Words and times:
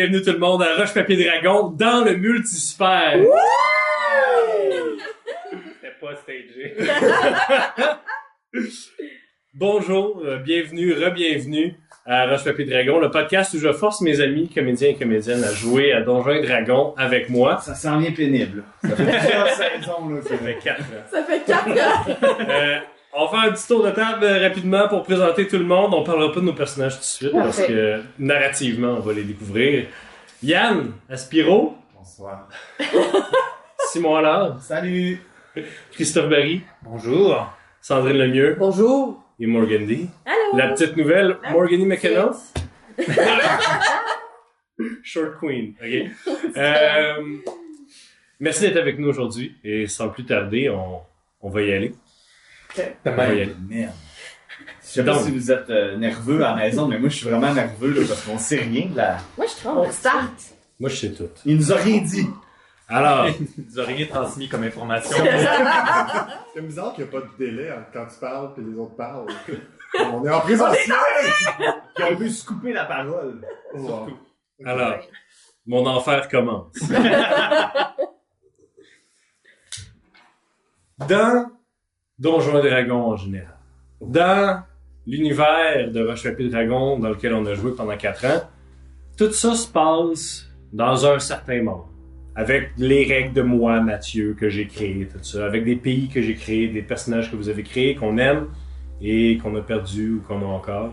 Bienvenue 0.00 0.22
tout 0.22 0.32
le 0.32 0.38
monde 0.38 0.62
à 0.62 0.76
Roche 0.76 0.94
Papier 0.94 1.22
Dragon 1.26 1.68
dans 1.78 2.02
le 2.02 2.16
multisphère. 2.16 3.20
C'était 5.50 5.94
pas 6.00 6.16
stagé. 6.16 6.74
Bonjour, 9.52 10.22
euh, 10.24 10.38
bienvenue, 10.38 10.94
re-bienvenue 10.94 11.74
à 12.06 12.26
Roche 12.30 12.44
Papier 12.44 12.64
Dragon, 12.64 12.98
le 12.98 13.10
podcast 13.10 13.52
où 13.52 13.58
je 13.58 13.70
force 13.74 14.00
mes 14.00 14.22
amis 14.22 14.48
comédiens 14.48 14.88
et 14.88 14.94
comédiennes 14.94 15.44
à 15.44 15.52
jouer 15.52 15.92
à 15.92 16.00
Donjons 16.00 16.30
et 16.30 16.46
Dragons 16.46 16.94
avec 16.96 17.28
moi. 17.28 17.58
Ça 17.58 17.74
s'en 17.74 17.98
vient 17.98 18.12
pénible. 18.12 18.64
Ça 18.80 18.96
fait 18.96 19.04
plusieurs 19.18 19.48
saisons, 19.48 20.08
là. 20.08 20.22
Ça 20.22 20.38
fait 20.38 20.58
quatre 20.64 20.80
ans. 20.80 21.04
Ça 21.10 21.24
fait 21.24 21.44
quatre 21.44 21.68
ans. 21.68 22.14
Euh, 22.48 22.78
on 23.12 23.24
va 23.26 23.30
faire 23.30 23.40
un 23.50 23.52
petit 23.52 23.66
tour 23.66 23.84
de 23.84 23.90
table 23.90 24.24
euh, 24.24 24.38
rapidement 24.40 24.88
pour 24.88 25.02
présenter 25.02 25.46
tout 25.48 25.58
le 25.58 25.64
monde. 25.64 25.92
On 25.94 26.02
parlera 26.04 26.32
pas 26.32 26.40
de 26.40 26.44
nos 26.46 26.52
personnages 26.54 26.94
tout 26.94 27.00
de 27.00 27.04
suite 27.04 27.32
parce 27.32 27.62
que 27.66 28.02
narrativement, 28.18 28.94
on 28.94 29.00
va 29.00 29.12
les 29.12 29.24
découvrir. 29.24 29.86
Yann 30.42 30.92
Aspiro, 31.08 31.76
Bonsoir. 31.94 32.48
Simon 33.92 34.16
Allard, 34.16 34.60
Salut. 34.62 35.20
Christophe 35.92 36.28
Barry, 36.30 36.62
Bonjour. 36.82 37.46
Sandrine 37.80 38.16
Lemieux 38.18 38.56
Bonjour. 38.58 39.22
et 39.40 39.46
Morgan 39.46 39.84
D. 39.86 40.06
Allô. 40.24 40.56
La 40.56 40.68
petite 40.68 40.96
nouvelle, 40.96 41.36
Ah, 41.42 41.50
Morgany 41.52 41.84
McKenna, 41.86 42.30
Short 45.02 45.38
Queen. 45.40 45.74
ok. 45.82 46.10
Euh, 46.56 47.14
merci 48.38 48.62
d'être 48.62 48.76
avec 48.78 48.98
nous 48.98 49.08
aujourd'hui 49.08 49.56
et 49.64 49.86
sans 49.86 50.08
plus 50.08 50.24
tarder, 50.24 50.70
on, 50.70 51.00
on 51.42 51.50
va 51.50 51.62
y 51.62 51.72
aller. 51.72 51.94
Merde. 53.68 53.92
Je 54.82 54.86
sais 54.86 55.04
pas 55.04 55.12
Donc. 55.14 55.24
si 55.24 55.30
vous 55.30 55.52
êtes 55.52 55.70
euh, 55.70 55.96
nerveux 55.96 56.44
à 56.44 56.50
la 56.50 56.56
maison, 56.56 56.88
mais 56.88 56.98
moi 56.98 57.08
je 57.08 57.16
suis 57.16 57.28
vraiment 57.28 57.52
nerveux 57.52 57.92
là, 57.92 58.06
parce 58.08 58.22
qu'on 58.22 58.38
sait 58.38 58.58
rien 58.58 58.86
de 58.86 58.96
la. 58.96 59.18
Moi, 59.36 59.46
je 59.46 59.54
trompe. 59.62 59.86
On 59.86 59.92
start. 59.92 60.32
Moi, 60.80 60.90
je 60.90 60.96
sais 60.96 61.12
tout. 61.12 61.28
Il 61.44 61.56
nous 61.56 61.72
a 61.72 61.76
rien 61.76 61.98
dit. 61.98 62.26
Alors, 62.88 63.28
Il 63.58 63.64
nous 63.68 63.78
a 63.78 63.84
rien 63.84 64.06
transmis 64.06 64.48
comme 64.48 64.64
information. 64.64 65.16
C'est 66.54 66.60
bizarre 66.62 66.92
qu'il 66.94 67.04
n'y 67.04 67.10
a 67.10 67.12
pas 67.12 67.20
de 67.20 67.30
délai 67.38 67.70
entre 67.70 67.92
quand 67.92 68.06
tu 68.06 68.18
parles 68.18 68.50
et 68.58 68.60
les 68.62 68.74
autres 68.76 68.96
parlent. 68.96 69.26
On 69.98 70.24
est 70.24 70.30
en 70.30 70.40
présentiel! 70.40 70.96
Puis 71.94 72.04
on 72.10 72.16
peut 72.16 72.28
se 72.28 72.44
couper 72.44 72.72
la 72.72 72.84
parole. 72.84 73.40
Wow. 73.74 74.08
alors, 74.64 74.98
mon 75.66 75.86
enfer 75.86 76.28
commence. 76.28 76.74
Dans 81.08 81.50
Donjons 82.20 82.62
et 82.62 82.68
Dragons 82.68 83.12
en 83.12 83.16
général, 83.16 83.56
dans 84.02 84.62
l'univers 85.06 85.90
de 85.90 86.06
Roche 86.06 86.22
Papier 86.22 86.50
Dragon 86.50 86.98
dans 86.98 87.08
lequel 87.08 87.32
on 87.32 87.46
a 87.46 87.54
joué 87.54 87.72
pendant 87.74 87.96
quatre 87.96 88.26
ans, 88.26 88.42
tout 89.16 89.32
ça 89.32 89.54
se 89.54 89.66
passe 89.66 90.46
dans 90.70 91.06
un 91.06 91.18
certain 91.18 91.62
monde. 91.62 91.84
Avec 92.36 92.72
les 92.76 93.04
règles 93.04 93.32
de 93.32 93.40
moi, 93.40 93.80
Mathieu, 93.80 94.36
que 94.38 94.50
j'ai 94.50 94.66
créées, 94.66 95.08
tout 95.10 95.22
ça. 95.22 95.46
Avec 95.46 95.64
des 95.64 95.76
pays 95.76 96.08
que 96.08 96.20
j'ai 96.20 96.34
créés, 96.34 96.68
des 96.68 96.82
personnages 96.82 97.30
que 97.30 97.36
vous 97.36 97.48
avez 97.48 97.62
créés, 97.62 97.94
qu'on 97.94 98.18
aime 98.18 98.48
et 99.00 99.38
qu'on 99.38 99.56
a 99.56 99.62
perdu 99.62 100.16
ou 100.16 100.20
qu'on 100.20 100.42
a 100.42 100.46
encore. 100.46 100.92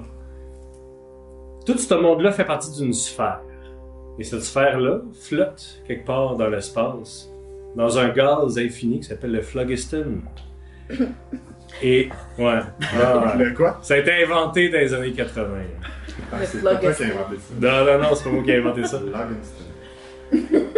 Tout 1.65 1.77
ce 1.77 1.93
monde-là 1.93 2.31
fait 2.31 2.45
partie 2.45 2.71
d'une 2.79 2.93
sphère. 2.93 3.41
Et 4.17 4.23
cette 4.23 4.43
sphère-là 4.43 5.01
flotte 5.21 5.83
quelque 5.85 6.05
part 6.05 6.37
dans 6.37 6.47
l'espace, 6.47 7.29
dans 7.75 7.99
un 7.99 8.09
gaz 8.09 8.57
infini 8.57 9.01
qui 9.01 9.07
s'appelle 9.07 9.33
le 9.33 9.41
phlogiston. 9.41 10.21
Et, 11.83 12.09
ouais. 12.39 12.59
Ah, 12.99 13.35
ouais. 13.37 13.45
Le 13.45 13.53
quoi? 13.53 13.79
Ça 13.81 13.95
a 13.95 13.97
été 13.97 14.11
inventé 14.23 14.69
dans 14.69 14.79
les 14.79 14.93
années 14.93 15.11
80. 15.11 15.47
Ah, 16.31 16.37
c'est 16.43 16.63
pas 16.63 16.75
toi 16.75 16.91
qui 16.91 17.03
as 17.03 17.05
inventé 17.05 17.35
ça. 17.37 17.53
Non, 17.61 17.85
non, 17.85 18.03
non, 18.03 18.15
c'est 18.15 18.23
pas 18.23 18.29
moi 18.31 18.43
qui 18.43 18.51
ai 18.51 18.57
inventé 18.57 18.83
ça. 18.85 19.01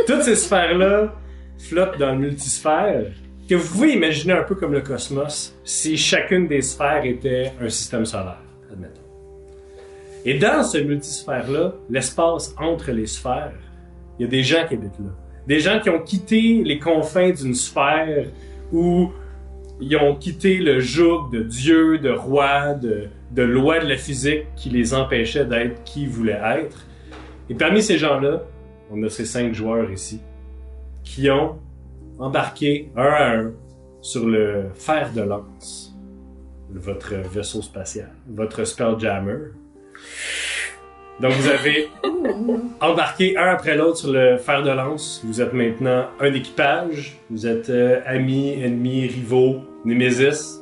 Toutes 0.06 0.24
ces 0.24 0.36
sphères-là 0.36 1.14
flottent 1.58 1.98
dans 1.98 2.12
le 2.12 2.19
multisphère, 2.19 3.06
que 3.50 3.56
vous 3.56 3.68
pouvez 3.74 3.94
imaginer 3.94 4.34
un 4.34 4.44
peu 4.44 4.56
comme 4.56 4.74
le 4.74 4.81
cosmos 4.81 5.56
si 5.64 5.98
chacune 5.98 6.48
des 6.48 6.62
sphères 6.62 7.03
était 7.03 7.52
un 7.59 7.69
système 7.69 8.06
solaire, 8.06 8.42
admettons. 8.72 9.02
Et 10.25 10.38
dans 10.38 10.64
ce 10.64 10.78
multisphère-là, 10.78 11.74
l'espace 11.90 12.53
entre 12.59 12.92
les 12.92 13.08
sphères, 13.08 13.53
il 14.19 14.24
y 14.24 14.25
a 14.25 14.30
des 14.30 14.44
gens 14.44 14.68
qui 14.68 14.75
habitent 14.75 15.00
là. 15.00 15.12
Des 15.48 15.59
gens 15.59 15.80
qui 15.80 15.90
ont 15.90 16.02
quitté 16.03 16.62
les 16.64 16.78
confins 16.78 17.31
d'une 17.31 17.56
sphère 17.56 18.28
où 18.72 19.12
ils 19.81 19.95
ont 19.97 20.16
quitté 20.16 20.57
le 20.57 20.79
joug 20.79 21.29
de 21.31 21.41
Dieu, 21.41 21.97
de 22.00 22.09
roi, 22.09 22.73
de, 22.73 23.07
de 23.31 23.44
loi 23.44 23.79
de 23.79 23.88
la 23.88 23.97
physique 23.97 24.45
qui 24.56 24.69
les 24.69 24.94
empêchait 24.94 25.45
d'être 25.45 25.84
qui 25.84 26.03
ils 26.03 26.09
voulaient 26.09 26.41
être. 26.57 26.85
Et 27.50 27.56
parmi 27.56 27.81
ces 27.81 27.97
gens-là, 27.97 28.44
on 28.91 29.01
a 29.03 29.09
ces 29.09 29.25
cinq 29.25 29.53
joueurs 29.53 29.89
ici 29.91 30.22
qui 31.03 31.29
ont 31.29 31.59
embarqué 32.19 32.91
un 32.95 33.03
à 33.03 33.35
un 33.38 33.51
sur 34.01 34.25
le 34.25 34.66
fer 34.73 35.12
de 35.13 35.22
lance, 35.22 35.95
votre 36.69 37.16
vaisseau 37.16 37.62
spatial, 37.62 38.09
votre 38.28 38.63
Spelljammer. 38.63 39.51
Donc 41.19 41.34
vous 41.34 41.50
avez 41.50 41.89
embarqué 42.81 43.38
un 43.38 43.47
après 43.47 43.75
l'autre 43.75 43.97
sur 43.97 44.12
le 44.12 44.38
fer 44.38 44.63
de 44.63 44.69
lance. 44.69 45.22
Vous 45.25 45.41
êtes 45.41 45.53
maintenant 45.53 46.07
un 46.19 46.34
équipage. 46.34 47.18
Vous 47.29 47.45
êtes 47.45 47.69
euh, 47.69 48.00
amis, 48.06 48.53
ennemis, 48.62 49.07
rivaux, 49.07 49.62
némésis. 49.85 50.62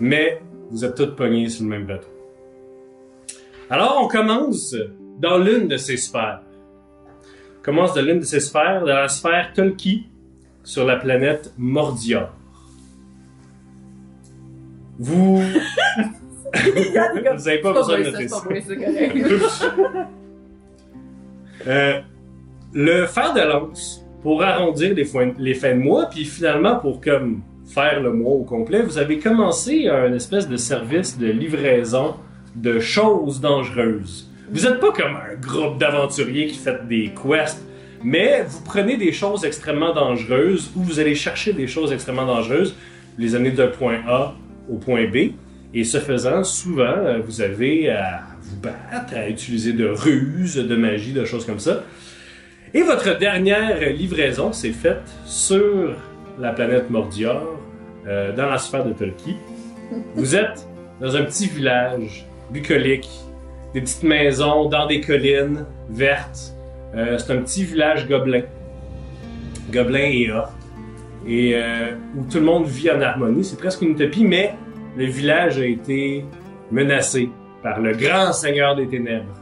Mais 0.00 0.40
vous 0.70 0.84
êtes 0.84 0.94
tous 0.94 1.14
pognés 1.14 1.48
sur 1.48 1.64
le 1.64 1.70
même 1.70 1.86
bateau. 1.86 2.08
Alors 3.70 4.00
on 4.02 4.08
commence 4.08 4.74
dans 5.18 5.38
l'une 5.38 5.68
de 5.68 5.76
ces 5.76 5.96
sphères. 5.96 6.40
On 7.60 7.62
commence 7.62 7.94
de 7.94 8.00
l'une 8.00 8.20
de 8.20 8.24
ces 8.24 8.40
sphères, 8.40 8.80
dans 8.80 8.86
la 8.86 9.08
sphère 9.08 9.52
Tolki, 9.54 10.06
sur 10.64 10.84
la 10.84 10.96
planète 10.96 11.52
Mordior. 11.56 12.30
Vous... 14.98 15.40
vous 16.54 17.48
avez 17.48 17.58
pas 17.60 17.72
besoin 17.72 17.98
de 17.98 18.10
noter 18.10 18.28
ça. 18.28 18.42
Euh, 21.68 22.00
le 22.72 23.06
fer 23.06 23.34
de 23.34 23.40
lance, 23.40 24.04
pour 24.20 24.42
arrondir 24.42 24.94
les 24.96 25.04
fins 25.04 25.26
de 25.74 25.78
mois, 25.78 26.06
puis 26.06 26.24
finalement 26.24 26.74
pour 26.80 27.00
comme 27.00 27.42
faire 27.72 28.02
le 28.02 28.12
mois 28.12 28.32
au 28.32 28.44
complet, 28.44 28.82
vous 28.82 28.98
avez 28.98 29.18
commencé 29.18 29.88
un 29.88 30.12
espèce 30.12 30.48
de 30.48 30.56
service 30.56 31.18
de 31.18 31.26
livraison 31.26 32.14
de 32.54 32.78
choses 32.78 33.40
dangereuses. 33.40 34.30
Vous 34.50 34.62
n'êtes 34.62 34.80
pas 34.80 34.92
comme 34.92 35.16
un 35.16 35.40
groupe 35.40 35.78
d'aventuriers 35.78 36.48
qui 36.48 36.58
fait 36.58 36.86
des 36.86 37.10
quests, 37.14 37.64
mais 38.04 38.44
vous 38.46 38.60
prenez 38.62 38.98
des 38.98 39.12
choses 39.12 39.44
extrêmement 39.44 39.94
dangereuses 39.94 40.70
ou 40.76 40.82
vous 40.82 41.00
allez 41.00 41.14
chercher 41.14 41.54
des 41.54 41.66
choses 41.66 41.92
extrêmement 41.92 42.26
dangereuses, 42.26 42.74
les 43.16 43.34
amenez 43.34 43.52
d'un 43.52 43.68
point 43.68 44.00
A 44.06 44.34
au 44.68 44.76
point 44.76 45.06
B, 45.06 45.32
et 45.74 45.84
ce 45.84 45.98
faisant, 45.98 46.44
souvent, 46.44 47.20
vous 47.24 47.40
avez 47.40 47.88
à 47.88 48.20
vous 48.42 48.56
battre, 48.60 49.14
à 49.16 49.28
utiliser 49.30 49.72
de 49.72 49.86
ruses, 49.86 50.56
de 50.56 50.76
magie, 50.76 51.12
de 51.12 51.24
choses 51.24 51.46
comme 51.46 51.60
ça. 51.60 51.84
Et 52.74 52.82
votre 52.82 53.18
dernière 53.18 53.80
livraison 53.90 54.52
s'est 54.52 54.72
faite 54.72 55.10
sur 55.24 55.94
la 56.38 56.52
planète 56.52 56.90
Mordior, 56.90 57.58
euh, 58.06 58.34
dans 58.34 58.46
la 58.46 58.58
sphère 58.58 58.84
de 58.84 58.92
Tolki. 58.92 59.36
Vous 60.14 60.34
êtes 60.34 60.66
dans 61.00 61.16
un 61.16 61.24
petit 61.24 61.48
village 61.48 62.26
bucolique, 62.50 63.08
des 63.74 63.80
petites 63.80 64.02
maisons 64.02 64.68
dans 64.68 64.86
des 64.86 65.00
collines 65.00 65.66
vertes. 65.90 66.54
Euh, 66.94 67.18
c'est 67.18 67.32
un 67.32 67.42
petit 67.42 67.64
village 67.64 68.08
gobelin. 68.08 68.42
Gobelin 69.70 70.10
et 70.12 70.30
orques. 70.30 70.52
Et 71.26 71.52
euh, 71.54 71.92
où 72.16 72.24
tout 72.30 72.38
le 72.38 72.44
monde 72.44 72.66
vit 72.66 72.90
en 72.90 73.00
harmonie. 73.00 73.44
C'est 73.44 73.58
presque 73.58 73.82
une 73.82 73.90
utopie, 73.90 74.24
mais 74.24 74.54
le 74.96 75.06
village 75.06 75.58
a 75.58 75.64
été 75.64 76.24
menacé 76.70 77.30
par 77.62 77.80
le 77.80 77.92
grand 77.92 78.32
seigneur 78.32 78.74
des 78.74 78.88
ténèbres. 78.88 79.32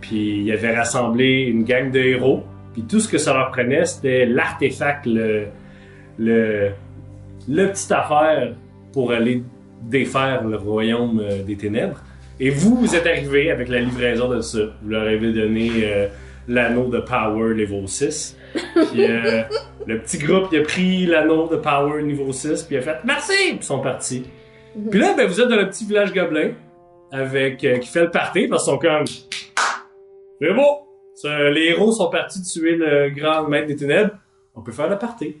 Puis 0.00 0.42
il 0.44 0.52
avait 0.52 0.76
rassemblé 0.76 1.42
une 1.42 1.64
gang 1.64 1.90
de 1.90 1.98
héros. 1.98 2.44
Puis 2.72 2.82
tout 2.82 3.00
ce 3.00 3.08
que 3.08 3.18
ça 3.18 3.34
leur 3.34 3.50
prenait, 3.50 3.84
c'était 3.84 4.24
l'artefact, 4.24 5.06
le, 5.06 5.48
le, 6.18 6.70
le 7.48 7.68
petite 7.68 7.92
affaire 7.92 8.54
pour 8.92 9.12
aller 9.12 9.42
défaire 9.82 10.44
le 10.44 10.56
royaume 10.56 11.20
euh, 11.20 11.42
des 11.42 11.56
ténèbres. 11.56 12.00
Et 12.40 12.50
vous, 12.50 12.76
vous 12.76 12.94
êtes 12.94 13.06
arrivé 13.06 13.50
avec 13.50 13.68
la 13.68 13.80
livraison 13.80 14.28
de 14.28 14.40
ça. 14.40 14.58
Vous 14.82 14.90
leur 14.90 15.02
avez 15.02 15.32
donné 15.32 15.70
euh, 15.84 16.08
l'anneau 16.48 16.88
de 16.88 17.00
Power 17.00 17.54
niveau 17.54 17.86
6. 17.86 18.36
Puis 18.52 19.04
euh, 19.04 19.42
le 19.86 20.00
petit 20.00 20.18
groupe, 20.18 20.48
il 20.52 20.60
a 20.60 20.62
pris 20.62 21.06
l'anneau 21.06 21.48
de 21.48 21.56
Power 21.56 22.02
niveau 22.02 22.32
6, 22.32 22.62
puis 22.64 22.76
il 22.76 22.78
a 22.78 22.82
fait 22.82 22.98
merci, 23.04 23.32
puis 23.32 23.58
ils 23.60 23.62
sont 23.62 23.80
partis. 23.80 24.24
Puis 24.90 25.00
là, 25.00 25.14
ben, 25.14 25.26
vous 25.26 25.40
êtes 25.40 25.48
dans 25.48 25.56
le 25.56 25.68
petit 25.68 25.84
village 25.84 26.12
gobelin 26.12 26.52
avec 27.10 27.58
qui 27.58 27.86
fait 27.88 28.04
le 28.04 28.10
party 28.10 28.48
parce 28.48 28.64
qu'ils 28.64 28.72
sont 28.72 28.78
comme 28.78 29.04
c'est 29.06 30.54
beau. 30.54 30.88
Les 31.24 31.66
héros 31.68 31.92
sont 31.92 32.08
partis 32.08 32.42
tuer 32.42 32.74
le 32.74 33.10
grand 33.10 33.46
maître 33.46 33.66
des 33.66 33.76
ténèbres. 33.76 34.12
On 34.54 34.62
peut 34.62 34.72
faire 34.72 34.88
le 34.88 34.96
party. 34.98 35.36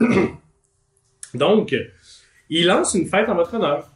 Donc, 1.34 1.74
il 2.48 2.66
lance 2.66 2.94
une 2.94 3.06
fête 3.06 3.28
en 3.28 3.34
votre 3.34 3.54
honneur. 3.54 3.88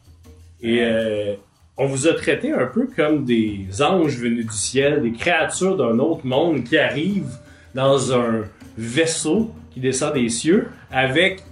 Et 0.61 0.79
euh, 0.81 1.35
on 1.77 1.85
vous 1.85 2.07
a 2.07 2.13
traité 2.13 2.51
un 2.51 2.67
peu 2.67 2.87
comme 2.95 3.25
des 3.25 3.67
anges 3.81 4.17
venus 4.17 4.45
du 4.45 4.53
ciel, 4.53 5.01
des 5.01 5.11
créatures 5.11 5.77
d'un 5.77 5.97
autre 5.99 6.25
monde 6.25 6.63
qui 6.63 6.77
arrivent 6.77 7.37
dans 7.73 8.13
un 8.13 8.43
vaisseau 8.77 9.51
qui 9.71 9.79
descend 9.79 10.13
des 10.13 10.29
cieux 10.29 10.67
avec 10.91 11.43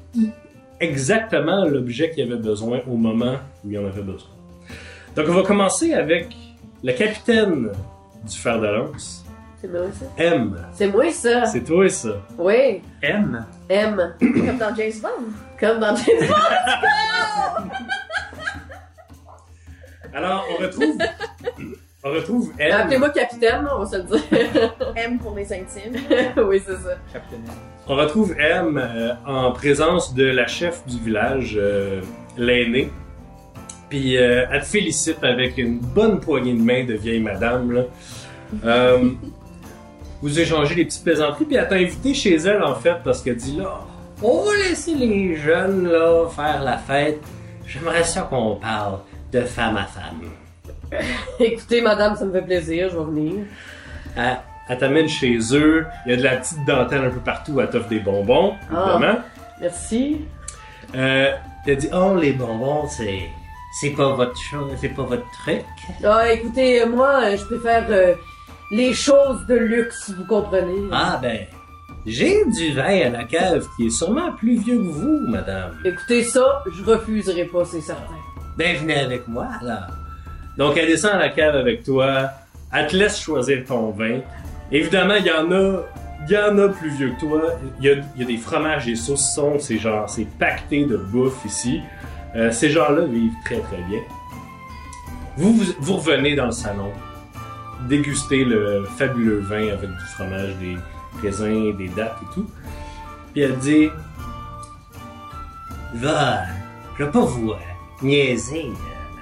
exactement 0.80 1.66
l'objet 1.66 2.12
qu'il 2.12 2.24
avait 2.32 2.42
besoin 2.42 2.82
au 2.88 2.96
moment 2.96 3.38
où 3.64 3.72
il 3.72 3.80
en 3.80 3.86
avait 3.86 4.02
besoin. 4.02 4.30
Donc 5.16 5.26
on 5.30 5.34
va 5.34 5.44
commencer 5.44 5.94
avec 5.94 6.28
le 6.84 6.94
capitaine 6.94 7.72
du 8.28 8.38
fer 8.38 8.60
de 8.60 8.68
lance, 8.68 9.26
C'est 9.62 9.68
moi 9.68 9.82
ça. 9.92 10.06
M. 10.18 10.56
C'est 10.74 10.88
moi 10.88 11.12
ça. 11.12 11.46
C'est 11.46 11.64
toi 11.66 11.90
ça. 11.90 12.22
Oui, 12.38 12.82
M. 13.02 13.46
M. 13.68 14.16
Comme 14.20 14.58
dans 14.58 14.74
James 14.74 14.94
Bond. 15.02 15.34
Comme 15.60 15.80
dans 15.80 15.96
James 15.98 16.28
Bond. 16.28 16.36
Alors 20.14 20.46
on 20.50 20.62
retrouve, 20.64 20.98
on 22.04 22.10
retrouve 22.10 22.52
M. 22.58 22.72
Appelez-moi 22.72 23.10
capitaine, 23.10 23.68
on 23.70 23.80
va 23.80 23.86
se 23.86 23.98
le 23.98 24.04
dire. 24.04 24.76
M 24.96 25.20
pour 25.20 25.36
les 25.36 25.52
intimes. 25.52 26.02
oui, 26.48 26.62
c'est 26.66 26.78
ça. 26.78 26.96
Capitaine. 27.12 27.44
On 27.88 27.96
retrouve 27.96 28.34
M 28.40 28.78
euh, 28.78 29.14
en 29.26 29.52
présence 29.52 30.14
de 30.14 30.24
la 30.24 30.48
chef 30.48 30.88
du 30.88 31.00
village, 31.00 31.56
euh, 31.58 32.02
l'aînée. 32.38 32.90
Puis 33.90 34.18
euh, 34.18 34.46
elle 34.52 34.62
te 34.62 34.68
félicite 34.68 35.24
avec 35.24 35.58
une 35.58 35.80
bonne 35.80 36.22
poignée 36.22 36.54
de 36.54 36.62
main 36.62 36.86
de 36.86 36.94
vieille 36.94 37.20
madame. 37.20 37.72
Là. 37.74 37.84
Vous 40.22 40.40
échangez 40.40 40.76
des 40.76 40.86
petites 40.86 41.04
plaisanteries, 41.04 41.46
puis 41.46 41.56
elle 41.56 41.68
t'a 41.68 41.76
invité 41.76 42.14
chez 42.14 42.36
elle 42.36 42.62
en 42.64 42.76
fait 42.76 42.96
parce 43.04 43.22
qu'elle 43.22 43.38
dit 43.38 43.58
là, 43.58 43.80
on 44.22 44.44
va 44.44 44.52
laisser 44.68 44.94
les 44.96 45.36
jeunes 45.36 45.88
là 45.88 46.28
faire 46.28 46.62
la 46.64 46.78
fête. 46.78 47.20
J'aimerais 47.66 48.04
ça 48.04 48.22
qu'on 48.22 48.56
parle 48.56 49.00
de 49.32 49.42
femme 49.42 49.78
à 49.78 49.86
femme. 49.86 50.22
Écoutez, 51.40 51.82
madame, 51.82 52.16
ça 52.16 52.26
me 52.26 52.32
fait 52.34 52.42
plaisir, 52.42 52.90
je 52.90 52.98
vais 52.98 53.06
venir. 53.06 53.34
Elle, 54.18 54.38
elle 54.68 54.78
t'amène 54.78 55.08
chez 55.08 55.38
eux, 55.54 55.86
il 56.06 56.12
y 56.12 56.14
a 56.14 56.18
de 56.18 56.24
la 56.24 56.38
petite 56.38 56.66
dentelle 56.66 57.06
un 57.06 57.10
peu 57.12 57.20
partout, 57.20 57.60
elle 57.62 57.70
t'offre 57.70 57.88
des 57.90 58.00
bonbons, 58.00 58.56
Ah. 58.76 58.94
évidemment. 58.96 59.20
Merci. 59.62 60.22
Euh, 60.96 61.32
t'as 61.66 61.76
dit, 61.76 61.90
oh, 61.94 62.16
les 62.20 62.34
bonbons, 62.34 62.88
c'est, 62.88 63.20
c'est 63.80 63.92
pas 63.92 64.10
votre 64.14 64.38
chose, 64.42 64.72
c'est 64.82 64.90
pas 64.90 65.04
votre 65.04 65.30
truc. 65.44 65.64
Ah, 66.04 66.32
écoutez, 66.32 66.84
moi, 66.86 67.36
je 67.36 67.44
préfère 67.46 67.86
euh, 67.90 68.16
les 68.72 68.94
choses 68.94 69.46
de 69.48 69.56
luxe, 69.56 70.12
vous 70.16 70.26
comprenez. 70.26 70.88
Ah, 70.92 71.20
ben, 71.22 71.46
j'ai 72.06 72.46
du 72.46 72.74
vin 72.74 73.08
à 73.08 73.10
la 73.10 73.24
cave 73.24 73.68
qui 73.76 73.88
est 73.88 73.90
sûrement 73.90 74.32
plus 74.34 74.58
vieux 74.58 74.78
que 74.78 74.90
vous, 74.90 75.20
madame. 75.28 75.72
Écoutez, 75.84 76.24
ça, 76.24 76.64
je 76.72 76.84
refuserai 76.84 77.46
pas, 77.46 77.66
c'est 77.66 77.82
certain. 77.82 78.16
Ben, 78.58 78.78
venez 78.78 79.00
avec 79.00 79.28
moi, 79.28 79.48
alors. 79.62 79.90
Donc, 80.58 80.78
elle 80.78 80.88
descend 80.88 81.14
à 81.14 81.20
la 81.20 81.30
cave 81.30 81.56
avec 81.56 81.84
toi, 81.84 82.30
elle 82.74 82.88
te 82.88 82.96
laisse 82.96 83.20
choisir 83.20 83.64
ton 83.66 83.92
vin. 83.92 84.20
Évidemment, 84.72 85.16
il 85.16 85.26
y 85.26 85.32
en 85.32 85.52
a, 85.52 85.82
il 86.28 86.34
y 86.34 86.38
en 86.38 86.58
a 86.60 86.70
plus 86.70 86.90
vieux 86.90 87.12
que 87.12 87.20
toi. 87.22 87.42
Il 87.80 87.86
y 87.86 87.90
a, 87.90 87.94
il 88.16 88.22
y 88.22 88.24
a 88.24 88.28
des 88.28 88.38
fromages, 88.38 88.86
des 88.86 88.96
saucissons, 88.96 89.58
c'est 89.58 89.78
genre, 89.78 90.10
c'est 90.10 90.28
pacté 90.38 90.86
de 90.86 90.98
bouffe 90.98 91.44
ici. 91.46 91.82
Euh, 92.36 92.52
ces 92.52 92.70
gens-là 92.70 93.06
vivent 93.06 93.34
très 93.46 93.60
très 93.60 93.82
bien. 93.90 94.02
Vous, 95.38 95.54
vous, 95.54 95.74
vous 95.80 95.96
revenez 95.96 96.36
dans 96.36 96.48
le 96.48 96.52
salon, 96.52 96.92
dégustez 97.88 98.44
le 98.46 98.84
fabuleux 98.98 99.40
vin 99.40 99.70
avec 99.70 99.90
du 99.90 100.06
fromage, 100.16 100.56
des 100.58 100.78
raisins, 101.22 101.76
des 101.78 101.90
dattes 101.90 102.18
et 102.22 102.34
tout. 102.34 102.50
Puis 103.34 103.42
elle 103.42 103.58
dit, 103.58 103.90
va, 105.96 106.44
je 106.98 107.04
vais 107.04 107.12
pas 107.12 107.22
vous 107.22 107.52
euh, 107.52 107.56
niaiser, 108.02 108.72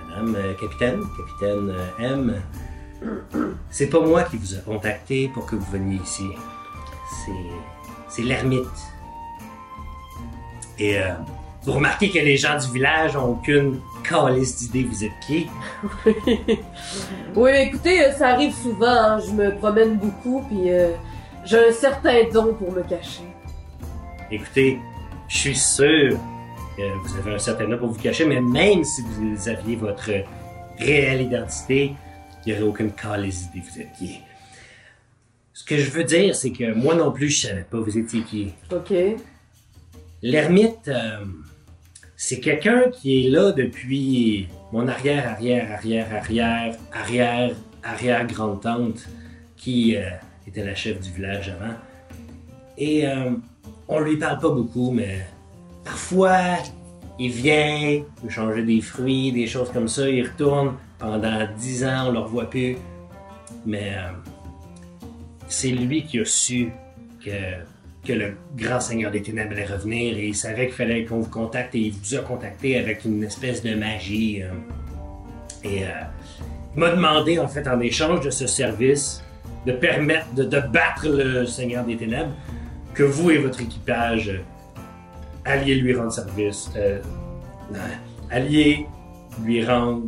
madame 0.10 0.36
euh, 0.36 0.54
capitaine, 0.54 1.02
capitaine 1.18 1.70
euh, 1.70 1.88
M. 2.00 2.42
C'est 3.70 3.88
pas 3.88 4.00
moi 4.00 4.24
qui 4.24 4.38
vous 4.38 4.56
a 4.56 4.60
contacté 4.60 5.30
pour 5.34 5.46
que 5.46 5.56
vous 5.56 5.72
veniez 5.72 6.00
ici. 6.04 6.28
C'est, 7.26 7.32
c'est 8.10 8.24
l'ermite. 8.24 8.66
Et 10.80 11.00
euh, 11.00 11.14
vous 11.68 11.74
remarquez 11.74 12.10
que 12.10 12.20
les 12.20 12.38
gens 12.38 12.58
du 12.58 12.72
village 12.72 13.18
ont 13.18 13.32
aucune 13.32 13.82
calice 14.02 14.56
d'idée 14.56 14.84
vous 14.84 15.04
êtes 15.04 15.20
qui. 15.26 15.48
Oui, 17.36 17.52
écoutez, 17.56 18.06
euh, 18.06 18.14
ça 18.14 18.30
arrive 18.30 18.54
souvent, 18.54 18.88
hein, 18.88 19.20
je 19.20 19.32
me 19.32 19.54
promène 19.54 19.98
beaucoup, 19.98 20.44
puis 20.48 20.72
euh, 20.72 20.94
j'ai 21.44 21.68
un 21.68 21.72
certain 21.74 22.24
don 22.34 22.54
pour 22.54 22.72
me 22.72 22.82
cacher. 22.84 23.26
Écoutez, 24.32 24.80
je 25.28 25.38
suis 25.38 25.56
sûr 25.56 26.18
que 26.78 26.98
vous 27.04 27.18
avez 27.18 27.36
un 27.36 27.40
certain 27.40 27.68
nom 27.68 27.78
pour 27.78 27.90
vous 27.90 28.00
cacher, 28.00 28.26
mais 28.26 28.40
même 28.40 28.86
si 28.86 29.02
vous 29.02 29.50
aviez 29.50 29.76
votre 29.76 30.10
réelle 30.80 31.22
identité, 31.24 31.94
il 32.46 32.54
n'y 32.54 32.60
aurait 32.60 32.70
aucune 32.70 32.92
calice 32.94 33.52
d'idée 33.52 33.68
vous 33.70 33.82
êtes 33.82 33.92
qui. 34.00 34.22
Ce 35.52 35.66
que 35.66 35.78
je 35.78 35.92
veux 35.92 36.06
dire, 36.06 36.34
c'est 36.34 36.52
que 36.52 36.74
moi 36.74 36.96
non 36.96 37.12
plus, 37.12 37.30
je 37.30 37.48
savais 37.48 37.66
pas 37.70 37.78
vous 37.78 37.98
étiez 37.98 38.22
qui. 38.22 38.54
Ok. 38.72 38.94
L'ermite, 40.24 40.88
euh, 40.88 41.26
c'est 42.20 42.40
quelqu'un 42.40 42.90
qui 42.90 43.28
est 43.28 43.30
là 43.30 43.52
depuis 43.52 44.48
mon 44.74 44.88
arrière, 44.88 45.30
arrière, 45.30 45.72
arrière, 45.72 46.08
arrière, 46.12 46.76
arrière, 46.92 47.56
arrière 47.84 48.26
grande-tante, 48.26 49.08
qui 49.56 49.96
euh, 49.96 50.10
était 50.48 50.66
la 50.66 50.74
chef 50.74 51.00
du 51.00 51.12
village 51.12 51.50
avant. 51.50 51.76
Et 52.76 53.08
euh, 53.08 53.30
on 53.88 54.00
lui 54.00 54.18
parle 54.18 54.40
pas 54.40 54.50
beaucoup, 54.50 54.90
mais 54.90 55.28
parfois, 55.86 56.58
il 57.20 57.32
vient, 57.32 57.78
il 57.78 58.04
peut 58.20 58.30
changer 58.30 58.64
des 58.64 58.82
fruits, 58.82 59.32
des 59.32 59.46
choses 59.46 59.72
comme 59.72 59.88
ça, 59.88 60.10
il 60.10 60.24
retourne 60.24 60.76
pendant 60.98 61.48
dix 61.56 61.86
ans, 61.86 62.08
on 62.08 62.12
le 62.14 62.20
revoit 62.20 62.50
plus. 62.50 62.78
Mais 63.64 63.94
euh, 63.96 64.12
c'est 65.48 65.70
lui 65.70 66.04
qui 66.04 66.20
a 66.20 66.26
su 66.26 66.72
que 67.24 67.30
que 68.08 68.14
le 68.14 68.34
grand 68.56 68.80
seigneur 68.80 69.12
des 69.12 69.22
ténèbres 69.22 69.52
allait 69.52 69.66
revenir 69.66 70.18
et 70.18 70.28
il 70.28 70.36
savait 70.36 70.68
qu'il 70.68 70.76
fallait 70.76 71.04
qu'on 71.06 71.20
vous 71.20 71.30
contacte 71.30 71.76
et 71.76 71.80
il 71.80 71.94
vous 71.94 72.16
a 72.16 72.20
contacté 72.20 72.78
avec 72.80 73.04
une 73.06 73.24
espèce 73.24 73.62
de 73.62 73.76
magie. 73.76 74.42
euh. 74.44 74.50
et 75.64 75.84
euh, 75.84 75.88
il 76.76 76.80
m'a 76.80 76.92
demandé, 76.92 77.38
en 77.40 77.48
fait, 77.48 77.68
en 77.68 77.80
échange 77.82 78.22
de 78.22 78.30
ce 78.30 78.48
service, 78.48 79.24
de 79.66 79.74
permettre 79.74 80.34
de, 80.36 80.44
de 80.44 80.60
battre 80.60 81.08
le 81.10 81.46
seigneur 81.46 81.84
des 81.84 81.98
ténèbres, 81.98 82.32
que 82.94 83.04
vous 83.04 83.32
et 83.32 83.38
votre 83.40 83.62
équipage 83.62 84.30
euh, 84.30 84.40
alliez 85.46 85.76
lui 85.76 85.94
rendre 85.96 86.12
service. 86.12 86.70
alliez 88.30 88.86
lui 89.44 89.66
rendre. 89.66 90.06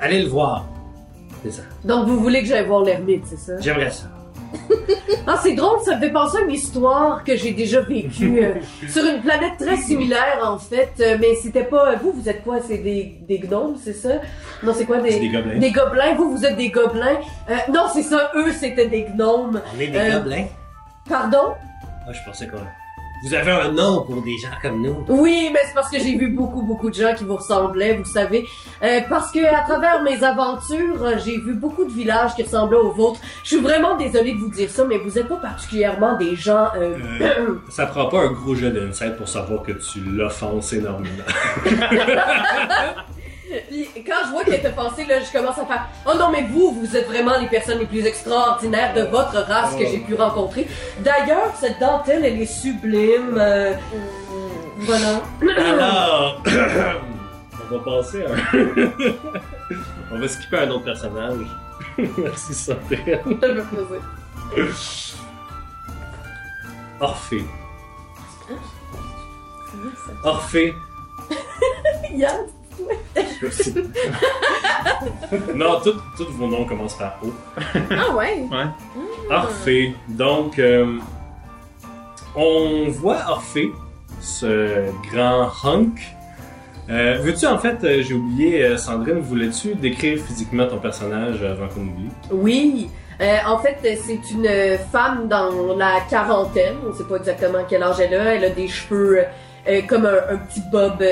allez 0.00 0.22
le 0.22 0.28
voir. 0.28 0.66
C'est 1.42 1.50
ça. 1.50 1.62
Donc, 1.84 2.06
vous 2.08 2.18
voulez 2.20 2.40
que 2.40 2.48
j'aille 2.48 2.66
voir 2.66 2.82
l'ermite, 2.82 3.24
c'est 3.26 3.38
ça? 3.38 3.60
J'aimerais 3.60 3.90
ça. 3.90 4.10
Ah, 5.26 5.38
c'est 5.42 5.54
drôle, 5.54 5.78
ça 5.82 5.96
me 5.96 6.00
fait 6.00 6.10
penser 6.12 6.36
à 6.36 6.40
une 6.42 6.50
histoire 6.50 7.24
que 7.24 7.34
j'ai 7.34 7.52
déjà 7.52 7.80
vécue 7.80 8.44
euh, 8.44 8.54
sur 8.90 9.02
une 9.06 9.22
planète 9.22 9.54
très 9.58 9.76
similaire, 9.78 10.38
en 10.44 10.58
fait. 10.58 10.90
euh, 11.00 11.16
mais 11.18 11.34
c'était 11.36 11.64
pas... 11.64 11.94
Vous, 11.96 12.12
vous 12.12 12.28
êtes 12.28 12.42
quoi? 12.44 12.58
C'est 12.60 12.76
des, 12.78 13.16
des 13.26 13.38
gnomes, 13.38 13.76
c'est 13.82 13.94
ça? 13.94 14.20
Non, 14.62 14.74
c'est 14.76 14.84
quoi? 14.84 14.98
Des, 14.98 15.12
C'est 15.12 15.20
des 15.20 15.30
gobelins. 15.30 15.58
Des 15.58 15.70
gobelins. 15.70 16.14
Vous, 16.14 16.36
vous 16.36 16.44
êtes 16.44 16.56
des 16.58 16.68
gobelins. 16.68 17.16
Euh, 17.48 17.54
non, 17.72 17.84
c'est 17.90 18.02
ça. 18.02 18.32
Eux, 18.36 18.52
c'était 18.52 18.88
des 18.88 19.04
gnomes. 19.16 19.62
On 19.74 19.80
est 19.80 19.86
des 19.86 20.10
gobelins. 20.10 20.44
Pardon? 21.08 21.54
Ah, 22.06 22.12
je 22.12 22.20
pensais 22.30 22.46
qu'on. 22.46 22.58
Vous 23.24 23.32
avez 23.34 23.50
un 23.52 23.72
nom 23.72 24.02
pour 24.02 24.20
des 24.22 24.36
gens 24.36 24.48
comme 24.60 24.82
nous. 24.82 25.04
Oui, 25.08 25.48
mais 25.52 25.60
c'est 25.66 25.74
parce 25.74 25.90
que 25.90 25.98
j'ai 25.98 26.16
vu 26.16 26.28
beaucoup, 26.28 26.62
beaucoup 26.62 26.90
de 26.90 26.94
gens 26.94 27.14
qui 27.14 27.24
vous 27.24 27.36
ressemblaient, 27.36 27.96
vous 27.96 28.04
savez. 28.04 28.46
Euh, 28.82 29.00
parce 29.08 29.32
que 29.32 29.38
à 29.44 29.62
travers 29.62 30.02
mes 30.02 30.22
aventures, 30.22 31.02
euh, 31.02 31.14
j'ai 31.24 31.38
vu 31.38 31.54
beaucoup 31.54 31.84
de 31.84 31.90
villages 31.92 32.34
qui 32.34 32.42
ressemblaient 32.42 32.76
aux 32.76 32.92
vôtres. 32.92 33.20
Je 33.42 33.48
suis 33.54 33.60
vraiment 33.60 33.96
désolée 33.96 34.32
de 34.34 34.38
vous 34.38 34.50
dire 34.50 34.68
ça, 34.68 34.84
mais 34.84 34.98
vous 34.98 35.18
êtes 35.18 35.26
pas 35.28 35.36
particulièrement 35.36 36.16
des 36.18 36.36
gens... 36.36 36.68
euh, 36.76 36.96
Euh, 37.20 37.54
ça 37.70 37.86
prend 37.86 38.06
pas 38.06 38.20
un 38.20 38.32
gros 38.32 38.54
jeu 38.54 38.70
d'insight 38.70 39.16
pour 39.16 39.28
savoir 39.28 39.62
que 39.62 39.72
tu 39.72 40.00
l'offenses 40.00 40.72
énormément. 40.74 41.24
Puis, 43.68 43.88
quand 44.06 44.26
je 44.26 44.30
vois 44.32 44.44
qu'elle 44.44 44.54
est 44.54 44.66
offensée, 44.66 45.04
là, 45.06 45.16
je 45.20 45.30
commence 45.36 45.58
à 45.58 45.66
faire 45.66 45.86
Oh 46.06 46.16
non, 46.18 46.30
mais 46.30 46.42
vous, 46.50 46.72
vous 46.72 46.96
êtes 46.96 47.06
vraiment 47.06 47.38
les 47.38 47.46
personnes 47.46 47.78
les 47.78 47.86
plus 47.86 48.04
extraordinaires 48.06 48.94
de 48.94 49.02
votre 49.02 49.36
race 49.42 49.74
que 49.74 49.86
j'ai 49.86 49.98
pu 49.98 50.14
rencontrer. 50.14 50.66
D'ailleurs, 51.00 51.52
cette 51.60 51.78
dentelle, 51.80 52.24
elle 52.24 52.40
est 52.40 52.46
sublime. 52.46 53.36
euh, 53.38 53.74
Voilà. 54.78 55.22
Alors, 55.56 56.42
on 57.70 57.74
va 57.78 57.84
passer 57.84 58.24
à 58.24 58.30
un... 58.32 58.36
on 60.12 60.18
va 60.18 60.28
skipper 60.28 60.58
un 60.58 60.70
autre 60.70 60.84
personnage. 60.84 61.46
Merci 62.18 62.54
Sandrine. 62.54 63.00
Ça 63.40 63.48
me 63.48 63.62
fait 63.62 63.76
plaisir. 63.76 64.02
Orphée. 67.00 67.44
Orphée. 70.22 70.74
Yann, 72.14 72.46
Non, 75.54 75.80
tous 75.82 75.94
tous 76.16 76.30
vos 76.32 76.46
noms 76.46 76.64
commencent 76.64 76.96
par 76.98 77.18
O. 77.22 77.28
Ah 77.90 78.14
ouais? 78.14 78.44
Orphée. 79.30 79.94
Donc, 80.08 80.58
euh, 80.58 80.98
on 82.34 82.86
voit 82.88 83.18
Orphée, 83.28 83.70
ce 84.20 84.90
grand 85.12 85.50
hunk, 85.64 86.00
Euh, 86.90 87.16
Veux-tu, 87.22 87.46
en 87.46 87.56
fait, 87.58 87.78
euh, 87.82 88.02
j'ai 88.02 88.12
oublié, 88.12 88.62
euh, 88.62 88.76
Sandrine, 88.76 89.20
voulais-tu 89.20 89.74
décrire 89.74 90.22
physiquement 90.22 90.66
ton 90.66 90.76
personnage 90.76 91.42
avant 91.42 91.66
qu'on 91.68 91.80
oublie? 91.80 92.10
Oui. 92.30 92.90
Euh, 93.22 93.36
en 93.46 93.56
fait, 93.58 93.78
c'est 94.04 94.30
une 94.32 94.46
femme 94.92 95.26
dans 95.28 95.74
la 95.78 96.00
quarantaine. 96.10 96.74
On 96.86 96.92
sait 96.92 97.04
pas 97.04 97.16
exactement 97.16 97.60
quel 97.66 97.82
âge 97.82 98.00
elle 98.00 98.12
a. 98.14 98.34
Elle 98.34 98.44
a 98.44 98.50
des 98.50 98.68
cheveux 98.68 99.24
euh, 99.66 99.80
comme 99.88 100.04
un, 100.04 100.34
un 100.34 100.36
petit 100.36 100.60
bob 100.70 101.02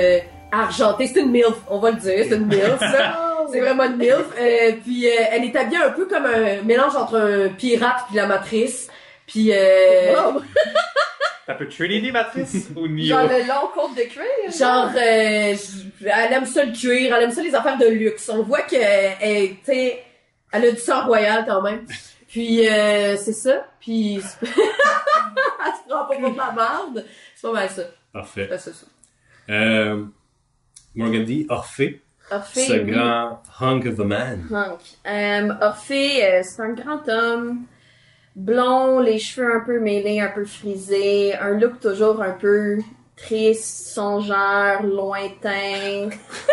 euh, 0.52 0.56
argenté. 0.56 1.06
C'est 1.06 1.20
une 1.20 1.30
MILF, 1.30 1.56
on 1.68 1.78
va 1.78 1.90
le 1.92 1.96
dire. 1.98 2.24
C'est 2.28 2.36
une 2.36 2.46
MILF, 2.48 2.78
ça. 2.78 3.18
C'est 3.50 3.60
vraiment 3.60 3.84
une 3.84 3.96
MILF. 3.96 4.26
Euh, 4.40 4.72
puis 4.82 5.06
euh, 5.08 5.12
elle 5.30 5.44
est 5.44 5.56
habillée 5.56 5.82
un 5.82 5.90
peu 5.90 6.06
comme 6.06 6.26
un 6.26 6.62
mélange 6.62 6.94
entre 6.96 7.18
un 7.18 7.48
pirate 7.50 8.04
puis 8.08 8.16
la 8.16 8.26
matrice. 8.26 8.88
Puis 9.26 9.50
euh, 9.52 10.14
Wow. 10.14 10.42
T'as 11.46 11.54
peu 11.54 11.66
Trinity 11.68 12.12
Matrice 12.12 12.68
ou 12.76 12.86
Neo? 12.86 13.04
Genre 13.06 13.24
le 13.28 13.38
long 13.48 13.68
côte 13.74 13.96
de 13.96 14.02
cuir. 14.02 14.22
genre, 14.56 14.90
euh, 14.94 15.56
elle 16.00 16.32
aime 16.32 16.46
ça 16.46 16.64
le 16.64 16.72
cuir, 16.72 17.12
elle 17.16 17.24
aime 17.24 17.32
ça 17.32 17.42
les 17.42 17.52
affaires 17.52 17.78
de 17.78 17.86
luxe. 17.86 18.28
On 18.32 18.44
voit 18.44 18.60
que, 18.62 18.76
elle, 18.76 19.48
tu 19.56 19.64
sais, 19.64 20.04
elle 20.52 20.66
a 20.66 20.70
du 20.70 20.76
sang 20.78 21.04
royal 21.04 21.44
quand 21.44 21.60
même. 21.62 21.84
Puis 22.28 22.68
euh, 22.68 23.16
c'est 23.16 23.32
ça. 23.32 23.66
Puis 23.80 24.20
elle 24.42 24.48
se 24.48 25.88
prend 25.88 26.04
pas 26.06 26.14
pour 26.16 26.30
de 26.30 26.38
la 26.38 26.52
merde. 26.52 27.04
C'est 27.34 27.42
pas 27.48 27.52
mal 27.52 27.68
ça. 27.70 27.82
Parfait. 28.12 28.48
Ouais, 28.48 28.58
c'est 28.58 28.74
ça. 28.74 28.86
Euh, 29.50 30.04
Morgan 30.94 31.24
dit 31.24 31.46
Orphée, 31.48 32.02
Orphée, 32.30 32.66
ce 32.66 32.72
oui. 32.74 32.90
grand 32.92 33.42
hunk 33.60 33.86
of 33.86 33.98
a 34.00 34.04
man. 34.04 34.46
Hank. 34.50 34.80
Euh, 35.06 35.48
Orphée, 35.60 36.24
euh, 36.24 36.42
c'est 36.44 36.62
un 36.62 36.72
grand 36.72 37.08
homme. 37.08 37.62
Blond, 38.36 39.00
les 39.00 39.18
cheveux 39.18 39.54
un 39.56 39.60
peu 39.60 39.78
mêlés, 39.80 40.20
un 40.20 40.28
peu 40.28 40.44
frisés. 40.44 41.34
Un 41.34 41.58
look 41.58 41.80
toujours 41.80 42.22
un 42.22 42.32
peu 42.32 42.78
triste, 43.16 43.92
songeur, 43.94 44.82
lointain. 44.82 46.08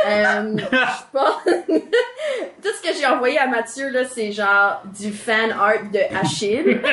euh, 0.07 0.57
je 0.57 0.63
sais 0.63 1.05
pas. 1.13 1.41
Tout 1.45 2.69
ce 2.77 2.81
que 2.89 2.93
j'ai 2.97 3.05
envoyé 3.05 3.37
à 3.39 3.47
Mathieu, 3.47 3.89
là, 3.89 4.05
c'est 4.05 4.31
genre 4.31 4.83
du 4.97 5.11
fan 5.11 5.51
art 5.51 5.89
de 5.91 5.99
Achille. 6.21 6.81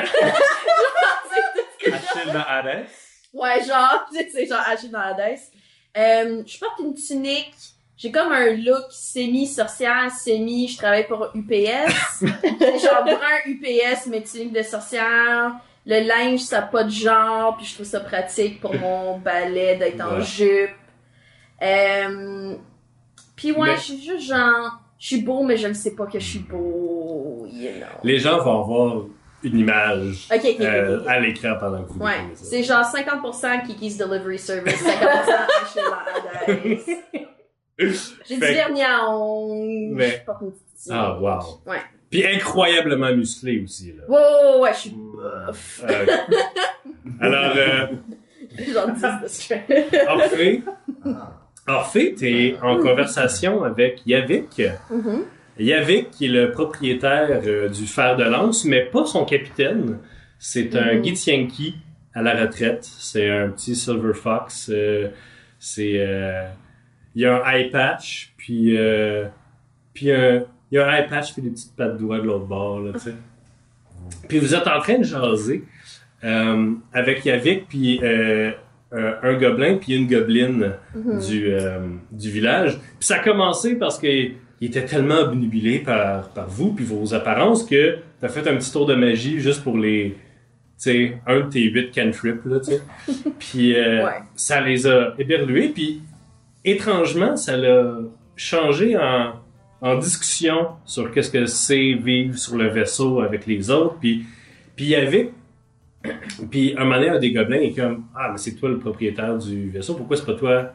Achille 1.87 2.33
dans 2.33 2.45
Hades. 2.49 2.87
Ouais, 3.33 3.63
genre, 3.65 4.07
c'est 4.33 4.47
genre 4.47 4.63
Achille 4.67 4.91
dans 4.91 5.01
Hades. 5.01 5.39
Euh, 5.97 6.43
je 6.47 6.59
porte 6.59 6.79
une 6.81 6.95
tunique. 6.95 7.55
J'ai 7.97 8.11
comme 8.11 8.31
un 8.31 8.53
look 8.53 8.85
semi-sorcière, 8.91 10.11
semi, 10.11 10.69
je 10.69 10.77
travaille 10.77 11.07
pour 11.07 11.31
UPS. 11.35 12.21
Genre 12.21 13.05
brun 13.05 13.41
UPS, 13.47 14.07
mais 14.09 14.23
tunique 14.23 14.53
de 14.53 14.63
sorcière. 14.63 15.53
Le 15.87 16.07
linge, 16.07 16.41
ça 16.41 16.61
n'a 16.61 16.67
pas 16.67 16.85
de 16.85 16.91
genre, 16.91 17.57
puis 17.57 17.65
je 17.65 17.75
trouve 17.75 17.87
ça 17.87 18.01
pratique 18.01 18.61
pour 18.61 18.75
mon 18.75 19.19
ballet 19.19 19.77
d'être 19.77 20.01
en 20.03 20.21
jupe. 20.21 20.71
Euh, 21.63 22.55
puis 23.35 23.53
ouais, 23.53 23.69
Mais- 23.71 23.77
je 23.77 23.81
suis 23.83 24.03
juste 24.03 24.29
genre, 24.29 24.79
je 24.99 25.07
suis 25.07 25.23
beau, 25.23 25.43
mais 25.43 25.57
je 25.57 25.69
ne 25.69 25.73
sais 25.75 25.95
pas 25.95 26.07
que 26.07 26.19
je 26.19 26.25
suis 26.27 26.39
beau, 26.41 27.47
you 27.51 27.71
know. 27.79 27.87
Les 28.03 28.19
gens 28.19 28.39
vont 28.43 28.61
avoir 28.63 29.03
une 29.47 29.59
image 29.61 30.29
Ok, 30.33 30.41
ok, 30.45 30.51
ok, 30.55 30.61
euh, 30.61 31.01
ok. 31.01 31.09
à 31.09 31.21
l'écran 31.21 31.57
pendant 31.59 31.83
que 31.85 31.93
vous 31.93 32.01
Ouais, 32.05 32.15
c'est 32.35 32.63
genre 32.63 32.85
50% 32.85 33.67
Kiki's 33.67 33.97
Delivery 33.97 34.39
Service, 34.39 34.83
50% 34.83 34.89
Achille 35.63 35.83
Hades. 36.47 37.25
J'ai 38.27 38.35
du 38.37 38.41
vernis 38.41 38.83
à 38.83 39.09
ongles, 39.09 39.95
Mais- 39.97 40.25
Ah, 40.91 41.19
wow. 41.21 41.61
Ouais. 41.67 41.79
Puis 42.11 42.25
incroyablement 42.27 43.13
musclé 43.15 43.61
aussi, 43.63 43.93
là. 43.93 44.05
Ouais, 44.09 44.61
ouais, 44.61 44.73
je 44.73 44.79
suis. 44.79 44.97
Euh, 45.23 45.53
alors, 47.21 47.53
euh, 47.57 47.87
Genre 48.73 48.89
10 48.91 49.03
de 49.23 49.29
strength. 49.29 49.71
Orphée, 50.09 50.63
Orphée, 51.67 52.15
t'es 52.15 52.57
en 52.63 52.79
conversation 52.79 53.65
avec 53.65 54.03
Yavik. 54.07 54.63
Mhm. 54.91 55.25
Yavik, 55.59 56.11
qui 56.11 56.27
est 56.27 56.29
le 56.29 56.51
propriétaire 56.53 57.41
euh, 57.47 57.69
du 57.69 57.87
fer 57.87 58.17
de 58.17 58.25
lance, 58.25 58.65
mais 58.65 58.83
pas 58.85 59.07
son 59.07 59.25
capitaine. 59.25 59.99
C'est 60.39 60.77
un 60.77 60.95
Mhm. 60.97 61.05
Githyanki 61.05 61.77
à 62.15 62.23
la 62.23 62.35
retraite. 62.35 62.85
C'est 62.85 63.29
un 63.31 63.49
petit 63.51 63.75
Silver 63.75 64.13
Fox. 64.15 64.71
euh, 64.73 65.09
c'est, 65.59 65.95
euh, 65.97 66.47
il 67.15 67.23
y 67.23 67.27
a 67.27 67.43
un 67.43 67.51
eye 67.53 67.71
patch, 67.71 68.33
puis, 68.37 68.77
euh, 68.77 69.25
puis 69.95 70.11
un, 70.13 70.45
il 70.71 70.75
y 70.75 70.79
a 70.79 70.87
un 70.87 70.95
eye 70.97 71.09
patch 71.09 71.33
puis 71.33 71.43
des 71.43 71.51
petites 71.51 71.75
pattes 71.75 71.97
doigts 71.97 72.19
de 72.21 72.25
l'autre 72.27 72.45
bord, 72.47 72.81
là, 72.81 72.93
tu 72.93 72.99
sais. 73.01 73.15
Puis 74.29 74.39
vous 74.39 74.55
êtes 74.55 74.67
en 74.69 74.79
train 74.81 74.99
de 74.99 75.05
jaser 75.05 75.65
euh, 76.25 76.73
avec 76.93 77.25
Yavik, 77.25 77.67
puis 77.69 77.99
euh, 78.03 78.53
un 78.93 79.35
gobelin, 79.35 79.79
puis 79.79 79.95
une 79.97 80.07
gobeline 80.07 80.73
Mhm. 80.95 81.19
du, 81.27 81.47
euh, 81.53 81.79
du 82.13 82.31
village. 82.31 82.79
Puis 82.99 83.07
ça 83.09 83.17
a 83.17 83.19
commencé 83.21 83.77
parce 83.77 83.99
que 83.99 84.07
il 84.61 84.69
était 84.69 84.85
tellement 84.85 85.21
obnubilé 85.21 85.81
par, 85.81 86.29
par 86.31 86.49
vous 86.49 86.73
puis 86.73 86.85
vos 86.85 87.15
apparences 87.15 87.65
que 87.65 87.99
t'as 88.21 88.29
fait 88.29 88.49
un 88.49 88.57
petit 88.57 88.73
tour 88.73 88.87
de 88.87 88.95
magie 88.95 89.39
juste 89.41 89.63
pour 89.63 89.77
les, 89.77 90.11
tu 90.11 90.17
sais, 90.79 91.19
un 91.27 91.41
de 91.41 91.51
tes 91.51 91.63
huit 91.63 91.91
cantrips, 91.95 92.45
là, 92.47 92.61
tu 92.61 92.73
sais. 92.73 92.83
puis 93.39 93.75
euh, 93.77 94.05
Ouais. 94.07 94.13
ça 94.35 94.61
les 94.61 94.87
a 94.87 95.15
éberlués, 95.19 95.69
puis 95.69 96.01
étrangement, 96.65 97.37
ça 97.37 97.57
l'a 97.57 97.99
changé 98.35 98.97
en, 98.97 99.33
en 99.81 99.97
discussion 99.99 100.69
sur 100.85 101.11
qu'est-ce 101.13 101.31
que 101.31 101.47
c'est 101.47 101.93
vivre 101.95 102.37
sur 102.39 102.57
le 102.57 102.69
vaisseau 102.69 103.21
avec 103.21 103.47
les 103.47 103.71
autres, 103.71 103.97
puis 104.01 104.25
puis 104.75 104.85
il 104.87 104.91
y 104.91 104.95
avait 104.95 105.31
puis 106.51 106.75
un 106.77 106.85
moment 106.85 106.97
donné, 106.97 107.09
un 107.09 107.19
des 107.19 107.33
gobelins 107.33 107.61
est 107.61 107.73
comme 107.73 108.05
Ah, 108.15 108.29
mais 108.31 108.39
c'est 108.39 108.55
toi 108.55 108.69
le 108.69 108.79
propriétaire 108.79 109.37
du 109.39 109.71
vaisseau, 109.71 109.95
pourquoi 109.95 110.17
c'est 110.17 110.27
pas 110.27 110.35
toi 110.35 110.73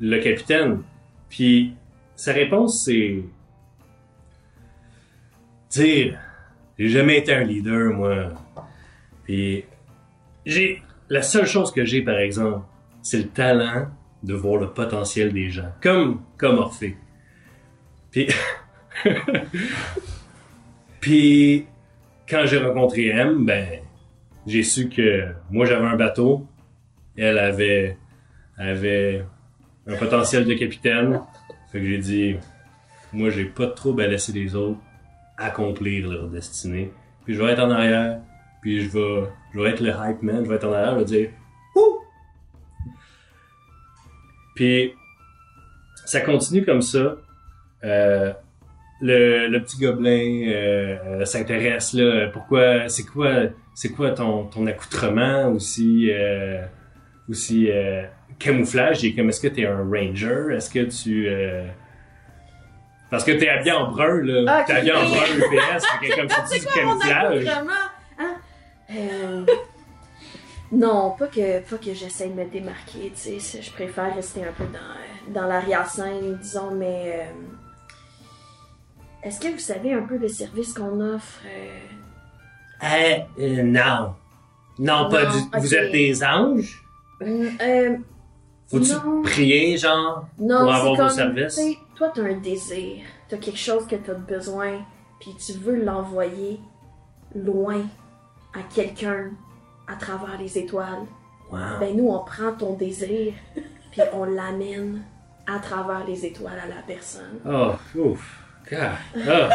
le 0.00 0.18
capitaine? 0.20 0.78
Puis 1.28 1.74
sa 2.16 2.32
réponse, 2.32 2.84
c'est 2.84 3.22
Dire, 5.70 6.18
j'ai 6.78 6.88
jamais 6.88 7.18
été 7.18 7.34
un 7.34 7.42
leader, 7.42 7.92
moi. 7.92 8.28
Puis 9.24 9.64
j'ai. 10.46 10.82
La 11.10 11.20
seule 11.20 11.46
chose 11.46 11.70
que 11.72 11.84
j'ai, 11.84 12.00
par 12.02 12.18
exemple, 12.18 12.64
c'est 13.02 13.18
le 13.18 13.28
talent 13.28 13.88
de 14.22 14.34
voir 14.34 14.60
le 14.60 14.70
potentiel 14.70 15.32
des 15.32 15.50
gens. 15.50 15.72
Comme, 15.82 16.22
comme 16.36 16.58
Orphée. 16.58 16.96
Puis. 18.10 18.28
Puis, 21.00 21.66
quand 22.26 22.46
j'ai 22.46 22.56
rencontré 22.56 23.08
M, 23.08 23.44
ben, 23.44 23.80
j'ai 24.46 24.62
su 24.62 24.88
que 24.88 25.34
moi 25.50 25.66
j'avais 25.66 25.86
un 25.86 25.96
bateau, 25.96 26.46
elle 27.14 27.38
avait, 27.38 27.98
avait 28.56 29.22
un 29.86 29.96
potentiel 29.96 30.46
de 30.46 30.54
capitaine. 30.54 31.20
Fait 31.74 31.80
que 31.80 31.86
j'ai 31.86 31.98
dit, 31.98 32.36
moi 33.12 33.30
j'ai 33.30 33.46
pas 33.46 33.66
de 33.66 33.72
trouble 33.72 34.02
à 34.02 34.06
laisser 34.06 34.30
les 34.30 34.54
autres 34.54 34.78
accomplir 35.36 36.08
leur 36.08 36.28
destinée. 36.28 36.92
Puis 37.24 37.34
je 37.34 37.42
vais 37.42 37.50
être 37.50 37.58
en 37.64 37.70
arrière, 37.72 38.20
puis 38.62 38.80
je 38.80 38.90
vais, 38.90 39.24
je 39.52 39.58
vais 39.58 39.70
être 39.70 39.80
le 39.80 39.90
hype 39.90 40.22
man, 40.22 40.44
je 40.44 40.48
vais 40.48 40.54
être 40.54 40.68
en 40.68 40.72
arrière, 40.72 40.92
je 40.92 40.98
vais 40.98 41.04
dire, 41.04 41.30
Ouh! 41.74 41.98
Puis 44.54 44.94
ça 46.04 46.20
continue 46.20 46.64
comme 46.64 46.80
ça. 46.80 47.16
Euh, 47.82 48.32
le, 49.00 49.58
petit 49.58 49.80
gobelin 49.80 50.46
euh, 50.46 50.96
euh, 51.06 51.24
s'intéresse 51.24 51.92
là. 51.92 52.28
Pourquoi 52.28 52.88
C'est 52.88 53.04
quoi 53.04 53.46
C'est 53.74 53.90
quoi 53.90 54.12
ton, 54.12 54.44
ton 54.44 54.64
accoutrement 54.68 55.48
aussi 55.48 56.08
aussi 57.28 57.70
euh, 57.70 58.04
camouflage 58.38 59.04
Et 59.04 59.14
comme 59.14 59.28
est-ce 59.30 59.40
que 59.40 59.48
t'es 59.48 59.66
un 59.66 59.78
ranger? 59.84 60.54
Est-ce 60.54 60.70
que 60.70 60.80
tu 60.80 61.26
euh, 61.28 61.66
parce 63.10 63.22
que 63.24 63.32
t'es 63.32 63.48
habillé 63.48 63.72
en 63.72 63.90
brun 63.90 64.22
là, 64.22 64.44
Ah, 64.48 64.64
t'es 64.66 64.72
habillé 64.72 64.92
en 64.92 65.04
brun 65.08 65.24
UPS, 65.36 65.84
fait 66.00 66.08
que 66.08 66.16
comme 66.16 66.26
tu 66.26 66.34
dis 66.58 66.60
du 66.60 66.66
camouflage. 66.72 67.46
Hein? 68.18 68.34
Euh, 68.90 69.46
Non, 70.72 71.14
pas 71.16 71.28
que, 71.28 71.60
pas 71.60 71.76
que 71.78 71.94
j'essaie 71.94 72.28
de 72.28 72.34
me 72.34 72.44
démarquer, 72.46 73.12
tu 73.14 73.38
sais. 73.40 73.60
Je 73.62 73.70
préfère 73.70 74.12
rester 74.14 74.42
un 74.44 74.52
peu 74.52 74.64
dans, 74.64 75.32
dans 75.40 75.46
l'arrière-scène, 75.46 76.36
disons, 76.42 76.72
mais. 76.74 77.20
euh, 77.20 77.24
Est-ce 79.28 79.38
que 79.38 79.48
vous 79.52 79.58
savez 79.60 79.92
un 79.92 80.02
peu 80.02 80.16
le 80.16 80.26
service 80.28 80.72
qu'on 80.72 81.00
offre? 81.00 81.40
euh, 82.82 83.62
non, 83.62 84.14
non 84.78 85.08
pas 85.08 85.24
Non, 85.24 85.30
du. 85.30 85.36
ok. 85.38 85.58
Vous 85.60 85.74
êtes 85.74 85.92
des 85.92 86.24
anges? 86.24 86.83
Euh, 87.26 87.96
Faut-tu 88.68 88.92
prier 89.24 89.76
genre 89.76 90.26
non, 90.38 90.60
Pour 90.60 90.74
avoir 90.74 90.84
vos 90.84 90.96
comme, 90.96 91.08
services? 91.10 91.54
tu 91.56 91.62
sais, 91.62 91.78
toi, 91.96 92.10
t'as 92.14 92.22
un 92.22 92.38
désir, 92.38 93.04
t'as 93.28 93.36
quelque 93.36 93.58
chose 93.58 93.86
que 93.86 93.96
t'as 93.96 94.14
besoin, 94.14 94.84
puis 95.20 95.34
tu 95.44 95.52
veux 95.54 95.82
l'envoyer 95.84 96.60
loin 97.34 97.82
à 98.54 98.60
quelqu'un 98.74 99.30
à 99.86 99.96
travers 99.96 100.38
les 100.38 100.58
étoiles. 100.58 101.06
Wow. 101.50 101.58
Ben 101.80 101.96
nous, 101.96 102.08
on 102.08 102.24
prend 102.24 102.52
ton 102.52 102.74
désir, 102.74 103.32
puis 103.90 104.00
on 104.12 104.24
l'amène 104.24 105.02
à 105.46 105.58
travers 105.58 106.06
les 106.06 106.24
étoiles 106.24 106.58
à 106.58 106.66
la 106.66 106.82
personne. 106.86 107.38
Oh, 107.46 107.72
ouf. 107.98 108.40
God. 108.70 108.80
Ah. 109.28 109.50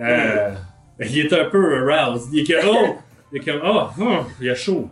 Euh, 0.00 0.54
il 1.00 1.18
est 1.18 1.32
un 1.32 1.44
peu 1.50 1.90
aroused. 1.90 2.28
Il 2.32 2.40
est 2.40 2.60
comme, 2.60 2.70
oh, 2.72 2.96
il 3.32 3.40
est 3.40 3.44
comme, 3.44 3.60
oh, 3.64 4.00
hum, 4.00 4.24
il 4.40 4.50
a 4.50 4.54
chaud. 4.54 4.88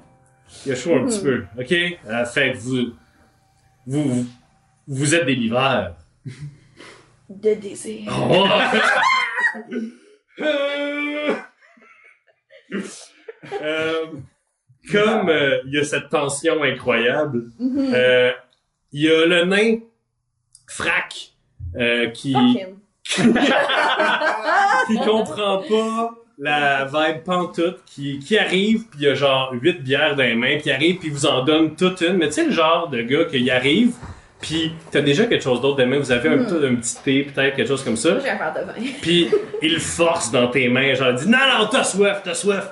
Il 0.66 0.72
a 0.72 0.74
chaud 0.76 0.94
un 0.96 1.06
petit 1.06 1.22
peu. 1.22 1.44
OK? 1.58 1.72
Euh, 1.72 2.24
fait 2.26 2.52
que 2.52 2.58
vous, 2.58 2.92
vous, 3.86 4.26
vous, 4.86 5.14
êtes 5.14 5.26
des 5.26 5.34
livreurs. 5.34 5.96
De 7.28 7.54
désir. 7.54 8.12
Oh! 8.12 8.46
Euh, 10.40 11.34
euh, 13.62 14.06
comme 14.90 15.28
euh, 15.28 15.60
il 15.66 15.74
y 15.74 15.78
a 15.78 15.84
cette 15.84 16.08
tension 16.08 16.62
incroyable, 16.62 17.50
Mhm. 17.58 17.92
euh, 17.94 18.32
il 18.92 19.02
y 19.02 19.10
a 19.10 19.26
le 19.26 19.44
nain 19.44 19.78
Frac 20.68 21.32
euh, 21.76 22.10
qui 22.10 22.32
Fuck 22.32 22.60
him. 22.60 22.76
qui 24.86 24.96
comprend 24.96 25.62
pas 25.68 26.14
la 26.40 26.86
vibe 26.86 27.22
pantoute 27.22 27.80
qui, 27.86 28.18
qui 28.18 28.38
arrive 28.38 28.84
puis 28.90 29.00
il 29.00 29.04
y 29.04 29.08
a 29.08 29.14
genre 29.14 29.52
huit 29.52 29.82
bières 29.82 30.16
dans 30.16 30.22
les 30.22 30.34
mains 30.34 30.56
puis 30.56 30.64
il 30.66 30.72
arrive 30.72 30.96
puis 30.96 31.08
il 31.08 31.14
vous 31.14 31.26
en 31.26 31.44
donne 31.44 31.76
toute 31.76 32.00
une 32.00 32.14
mais 32.16 32.28
tu 32.28 32.32
sais 32.34 32.44
le 32.46 32.52
genre 32.52 32.88
de 32.88 33.02
gars 33.02 33.24
qui 33.26 33.50
arrive 33.50 33.92
puis 34.40 34.72
t'as 34.90 35.02
déjà 35.02 35.26
quelque 35.26 35.42
chose 35.44 35.60
d'autre 35.60 35.76
dans 35.76 35.84
les 35.84 35.90
mains 35.90 35.98
vous 35.98 36.12
avez 36.12 36.30
un, 36.30 36.36
Hmm. 36.38 36.64
un 36.64 36.74
petit 36.76 36.96
thé 37.04 37.22
peut-être 37.24 37.56
quelque 37.56 37.68
chose 37.68 37.84
comme 37.84 37.96
ça 37.96 38.18
j'ai 38.20 38.30
un 38.30 38.36
verre 38.38 38.54
de 38.54 38.66
vin. 38.66 38.88
puis 39.02 39.28
il 39.60 39.78
force 39.78 40.30
dans 40.32 40.48
tes 40.48 40.68
mains, 40.70 40.94
genre 40.94 41.10
il 41.10 41.16
dit 41.16 41.28
non 41.28 41.38
non 41.58 41.66
t'as 41.70 41.84
soif, 41.84 42.22
t'as 42.24 42.34
soif. 42.34 42.64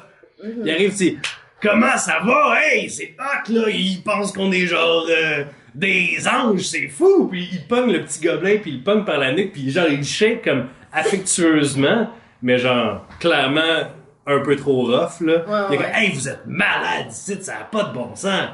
Mhm. 0.42 0.62
Il 0.64 0.70
arrive, 0.70 0.96
tu 0.96 1.18
comment 1.60 1.96
ça 1.98 2.20
va, 2.24 2.54
hey 2.62 2.88
c'est 2.88 3.14
hot 3.18 3.52
là, 3.52 3.68
il 3.68 4.00
pense 4.02 4.32
qu'on 4.32 4.50
est 4.52 4.66
genre 4.66 5.04
euh, 5.10 5.44
des 5.74 6.16
anges, 6.26 6.62
c'est 6.62 6.88
fou. 6.88 7.28
Puis 7.30 7.48
il 7.52 7.66
pogne 7.66 7.92
le 7.92 8.02
petit 8.04 8.20
gobelin, 8.20 8.56
puis 8.62 8.70
il 8.70 8.82
pogne 8.82 9.04
par 9.04 9.18
la 9.18 9.32
nuque, 9.32 9.52
puis 9.52 9.70
genre 9.70 9.88
il 9.90 10.04
shake 10.04 10.42
comme 10.44 10.68
affectueusement, 10.92 12.08
mais 12.42 12.58
genre 12.58 13.06
clairement 13.20 13.88
un 14.26 14.40
peu 14.40 14.56
trop 14.56 14.86
rough 14.86 15.20
là. 15.20 15.44
Ouais, 15.46 15.76
il 15.76 15.78
comme 15.78 15.86
hey 15.94 16.12
vous 16.12 16.28
êtes 16.28 16.46
malade 16.46 17.06
ici, 17.10 17.38
ça 17.40 17.58
a 17.60 17.64
pas 17.64 17.84
de 17.84 17.94
bon 17.94 18.14
sens. 18.14 18.50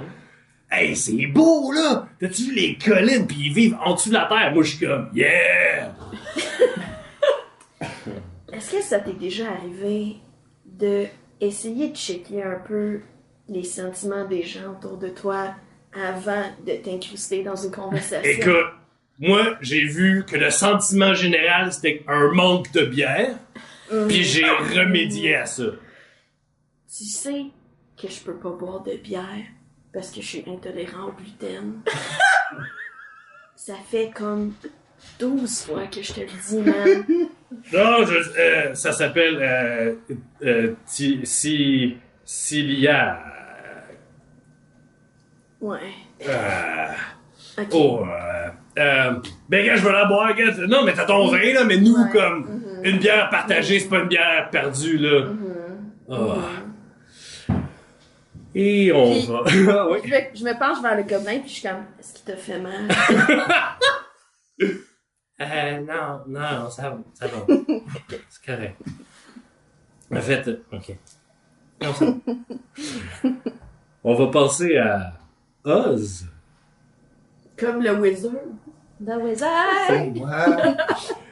Hey, 0.70 0.96
c'est 0.96 1.26
beau, 1.26 1.70
là! 1.70 2.08
T'as-tu 2.18 2.46
vu 2.46 2.54
les 2.54 2.76
collines, 2.76 3.28
puis 3.28 3.36
ils 3.46 3.52
vivent 3.52 3.76
en 3.84 3.94
dessous 3.94 4.08
de 4.08 4.14
la 4.14 4.26
terre? 4.26 4.50
Moi, 4.52 4.64
je 4.64 4.70
suis 4.70 4.84
comme, 4.84 5.08
yeah! 5.14 5.94
Est-ce 8.52 8.72
que 8.72 8.82
ça 8.82 8.98
t'est 8.98 9.12
déjà 9.12 9.44
arrivé 9.52 10.16
de 10.66 11.04
essayer 11.40 11.90
de 11.90 11.96
checker 11.96 12.42
un 12.42 12.58
peu 12.66 13.02
les 13.48 13.62
sentiments 13.62 14.24
des 14.24 14.42
gens 14.42 14.72
autour 14.72 14.96
de 14.96 15.10
toi 15.10 15.54
avant 15.94 16.42
de 16.66 16.72
t'incruster 16.72 17.44
dans 17.44 17.56
une 17.56 17.70
conversation? 17.70 18.28
Écoute, 18.28 18.72
moi, 19.20 19.56
j'ai 19.60 19.84
vu 19.84 20.24
que 20.28 20.36
le 20.36 20.50
sentiment 20.50 21.14
général, 21.14 21.72
c'était 21.72 22.02
un 22.08 22.32
manque 22.32 22.72
de 22.72 22.84
bière, 22.84 23.36
Mhm. 23.92 24.08
puis 24.08 24.22
j'ai 24.24 24.44
remédié 24.48 25.36
à 25.36 25.46
ça. 25.46 25.64
Tu 26.96 27.04
sais 27.04 27.44
que 28.00 28.08
je 28.08 28.20
peux 28.20 28.36
pas 28.36 28.50
boire 28.50 28.82
de 28.82 28.94
bière 28.96 29.44
parce 29.92 30.10
que 30.10 30.20
je 30.22 30.26
suis 30.26 30.44
intolérant 30.46 31.08
au 31.08 31.12
gluten? 31.12 31.82
ça 33.56 33.74
fait 33.90 34.10
comme 34.14 34.52
12 35.18 35.62
fois 35.64 35.86
que 35.86 36.02
je 36.02 36.12
te 36.12 36.20
le 36.20 36.26
dis, 36.26 36.58
man. 36.58 37.04
Non, 37.72 38.04
je- 38.06 38.38
euh, 38.38 38.74
ça 38.74 38.92
s'appelle 38.92 39.38
euh, 39.40 39.94
euh, 40.42 40.74
si, 40.86 41.96
Cilia. 42.24 43.22
Ouais. 45.60 45.92
Euh, 46.28 46.92
Ok. 47.58 47.68
oh, 47.72 48.04
euh, 48.78 49.12
ben, 49.48 49.66
gars, 49.66 49.76
je 49.76 49.82
veux 49.82 49.92
la 49.92 50.04
boire, 50.06 50.34
gars. 50.34 50.52
Non, 50.68 50.84
mais 50.84 50.92
t'as 50.94 51.04
ton 51.06 51.28
vin, 51.28 51.52
là, 51.52 51.64
mais 51.64 51.76
nous, 51.78 51.94
Ouais. 51.96 52.10
comme, 52.12 52.40
Mhm. 52.46 52.84
une 52.84 52.98
bière 52.98 53.28
partagée, 53.30 53.80
c'est 53.80 53.88
pas 53.88 54.00
une 54.00 54.08
bière 54.08 54.48
perdue, 54.50 54.98
là. 54.98 55.26
Mhm. 55.26 55.92
Ah. 56.10 56.14
Mhm. 57.48 57.54
Et 58.56 58.92
on 58.92 59.12
Puis- 59.12 59.26
va. 59.26 59.42
Ah, 59.78 59.88
oui. 59.90 59.98
Je, 60.04 60.10
me- 60.10 60.36
je 60.36 60.44
me 60.44 60.58
penche 60.58 60.80
vers 60.82 60.96
le 60.96 61.02
gobelin 61.02 61.40
puis 61.40 61.48
je 61.48 61.54
suis 61.54 61.62
comme, 61.68 61.84
est-ce 61.98 62.14
qu'il 62.14 62.24
t'a 62.24 62.36
fait 62.36 62.60
mal? 62.60 62.88
Euh, 65.40 65.80
non, 65.80 66.20
non, 66.28 66.70
ça 66.70 66.90
va, 66.90 66.98
ça 67.12 67.26
va. 67.26 67.44
C'est 68.30 68.44
correct. 68.46 68.76
En 70.12 70.20
fait, 70.20 70.46
euh, 70.46 70.62
ok. 70.72 70.96
Non, 71.82 71.92
ça 71.92 72.04
va. 72.04 73.30
On 74.04 74.14
va 74.14 74.26
passer 74.28 74.76
à 74.76 75.12
Oz. 75.64 76.26
Comme 77.58 77.82
le 77.82 77.94
wizard. 77.98 78.30
The 79.02 79.10
Wizard! 79.22 79.50
C'est 79.88 80.10
moi. 80.10 80.46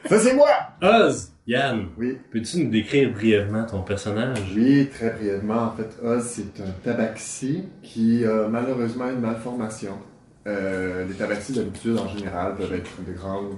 Ça, 0.05 0.19
c'est 0.19 0.33
moi! 0.35 0.49
Oz, 0.81 1.31
Yann, 1.47 1.87
Oui. 1.97 2.17
peux-tu 2.31 2.63
nous 2.65 2.69
décrire 2.69 3.11
brièvement 3.13 3.65
ton 3.65 3.81
personnage? 3.81 4.39
Oui, 4.55 4.89
très 4.93 5.11
brièvement. 5.11 5.63
En 5.63 5.71
fait, 5.71 5.89
Oz, 6.03 6.23
c'est 6.25 6.61
un 6.61 6.71
tabaxi 6.83 7.63
qui 7.81 8.25
a 8.25 8.47
malheureusement 8.49 9.09
une 9.09 9.21
malformation. 9.21 9.97
Euh, 10.45 11.05
les 11.07 11.13
tabaxis, 11.13 11.53
d'habitude, 11.53 11.97
en 11.97 12.07
général, 12.09 12.55
peuvent 12.55 12.73
être 12.73 13.01
de 13.07 13.13
grandes 13.13 13.55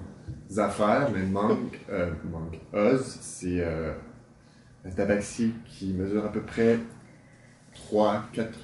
affaires, 0.58 1.10
mais 1.14 1.24
Monk, 1.24 1.80
euh, 1.92 2.12
Monk, 2.32 2.60
Oz, 2.74 3.18
c'est 3.22 3.60
euh, 3.60 3.92
un 4.86 4.92
tabaxi 4.92 5.52
qui 5.66 5.94
mesure 5.94 6.26
à 6.26 6.32
peu 6.32 6.42
près 6.42 6.78
3-4 7.92 8.22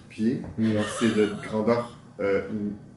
pieds. 0.09 0.41
Donc, 0.59 0.85
c'est 0.99 1.15
de 1.15 1.29
grandeur 1.47 1.97
euh, 2.19 2.43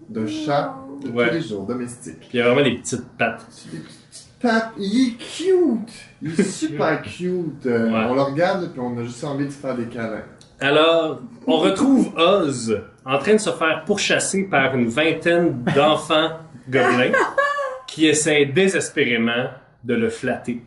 d'un 0.09 0.27
chat 0.27 0.77
de 1.03 1.09
Ouais. 1.11 1.29
tous 1.29 1.35
les 1.35 1.40
jours, 1.40 1.67
domestique. 1.67 2.19
Puis 2.21 2.29
il 2.35 2.38
y 2.38 2.40
a 2.43 2.47
vraiment 2.51 2.62
des 2.69 2.77
petites 2.77 3.09
pattes. 3.19 3.45
Des 3.73 3.79
petites 3.79 4.31
pattes. 4.40 4.73
Il 4.79 5.09
est 5.09 5.17
cute! 5.17 5.93
Il 6.23 6.38
est 6.40 6.43
super 6.43 7.03
cute. 7.03 7.67
Euh, 7.67 7.90
Ouais. 7.90 8.07
On 8.11 8.14
le 8.14 8.23
regarde 8.23 8.71
puis 8.71 8.81
on 8.81 8.97
a 8.99 9.03
juste 9.03 9.23
envie 9.25 9.47
de 9.47 9.51
se 9.51 9.59
faire 9.59 9.77
des 9.77 9.87
câlins. 9.87 10.23
Alors, 10.61 11.21
on 11.47 11.57
retrouve 11.59 12.14
Oz 12.17 12.81
en 13.05 13.19
train 13.19 13.33
de 13.35 13.38
se 13.38 13.51
faire 13.51 13.83
pourchasser 13.85 14.45
par 14.45 14.75
une 14.77 14.87
vingtaine 14.88 15.62
d'enfants 15.75 16.38
gobelins 16.69 17.12
qui 17.87 18.07
essaient 18.07 18.47
désespérément 18.47 19.49
de 19.83 19.95
le 19.95 20.09
flatter. 20.09 20.62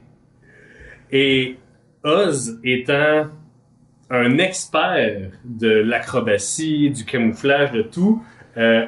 Et 1.12 1.58
Oz 2.04 2.60
étant 2.63 3.28
un 4.10 4.38
expert 4.38 5.32
de 5.43 5.69
l'acrobatie, 5.69 6.89
du 6.91 7.04
camouflage, 7.06 7.71
de 7.71 7.82
tout, 7.82 8.21
euh, 8.58 8.86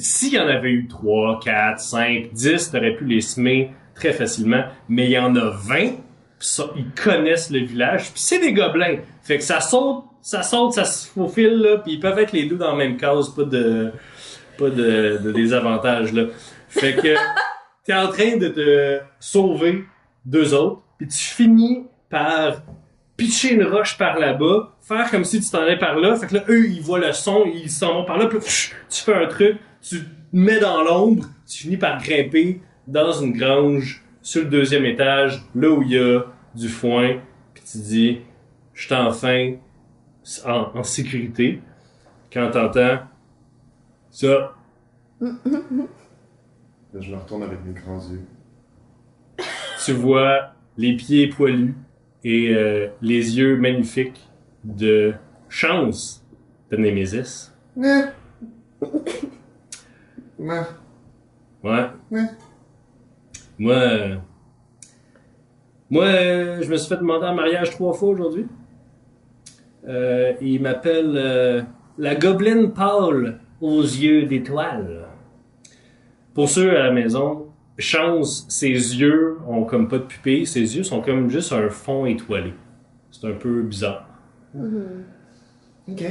s'il 0.00 0.34
y 0.34 0.38
en 0.38 0.48
avait 0.48 0.70
eu 0.70 0.88
3, 0.88 1.40
4, 1.42 1.80
5, 1.80 2.32
10, 2.32 2.70
t'aurais 2.70 2.94
pu 2.94 3.04
les 3.04 3.20
semer 3.20 3.72
très 3.94 4.12
facilement, 4.12 4.64
mais 4.88 5.06
il 5.06 5.10
y 5.10 5.18
en 5.18 5.34
a 5.36 5.50
20, 5.50 5.76
pis 5.76 5.96
ça, 6.38 6.70
ils 6.76 6.90
connaissent 6.90 7.50
le 7.50 7.60
village, 7.60 8.10
puis 8.12 8.20
c'est 8.20 8.38
des 8.38 8.52
gobelins. 8.52 8.98
Fait 9.22 9.38
que 9.38 9.44
ça 9.44 9.60
saute, 9.60 10.04
ça 10.22 10.42
saute, 10.42 10.72
ça 10.72 10.84
se 10.84 11.08
faufile, 11.08 11.58
là, 11.58 11.78
puis 11.78 11.92
ils 11.94 12.00
peuvent 12.00 12.18
être 12.18 12.32
les 12.32 12.46
deux 12.46 12.56
dans 12.56 12.70
la 12.70 12.76
même 12.76 12.96
case, 12.96 13.34
pas 13.34 13.44
de, 13.44 13.92
pas 14.58 14.70
de, 14.70 15.20
de 15.22 15.32
désavantage, 15.32 16.12
là. 16.12 16.24
Fait 16.68 16.94
que 16.94 17.14
t'es 17.84 17.94
en 17.94 18.08
train 18.08 18.36
de 18.36 18.48
te 18.48 19.00
sauver 19.18 19.84
deux 20.24 20.54
autres, 20.54 20.82
puis 20.98 21.08
tu 21.08 21.18
finis 21.18 21.86
par 22.08 22.62
pitcher 23.16 23.52
une 23.52 23.64
roche 23.64 23.98
par 23.98 24.18
là-bas, 24.18 24.76
faire 24.80 25.10
comme 25.10 25.24
si 25.24 25.40
tu 25.40 25.50
t'en 25.50 25.60
allais 25.60 25.78
par 25.78 25.98
là, 25.98 26.16
fait 26.16 26.26
que 26.26 26.34
là, 26.36 26.44
eux, 26.48 26.68
ils 26.68 26.80
voient 26.80 26.98
le 26.98 27.12
son, 27.12 27.44
ils 27.44 27.70
s'en 27.70 27.92
vont 27.94 28.04
par 28.04 28.16
là, 28.16 28.26
puis 28.26 28.38
tu 28.40 29.02
fais 29.02 29.14
un 29.14 29.26
truc, 29.26 29.58
tu 29.82 30.00
te 30.00 30.06
mets 30.32 30.60
dans 30.60 30.82
l'ombre, 30.82 31.26
tu 31.46 31.62
finis 31.62 31.76
par 31.76 32.02
grimper 32.02 32.60
dans 32.86 33.12
une 33.12 33.32
grange 33.32 34.02
sur 34.22 34.42
le 34.42 34.48
deuxième 34.48 34.84
étage, 34.84 35.42
là 35.54 35.70
où 35.70 35.82
il 35.82 35.90
y 35.90 35.98
a 35.98 36.22
du 36.54 36.68
foin, 36.68 37.20
puis 37.54 37.62
tu 37.70 37.78
dis, 37.78 38.18
je 38.74 38.86
suis 38.86 38.94
enfin 38.94 39.54
en, 40.44 40.78
en 40.78 40.82
sécurité. 40.82 41.60
Quand 42.32 42.50
t'entends 42.50 43.00
ça, 44.10 44.54
je 45.20 47.10
me 47.10 47.16
retourne 47.16 47.42
avec 47.42 47.58
mes 47.64 47.72
grands 47.72 48.00
yeux. 48.10 48.24
tu 49.84 49.92
vois 49.92 50.52
les 50.76 50.96
pieds 50.96 51.28
poilus 51.28 51.74
et 52.24 52.54
euh, 52.54 52.88
les 53.00 53.38
yeux 53.38 53.56
magnifiques 53.56 54.20
de 54.64 55.14
Chance 55.48 56.24
de 56.70 56.76
Némésis. 56.76 57.54
Ouais. 57.76 58.04
Ouais. 60.40 60.62
Ouais. 61.62 61.86
Ouais. 62.10 62.24
Moi, 63.58 63.74
euh, 63.74 64.16
moi, 65.90 66.04
euh, 66.04 66.62
je 66.62 66.70
me 66.70 66.76
suis 66.78 66.88
fait 66.88 66.96
demander 66.96 67.26
en 67.26 67.34
mariage 67.34 67.70
trois 67.72 67.92
fois 67.92 68.08
aujourd'hui. 68.08 68.46
Euh, 69.86 70.32
il 70.40 70.62
m'appelle 70.62 71.12
euh, 71.14 71.62
la 71.98 72.14
gobeline 72.14 72.72
pâle 72.72 73.40
aux 73.60 73.82
yeux 73.82 74.24
d'étoiles. 74.24 75.04
Pour 76.32 76.48
ceux 76.48 76.70
à 76.70 76.84
la 76.84 76.92
maison, 76.92 77.48
chance, 77.76 78.46
ses 78.48 78.68
yeux 78.70 79.36
ont 79.46 79.64
comme 79.64 79.88
pas 79.88 79.98
de 79.98 80.04
pupille, 80.04 80.46
ses 80.46 80.74
yeux 80.74 80.84
sont 80.84 81.02
comme 81.02 81.28
juste 81.28 81.52
un 81.52 81.68
fond 81.68 82.06
étoilé. 82.06 82.54
C'est 83.10 83.26
un 83.26 83.34
peu 83.34 83.60
bizarre. 83.62 84.08
Ok. 85.86 86.04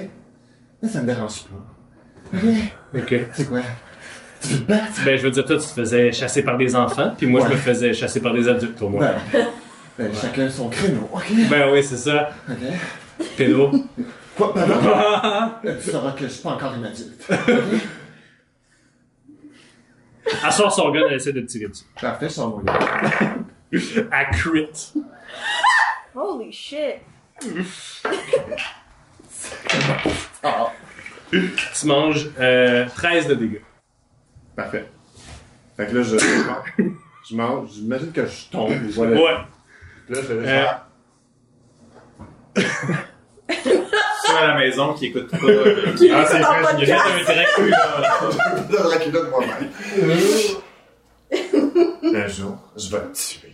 Mais 0.83 0.87
ça 0.87 1.01
me 1.01 1.07
dérange 1.07 1.45
pas. 1.45 2.37
Ok. 2.95 3.15
C'est 3.33 3.49
quoi? 3.49 3.61
Tu 4.41 4.47
veux 4.49 4.59
te 4.59 4.67
battre? 4.67 5.03
Ben, 5.05 5.17
je 5.17 5.23
veux 5.23 5.31
dire, 5.31 5.45
toi, 5.45 5.57
tu 5.57 5.63
te 5.67 5.73
faisais 5.73 6.11
chasser 6.11 6.43
par 6.43 6.57
des 6.57 6.75
enfants, 6.75 7.13
puis 7.17 7.27
moi, 7.27 7.41
je 7.45 7.51
me 7.53 7.57
faisais 7.57 7.93
chasser 7.93 8.21
par 8.21 8.33
des 8.33 8.47
adultes, 8.47 8.81
au 8.81 8.89
moins. 8.89 9.11
Ben, 9.33 9.47
ben, 9.97 10.11
chacun 10.13 10.49
son 10.49 10.69
créneau, 10.69 11.09
ok? 11.11 11.25
Ben 11.49 11.71
oui, 11.71 11.83
c'est 11.83 11.97
ça. 11.97 12.29
Ok. 12.49 13.27
Pédo. 13.37 13.71
Quoi? 14.37 14.53
Ben 14.55 14.65
non. 14.67 14.75
Tu 15.83 15.91
sauras 15.91 16.11
que 16.13 16.23
je 16.23 16.29
suis 16.31 16.41
pas 16.43 16.51
encore 16.51 16.73
une 16.73 16.85
adulte. 16.85 17.21
ok? 17.29 17.81
Elle 20.45 20.51
sort 20.51 20.71
son 20.71 20.91
gun, 20.91 21.01
elle 21.09 21.15
essaie 21.15 21.33
de 21.33 21.41
te 21.41 21.47
tirer 21.47 21.67
dessus. 21.67 21.85
Parfait, 21.99 22.27
mon 22.37 22.59
gars. 22.59 22.79
Elle 23.71 24.29
crit. 24.31 24.93
Holy 26.15 26.51
shit. 26.51 27.01
Tu 31.31 31.85
manges 31.85 32.29
euh, 32.39 32.85
13 32.95 33.27
de 33.27 33.33
dégâts. 33.35 33.61
Parfait. 34.61 34.85
Fait 35.77 35.87
que 35.87 35.95
là, 35.97 36.03
je, 36.03 36.17
je 37.29 37.35
mange, 37.35 37.69
j'imagine 37.73 38.11
que 38.11 38.25
je 38.25 38.49
tombe, 38.51 38.73
voilà. 38.93 39.15
Ouais. 39.15 39.37
Puis 40.05 40.15
là, 40.15 40.21
je 40.27 40.33
vais 40.33 40.45
faire, 40.45 40.85
Ceux 44.25 44.35
à 44.37 44.47
la 44.47 44.55
maison 44.57 44.93
qui 44.93 45.05
écoutent 45.07 45.31
pas. 45.31 45.37
euh, 45.45 45.85
Ah, 46.13 46.25
c'est 46.27 46.43
en 46.43 46.59
vrai, 46.61 46.71
je 46.71 46.77
podcast. 46.77 47.03
viens 47.25 47.35
de 47.57 47.63
me 47.63 47.69
là. 47.69 47.79
Le 48.69 48.77
Dracula 48.77 49.19
de 49.21 49.29
moi-même. 49.29 49.71
Un 52.15 52.27
jour, 52.27 52.57
je 52.75 52.89
vais 52.91 53.01
te 53.01 53.13
tuer. 53.17 53.51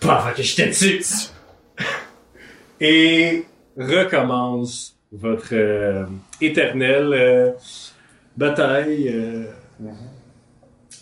Pas 0.00 0.20
fait 0.22 0.34
que 0.36 0.42
je 0.42 0.56
te 0.56 0.78
tue. 0.78 1.04
Et 2.80 3.44
recommence 3.78 4.96
votre 5.12 5.48
euh, 5.54 6.04
éternelle 6.40 7.12
euh, 7.14 7.50
bataille 8.36 9.08
euh, 9.08 9.44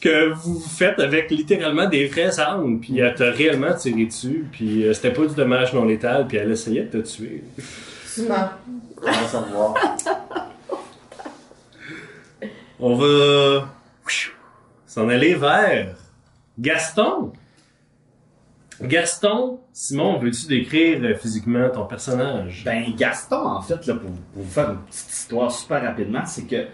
que 0.00 0.32
vous 0.32 0.60
faites 0.60 0.98
avec 1.00 1.30
littéralement 1.30 1.88
des 1.88 2.06
vraies 2.06 2.38
armes. 2.38 2.80
Puis 2.80 2.98
elle 2.98 3.14
t'a 3.14 3.30
réellement 3.30 3.74
tiré 3.74 4.06
dessus. 4.06 4.46
Puis 4.52 4.84
euh, 4.84 4.92
c'était 4.92 5.12
pas 5.12 5.26
du 5.26 5.34
dommage 5.34 5.72
non 5.74 5.84
létal. 5.84 6.26
Puis 6.26 6.36
elle 6.36 6.50
essayait 6.50 6.84
de 6.84 7.00
te 7.00 7.06
tuer. 7.06 7.44
Ça 8.06 8.22
me 8.22 9.52
voir? 9.52 9.74
On 12.80 12.94
va 12.94 13.68
s'en 14.86 15.08
aller 15.08 15.34
vers 15.34 15.96
Gaston. 16.58 17.32
Gaston, 18.80 19.58
Simon, 19.72 20.20
veux-tu 20.20 20.46
décrire 20.46 21.00
euh, 21.02 21.14
physiquement 21.16 21.68
ton 21.68 21.84
personnage? 21.84 22.62
Ben, 22.64 22.84
Gaston, 22.96 23.44
en 23.44 23.60
fait, 23.60 23.84
là, 23.86 23.94
pour, 23.94 24.10
pour 24.10 24.42
vous 24.44 24.50
faire 24.50 24.70
une 24.70 24.78
petite 24.78 25.10
histoire 25.10 25.50
super 25.50 25.82
rapidement, 25.82 26.24
c'est 26.24 26.44
que 26.46 26.66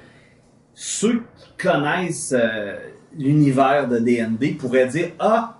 ceux 0.74 1.22
qui 1.36 1.66
connaissent 1.66 2.34
euh, 2.36 2.76
l'univers 3.16 3.88
de 3.88 3.98
D&D 3.98 4.56
pourraient 4.58 4.88
dire 4.88 5.08
«Ah, 5.18 5.58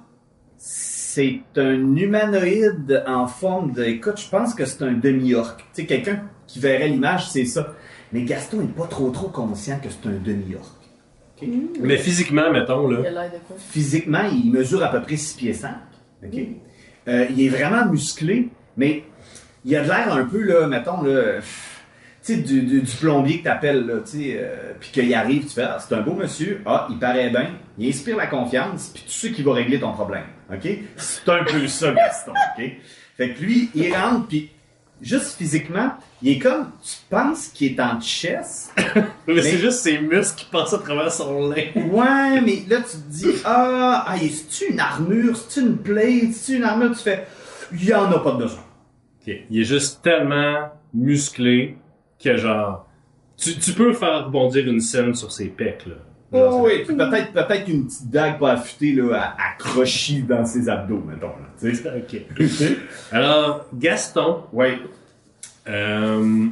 c'est 0.57 1.43
un 1.57 1.97
humanoïde 1.97 3.03
en 3.07 3.27
forme 3.27 3.73
de... 3.73 3.85
Écoute, 3.85 4.21
je 4.21 4.29
pense 4.29 4.55
que 4.55 4.65
c'est 4.65 4.83
un 4.83 4.93
demi-orc.» 4.93 5.57
Tu 5.75 5.83
sais, 5.83 5.87
quelqu'un 5.87 6.25
qui 6.47 6.59
verrait 6.59 6.89
l'image, 6.89 7.29
c'est 7.31 7.45
ça. 7.47 7.75
Mais 8.13 8.23
Gaston 8.23 8.59
n'est 8.59 8.67
pas 8.69 8.87
trop 8.87 9.11
trop 9.11 9.29
conscient 9.29 9.79
que 9.81 9.89
c'est 9.91 10.09
un 10.09 10.19
demi-orc. 10.19 10.81
Mais 11.81 11.99
physiquement, 11.99 12.51
mettons, 12.51 12.91
Il 12.91 12.97
là. 12.97 13.09
a 13.09 13.11
l'air 13.11 13.33
de 13.33 13.39
quoi? 13.47 13.57
Physiquement, 13.59 14.23
il 14.33 14.51
mesure 14.51 14.83
à 14.83 14.89
peu 14.89 15.03
près 15.03 15.17
6 15.17 15.35
pieds 15.35 15.53
5. 15.53 15.71
OK? 16.25 16.39
Euh, 17.09 17.27
il 17.31 17.43
est 17.45 17.49
vraiment 17.49 17.87
musclé, 17.87 18.49
mais 18.77 19.05
il 19.65 19.77
a 19.77 19.83
de 19.83 19.89
l'air 19.89 20.13
un 20.13 20.25
peu, 20.25 20.41
là, 20.43 20.67
mettons, 20.67 21.03
là, 21.03 21.41
sais, 22.33 22.37
du, 22.37 22.63
du, 22.63 22.81
du 22.81 22.97
plombier 22.97 23.39
que 23.39 23.45
t'appelles, 23.45 23.87
là, 23.87 23.95
tu 24.01 24.19
sais, 24.19 24.39
euh, 24.41 24.73
puis 24.81 24.91
qu'il 24.91 25.15
arrive, 25.15 25.45
tu 25.45 25.51
fais, 25.51 25.63
ah, 25.63 25.79
c'est 25.79 25.95
un 25.95 26.01
beau 26.01 26.15
monsieur, 26.15 26.63
ah, 26.65 26.87
il 26.91 26.99
paraît 26.99 27.31
bien, 27.31 27.51
il 27.79 27.89
inspire 27.89 28.17
la 28.17 28.27
confiance, 28.27 28.91
puis 28.95 29.05
tu 29.07 29.13
sais 29.13 29.33
qu'il 29.33 29.45
va 29.45 29.53
régler 29.53 29.79
ton 29.79 29.93
problème, 29.93 30.25
OK? 30.53 30.69
C'est 30.97 31.29
un 31.29 31.45
peu 31.45 31.67
ça, 31.69 31.93
Gaston, 31.93 32.33
OK? 32.33 32.65
Fait 33.17 33.35
que 33.35 33.43
lui, 33.43 33.71
il 33.75 33.95
rentre, 33.95 34.27
puis 34.27 34.51
juste 35.03 35.37
physiquement, 35.37 35.93
il 36.23 36.33
est 36.33 36.39
comme, 36.39 36.71
tu 36.83 36.97
penses 37.11 37.49
qu'il 37.49 37.73
est 37.73 37.81
en 37.81 38.01
chess, 38.01 38.73
Mais, 39.27 39.43
c'est 39.43 39.59
juste 39.59 39.81
ses 39.81 39.99
muscles 39.99 40.39
qui 40.39 40.45
passent 40.47 40.73
à 40.73 40.79
travers 40.79 41.13
son 41.13 41.49
lin. 41.49 41.65
Ouais, 41.75 42.41
mais 42.41 42.63
là, 42.69 42.79
tu 42.79 42.97
te 42.97 43.11
dis, 43.11 43.35
ah, 43.45 44.07
ah 44.09 44.17
c'est-tu 44.19 44.73
une 44.73 44.81
armure, 44.81 45.37
c'est-tu 45.37 45.67
une 45.67 45.77
plate, 45.77 46.33
c'est-tu 46.33 46.57
une 46.57 46.65
armure, 46.65 46.93
tu 46.97 47.03
fais, 47.03 47.27
il 47.73 47.85
y 47.85 47.95
en 47.95 48.11
a 48.11 48.19
pas 48.19 48.33
de 48.33 48.39
besoin. 48.39 48.65
Ok. 49.21 49.35
Il 49.51 49.61
est 49.61 49.65
juste 49.65 50.03
tellement 50.03 50.71
musclé 50.93 51.77
que 52.25 52.37
genre. 52.37 52.89
Tu, 53.37 53.55
tu 53.59 53.73
peux 53.73 53.93
faire 53.93 54.27
rebondir 54.27 54.67
une 54.69 54.81
scène 54.81 55.15
sur 55.15 55.31
ses 55.33 55.47
pecs, 55.49 55.85
là. 55.87 55.95
Genre, 56.33 56.55
Oh, 56.63 56.67
oui, 56.67 56.83
puis 56.85 56.97
peut-être, 56.97 57.33
peut-être 57.33 57.69
une 57.69 57.87
petite 57.87 58.11
dague 58.11 58.39
pas 58.41 58.53
affûtée, 58.53 58.93
là, 58.93 59.37
crocher 59.59 60.23
dans 60.23 60.45
ses 60.45 60.69
abdos, 60.69 61.03
mettons, 61.07 61.29
là, 61.29 61.49
tu 61.61 61.75
sais. 61.75 61.93
Ok. 61.97 62.21
Alors, 63.13 63.67
Gaston. 63.75 64.43
Ouais. 64.53 64.79
Euh. 65.69 66.47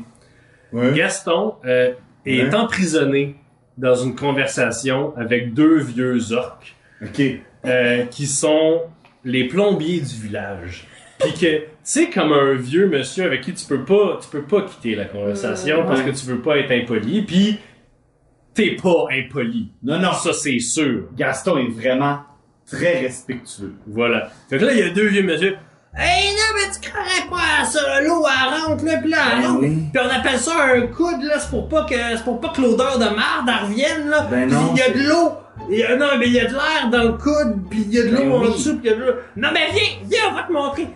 Gaston 0.94 1.54
euh, 1.64 1.92
est 2.24 2.42
Ouais. 2.44 2.54
emprisonné 2.54 3.36
dans 3.76 3.94
une 3.94 4.14
conversation 4.14 5.14
avec 5.16 5.52
deux 5.54 5.78
vieux 5.78 6.32
orques 6.32 6.74
OK. 7.02 7.20
euh, 7.64 8.04
qui 8.06 8.26
sont 8.26 8.82
les 9.24 9.48
plombiers 9.48 10.00
du 10.00 10.14
village. 10.14 10.86
Puis 11.22 11.32
que, 11.34 11.56
tu 11.58 11.66
sais, 11.82 12.10
comme 12.10 12.32
un 12.32 12.54
vieux 12.54 12.86
monsieur 12.88 13.24
avec 13.24 13.42
qui 13.42 13.52
tu 13.54 13.64
peux 13.66 13.84
pas, 13.84 14.18
tu 14.22 14.28
peux 14.28 14.42
pas 14.42 14.62
quitter 14.62 14.94
la 14.94 15.04
conversation 15.06 15.84
parce 15.86 16.02
que 16.02 16.10
tu 16.10 16.26
veux 16.26 16.40
pas 16.40 16.56
être 16.58 16.70
impoli. 16.72 17.22
Puis 17.22 17.58
t'es 18.54 18.76
pas 18.82 19.06
impoli. 19.12 19.70
Non, 19.82 19.98
non, 19.98 20.12
Ça, 20.12 20.32
c'est 20.32 20.58
sûr. 20.58 21.04
Gaston 21.16 21.58
est 21.58 21.70
vraiment 21.70 22.20
très 22.70 23.00
respectueux. 23.00 23.74
Voilà. 23.86 24.30
Fait 24.50 24.58
que 24.58 24.64
là, 24.64 24.72
il 24.72 24.78
y 24.78 24.82
a 24.82 24.90
deux 24.90 25.06
vieux 25.08 25.22
monsieur. 25.22 25.56
Hey, 25.94 26.30
non, 26.30 26.54
mais 26.54 26.72
tu 26.72 26.88
croirais 26.90 27.28
pas 27.28 27.60
à 27.60 27.64
ça, 27.66 28.00
l'eau, 28.00 28.24
elle 28.26 28.62
rentre, 28.66 28.82
là, 28.86 28.96
pis 28.96 29.08
là, 29.10 29.18
elle 29.36 29.42
Ben 29.42 29.46
rentre. 29.48 29.60
oui. 29.60 29.76
Pis 29.92 29.98
on 30.02 30.08
appelle 30.08 30.38
ça 30.38 30.52
un 30.74 30.86
coude, 30.86 31.22
là, 31.22 31.38
c'est 31.38 31.50
pour 31.50 31.68
pas 31.68 31.84
que, 31.84 31.94
c'est 31.94 32.24
pour 32.24 32.40
pas 32.40 32.48
que 32.48 32.62
l'odeur 32.62 32.98
de 32.98 33.04
marde, 33.14 33.46
elle 33.46 33.68
revienne, 33.68 34.08
là. 34.08 34.26
Ben 34.30 34.48
Pis 34.48 34.54
non, 34.54 34.72
il 34.74 34.78
y 34.78 34.82
a 34.82 34.88
de 34.90 35.06
l'eau. 35.06 35.32
Il 35.70 35.78
y 35.78 35.82
a- 35.84 35.94
non, 35.96 36.06
mais 36.18 36.28
il 36.28 36.32
y 36.32 36.40
a 36.40 36.46
de 36.46 36.52
l'air 36.54 36.88
dans 36.90 37.02
le 37.02 37.12
coude, 37.18 37.68
pis 37.68 37.82
il 37.86 37.92
y 37.94 37.98
a 37.98 38.04
de 38.04 38.08
l'eau 38.08 38.22
Ben 38.22 38.32
en 38.32 38.40
oui. 38.40 38.52
dessous, 38.54 38.78
pis 38.78 38.80
il 38.84 38.90
y 38.90 38.92
a 38.94 38.96
de 38.96 39.00
l'eau. 39.04 39.12
Non, 39.36 39.48
mais 39.52 39.66
viens, 39.70 39.82
viens, 40.10 40.30
on 40.30 40.34
va 40.34 40.42
te 40.44 40.52
montrer. 40.52 40.86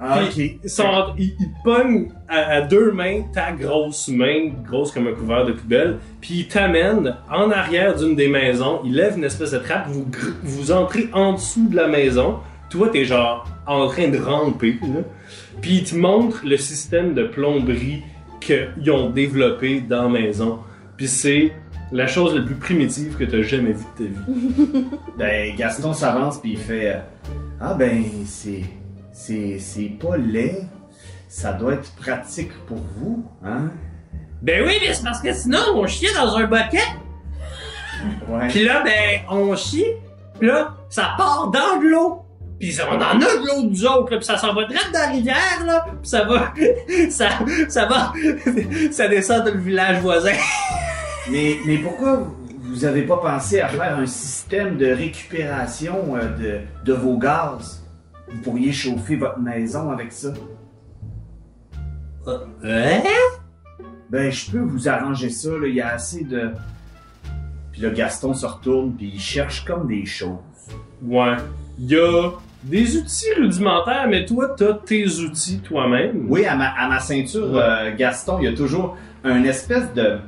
Ah, 0.00 0.20
Puis, 0.30 0.60
ils, 0.62 0.70
sont, 0.70 0.84
ils, 1.18 1.34
ils 1.40 1.48
te 1.48 1.62
pognent 1.64 2.12
à, 2.28 2.56
à 2.56 2.60
deux 2.60 2.92
mains 2.92 3.22
ta 3.32 3.50
grosse 3.50 4.08
main, 4.08 4.50
grosse 4.64 4.92
comme 4.92 5.08
un 5.08 5.12
couvert 5.12 5.44
de 5.44 5.52
poubelle, 5.52 5.96
puis 6.20 6.34
ils 6.40 6.48
t'amènent 6.48 7.16
en 7.28 7.50
arrière 7.50 7.96
d'une 7.96 8.14
des 8.14 8.28
maisons, 8.28 8.80
ils 8.84 8.94
lèvent 8.94 9.16
une 9.16 9.24
espèce 9.24 9.50
de 9.50 9.58
trappe, 9.58 9.88
vous, 9.88 10.06
vous 10.44 10.70
entrez 10.70 11.08
en 11.12 11.32
dessous 11.32 11.68
de 11.68 11.74
la 11.74 11.88
maison, 11.88 12.36
toi 12.70 12.88
t'es 12.92 13.04
genre 13.04 13.48
en 13.66 13.88
train 13.88 14.06
de 14.08 14.18
ramper, 14.18 14.78
là. 14.82 15.00
puis 15.60 15.78
ils 15.78 15.84
te 15.84 15.96
montrent 15.96 16.42
le 16.44 16.56
système 16.56 17.14
de 17.14 17.24
plomberie 17.24 18.04
qu'ils 18.40 18.90
ont 18.92 19.10
développé 19.10 19.80
dans 19.80 20.04
la 20.04 20.08
maison, 20.08 20.60
puis 20.96 21.08
c'est 21.08 21.52
la 21.90 22.06
chose 22.06 22.36
la 22.36 22.42
plus 22.42 22.54
primitive 22.54 23.16
que 23.16 23.24
t'as 23.24 23.42
jamais 23.42 23.72
vue 23.72 23.84
de 23.98 24.04
ta 24.04 24.10
vie. 24.10 24.84
Ben, 25.18 25.56
Gaston 25.56 25.92
s'avance 25.92 26.40
puis 26.40 26.52
il 26.52 26.58
fait 26.58 26.94
euh, 26.94 26.98
Ah 27.60 27.74
ben, 27.74 28.04
c'est. 28.26 28.62
C'est. 29.18 29.58
C'est 29.58 29.90
pas 30.00 30.16
laid. 30.16 30.62
Ça 31.28 31.52
doit 31.52 31.74
être 31.74 31.90
pratique 31.96 32.52
pour 32.66 32.78
vous, 32.96 33.24
hein? 33.44 33.70
Ben 34.40 34.64
oui, 34.66 34.74
mais 34.80 34.94
c'est 34.94 35.02
parce 35.04 35.20
que 35.20 35.32
sinon 35.32 35.58
on 35.74 35.86
chiait 35.86 36.14
dans 36.14 36.36
un 36.36 36.44
bucket, 36.46 36.80
Ouais. 38.28 38.46
Pis 38.48 38.64
là, 38.64 38.82
ben, 38.84 39.20
on 39.28 39.54
chie, 39.56 39.84
pis 40.38 40.46
là, 40.46 40.74
ça 40.88 41.14
part 41.16 41.50
dans 41.50 41.80
de 41.80 41.88
l'eau. 41.88 42.22
Pis 42.60 42.72
ça- 42.72 42.84
on 42.90 42.94
en 42.96 43.00
a 43.00 43.14
de 43.16 43.46
l'eau 43.46 43.62
nous 43.68 43.84
autres, 43.84 44.12
là, 44.12 44.18
pis 44.18 44.24
ça 44.24 44.38
s'en 44.38 44.54
va 44.54 44.64
direct 44.66 44.90
dans 44.92 45.00
la 45.00 45.08
rivière, 45.08 45.64
là, 45.66 45.84
pis 46.02 46.08
ça 46.08 46.24
va, 46.24 46.54
ça, 47.10 47.28
ça 47.68 47.86
va, 47.86 48.12
ça 48.92 49.08
descend 49.08 49.44
dans 49.44 49.52
le 49.52 49.60
village 49.60 50.00
voisin. 50.00 50.32
Mais, 51.30 51.56
mais 51.66 51.76
pourquoi 51.78 52.22
vous 52.62 52.84
avez 52.86 53.02
pas 53.02 53.18
pensé 53.18 53.60
à 53.60 53.68
faire 53.68 53.98
un 53.98 54.06
système 54.06 54.78
de 54.78 54.86
récupération 54.92 56.16
euh, 56.16 56.28
de, 56.38 56.60
de 56.86 56.92
vos 56.94 57.18
gaz? 57.18 57.77
Vous 58.30 58.40
pourriez 58.42 58.72
chauffer 58.72 59.16
votre 59.16 59.38
maison 59.38 59.90
avec 59.90 60.12
ça. 60.12 60.32
Hein? 62.64 63.00
Ben, 64.10 64.30
je 64.30 64.50
peux 64.50 64.58
vous 64.60 64.88
arranger 64.88 65.30
ça, 65.30 65.50
là. 65.50 65.66
Il 65.66 65.74
y 65.74 65.80
a 65.80 65.88
assez 65.94 66.24
de. 66.24 66.50
Puis 67.72 67.82
là, 67.82 67.90
Gaston 67.90 68.34
se 68.34 68.46
retourne, 68.46 68.94
puis 68.94 69.10
il 69.14 69.20
cherche 69.20 69.64
comme 69.64 69.86
des 69.86 70.04
choses. 70.06 70.36
Ouais. 71.02 71.36
Il 71.78 71.90
y 71.90 71.96
a 71.96 72.30
des 72.64 72.96
outils 72.96 73.32
rudimentaires, 73.38 74.06
mais 74.08 74.24
toi, 74.26 74.54
t'as 74.56 74.74
tes 74.74 75.06
outils 75.20 75.60
toi-même. 75.60 76.26
Oui, 76.28 76.44
à 76.44 76.56
ma, 76.56 76.68
à 76.70 76.88
ma 76.88 77.00
ceinture, 77.00 77.52
Ouais. 77.52 77.60
euh, 77.62 77.96
Gaston, 77.96 78.38
il 78.40 78.44
y 78.44 78.48
a 78.48 78.52
toujours 78.54 78.96
un 79.24 79.44
espèce 79.44 79.92
de. 79.94 80.18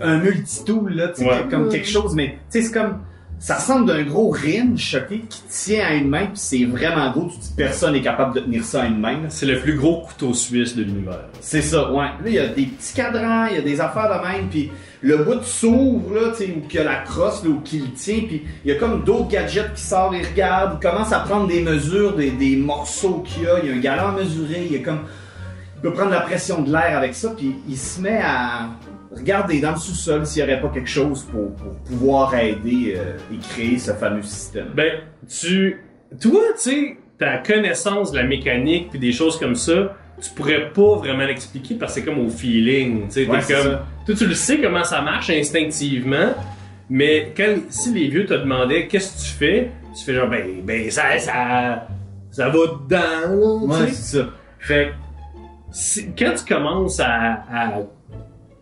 Un 0.00 0.18
multitool, 0.18 0.92
là, 0.94 1.08
tu 1.08 1.24
sais, 1.24 1.28
Ouais. 1.28 1.48
comme 1.50 1.68
quelque 1.68 1.88
chose, 1.88 2.14
mais 2.14 2.38
tu 2.50 2.60
sais, 2.60 2.62
c'est 2.62 2.72
comme. 2.72 2.98
Ça 3.42 3.54
ressemble 3.54 3.86
d'un 3.86 4.02
gros 4.02 4.30
wrench, 4.34 4.94
ok, 4.94 5.18
qui 5.26 5.42
tient 5.48 5.86
à 5.86 5.94
une 5.94 6.08
main, 6.10 6.26
puis 6.26 6.34
c'est 6.34 6.64
vraiment 6.66 7.10
gros. 7.10 7.30
Tu 7.32 7.38
dis 7.38 7.52
personne 7.56 7.94
n'est 7.94 8.02
capable 8.02 8.34
de 8.34 8.40
tenir 8.40 8.62
ça 8.62 8.82
à 8.82 8.86
une 8.86 9.00
main. 9.00 9.14
là. 9.14 9.30
C'est 9.30 9.46
le 9.46 9.58
plus 9.60 9.76
gros 9.76 10.02
couteau 10.02 10.34
suisse 10.34 10.76
de 10.76 10.82
l'univers. 10.82 11.24
C'est 11.40 11.62
ça, 11.62 11.90
ouais. 11.90 12.04
Là, 12.04 12.26
il 12.26 12.34
y 12.34 12.38
a 12.38 12.48
des 12.48 12.66
petits 12.66 12.92
cadrans, 12.92 13.46
il 13.46 13.56
y 13.56 13.58
a 13.58 13.62
des 13.62 13.80
affaires 13.80 14.10
de 14.20 14.28
même, 14.28 14.48
puis 14.50 14.70
le 15.00 15.16
bout 15.24 15.42
s'ouvre, 15.42 16.14
là, 16.14 16.20
tu 16.36 16.44
sais, 16.44 16.54
ou 16.54 16.68
qu'il 16.68 16.80
y 16.80 16.82
a 16.82 16.84
la 16.84 16.96
crosse, 16.96 17.42
là, 17.42 17.48
ou 17.48 17.60
qu'il 17.60 17.80
le 17.80 17.92
tient, 17.92 18.20
puis 18.28 18.42
il 18.62 18.72
y 18.72 18.74
a 18.74 18.78
comme 18.78 19.04
d'autres 19.04 19.28
gadgets 19.28 19.72
qui 19.74 19.82
sortent, 19.82 20.14
il 20.20 20.26
regarde, 20.26 20.78
il 20.78 20.86
commence 20.86 21.10
à 21.10 21.20
prendre 21.20 21.46
des 21.46 21.62
mesures, 21.62 22.14
des, 22.16 22.32
des 22.32 22.56
morceaux 22.56 23.24
qu'il 23.26 23.44
y 23.44 23.46
a, 23.46 23.58
il 23.62 23.70
y 23.70 23.72
a 23.72 23.74
un 23.74 23.80
galant 23.80 24.08
à 24.08 24.12
mesurer, 24.12 24.66
il 24.66 24.72
y 24.76 24.76
a 24.76 24.84
comme... 24.84 25.00
Il 25.76 25.80
peut 25.88 25.94
prendre 25.94 26.10
la 26.10 26.20
pression 26.20 26.60
de 26.60 26.70
l'air 26.70 26.98
avec 26.98 27.14
ça, 27.14 27.30
puis 27.34 27.54
il 27.66 27.78
se 27.78 28.02
met 28.02 28.20
à... 28.22 28.68
regarde 29.10 29.52
dans 29.60 29.72
le 29.72 29.76
sous-sol 29.76 30.26
s'il 30.26 30.44
n'y 30.44 30.50
aurait 30.52 30.60
pas 30.60 30.68
quelque 30.68 30.88
chose 30.88 31.24
pour, 31.24 31.54
pour 31.54 31.72
pouvoir 31.84 32.34
aider 32.34 32.94
euh, 32.96 33.16
et 33.32 33.38
créer 33.38 33.78
ce 33.78 33.92
fameux 33.92 34.22
système. 34.22 34.68
Ben, 34.74 35.00
tu. 35.28 35.80
Toi, 36.20 36.40
tu 36.56 36.70
sais, 36.70 36.96
ta 37.18 37.38
connaissance 37.38 38.12
de 38.12 38.18
la 38.18 38.24
mécanique 38.24 38.90
puis 38.90 38.98
des 38.98 39.12
choses 39.12 39.38
comme 39.38 39.54
ça, 39.54 39.96
tu 40.20 40.30
pourrais 40.30 40.70
pas 40.70 40.96
vraiment 40.96 41.24
l'expliquer 41.24 41.74
parce 41.74 41.94
que 41.94 42.00
c'est 42.00 42.06
comme 42.06 42.18
au 42.18 42.30
feeling. 42.30 43.06
Tu 43.06 43.12
sais, 43.12 43.26
Ouais, 43.26 43.38
comme. 43.38 43.46
ça. 43.72 43.86
Toi, 44.06 44.14
tu 44.16 44.26
le 44.26 44.34
sais 44.34 44.60
comment 44.60 44.84
ça 44.84 45.00
marche 45.02 45.30
instinctivement, 45.30 46.34
mais 46.88 47.32
quand, 47.36 47.54
si 47.68 47.92
les 47.92 48.08
vieux 48.08 48.26
te 48.26 48.34
demandaient 48.34 48.86
qu'est-ce 48.88 49.16
que 49.16 49.28
tu 49.28 49.32
fais, 49.38 49.70
tu 49.96 50.04
fais 50.04 50.14
genre, 50.14 50.28
ben, 50.28 50.62
ben, 50.64 50.90
ça, 50.90 51.18
ça, 51.18 51.86
ça 52.30 52.48
va 52.48 52.58
dedans, 52.88 53.68
là, 53.68 53.86
tu 53.86 53.86
sais. 53.86 53.92
c'est 53.92 54.18
ça. 54.18 54.28
Fait 54.58 54.92
quand 56.18 56.34
tu 56.36 56.54
commences 56.54 57.00
à, 57.00 57.44
à 57.50 57.78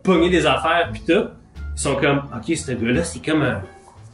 pogner 0.08 0.30
des 0.30 0.46
affaires 0.46 0.88
pis 0.90 1.02
tout, 1.06 1.28
ils 1.76 1.80
sont 1.80 1.94
comme, 1.96 2.22
ok, 2.34 2.56
ce 2.56 2.72
gars-là, 2.72 3.04
c'est 3.04 3.22
comme 3.22 3.42
un, 3.42 3.60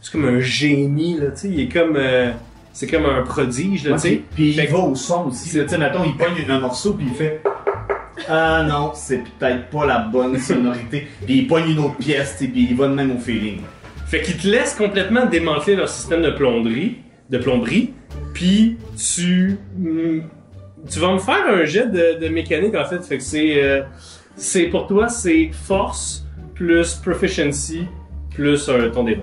c'est 0.00 0.10
comme 0.10 0.24
un 0.24 0.40
génie, 0.40 1.18
là, 1.20 1.26
tu 1.30 1.36
sais, 1.36 1.48
il 1.48 1.60
est 1.60 1.68
comme, 1.68 1.94
euh, 1.96 2.32
c'est 2.72 2.88
comme 2.88 3.06
un 3.06 3.22
prodige, 3.22 3.84
là, 3.84 3.92
tu 3.92 4.00
sais. 4.00 4.22
Puis 4.34 4.56
il 4.56 4.68
va 4.68 4.78
au 4.78 4.96
son 4.96 5.28
aussi. 5.28 5.50
Tu 5.50 5.68
sais, 5.68 5.78
mettons, 5.78 6.02
il 6.04 6.16
pogne 6.16 6.44
un 6.48 6.58
morceau 6.58 6.94
puis 6.94 7.06
il 7.08 7.14
fait 7.14 7.40
Ah 8.28 8.64
non, 8.68 8.90
c'est 8.94 9.22
peut-être 9.38 9.70
pas 9.70 9.86
la 9.86 10.00
bonne 10.00 10.36
sonorité. 10.38 11.06
puis 11.24 11.38
il 11.38 11.46
pogne 11.46 11.70
une 11.70 11.78
autre 11.78 11.96
pièce, 11.96 12.36
sais, 12.38 12.48
puis 12.48 12.66
il 12.68 12.76
va 12.76 12.88
de 12.88 12.94
même 12.94 13.12
au 13.12 13.18
feeling. 13.20 13.60
Fait 14.06 14.20
qu'ils 14.20 14.36
te 14.36 14.48
laissent 14.48 14.74
complètement 14.74 15.26
démanteler 15.26 15.76
leur 15.76 15.88
système 15.88 16.22
de 16.22 16.30
plomberie, 16.30 16.96
de 17.30 17.38
plomberie, 17.38 17.94
puis 18.32 18.78
tu, 18.96 19.58
mm, 19.78 20.22
tu 20.90 20.98
vas 20.98 21.12
me 21.12 21.18
faire 21.18 21.46
un 21.48 21.64
jet 21.64 21.86
de, 21.86 22.18
de 22.18 22.28
mécanique 22.28 22.74
en 22.74 22.84
fait. 22.84 23.00
Fait 23.04 23.18
que 23.18 23.22
c'est, 23.22 23.62
euh, 23.62 23.82
c'est 24.36 24.66
pour 24.66 24.86
toi 24.86 25.08
c'est 25.08 25.50
force 25.52 26.26
plus 26.54 26.94
proficiency 26.94 27.86
plus 28.30 28.68
un 28.68 28.90
ton 28.90 29.04
des 29.04 29.18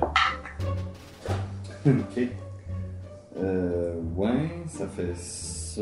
Ok. 1.86 2.28
Euh, 3.41 3.93
ouais, 4.15 4.52
ça 4.67 4.86
fait 4.88 5.15
ça. 5.15 5.82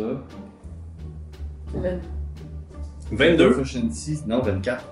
22. 3.11 3.51
Proficiency, 3.51 4.19
non, 4.27 4.39
24. 4.41 4.83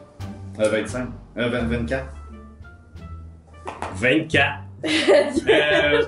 Euh, 0.60 0.70
25. 0.70 1.08
Euh, 1.38 1.50
20 1.50 1.62
24. 1.68 2.06
24. 3.96 4.54
Euh, 5.50 6.04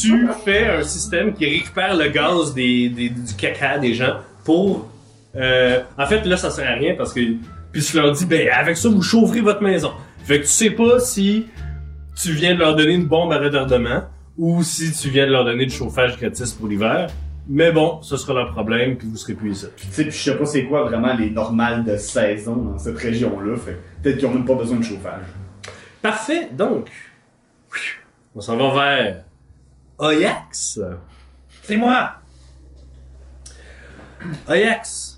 tu 0.00 0.28
fais 0.44 0.66
un 0.68 0.82
système 0.82 1.32
qui 1.32 1.46
récupère 1.46 1.96
le 1.96 2.08
gaz 2.08 2.52
des, 2.54 2.88
des- 2.90 3.08
du 3.10 3.34
caca 3.34 3.78
des 3.78 3.94
gens 3.94 4.16
pour. 4.44 4.88
euh, 5.36 5.80
en 5.96 6.06
fait, 6.06 6.24
là, 6.26 6.36
ça 6.36 6.50
sert 6.50 6.68
à 6.70 6.74
rien 6.74 6.94
parce 6.96 7.12
que. 7.12 7.20
Puis 7.72 7.82
tu 7.82 7.96
leur 7.96 8.12
dis, 8.12 8.26
ben, 8.26 8.48
avec 8.50 8.76
ça, 8.76 8.88
vous 8.88 9.02
chaufferez 9.02 9.40
votre 9.40 9.62
maison. 9.62 9.92
Fait 10.24 10.38
que 10.38 10.44
tu 10.44 10.50
sais 10.50 10.70
pas 10.70 11.00
si 11.00 11.46
tu 12.20 12.32
viens 12.32 12.54
de 12.54 12.60
leur 12.60 12.76
donner 12.76 12.94
une 12.94 13.06
bombe 13.06 13.32
à 13.32 13.38
retardement 13.38 14.02
ou 14.36 14.62
si 14.62 14.92
tu 14.92 15.08
viens 15.08 15.26
de 15.26 15.32
leur 15.32 15.44
donner 15.44 15.66
du 15.66 15.74
chauffage 15.74 16.18
gratis 16.18 16.52
pour 16.52 16.68
l'hiver. 16.68 17.08
Mais 17.48 17.72
bon, 17.72 18.00
ce 18.02 18.16
sera 18.16 18.34
leur 18.34 18.52
problème, 18.52 18.96
puis 18.96 19.08
vous 19.08 19.16
serez 19.16 19.34
plus 19.34 19.52
ici. 19.52 19.66
Tu 19.76 19.86
sais, 19.90 20.02
puis 20.04 20.12
je 20.12 20.22
sais 20.22 20.36
pas 20.36 20.46
c'est 20.46 20.64
quoi 20.66 20.84
vraiment 20.84 21.14
les 21.14 21.30
normales 21.30 21.84
de 21.84 21.96
saison 21.96 22.54
dans 22.54 22.78
cette 22.78 22.98
région-là. 22.98 23.56
Fait 23.56 23.72
que 23.72 24.02
peut-être 24.02 24.18
qu'ils 24.18 24.26
ont 24.26 24.34
même 24.34 24.44
pas 24.44 24.54
besoin 24.54 24.78
de 24.78 24.84
chauffage. 24.84 25.24
Parfait, 26.00 26.48
donc. 26.52 26.90
On 28.34 28.40
s'en 28.40 28.56
va 28.56 28.74
vers 28.74 29.24
Oyax. 29.98 30.80
C'est 31.62 31.76
moi! 31.76 32.20
Ajax, 34.46 35.09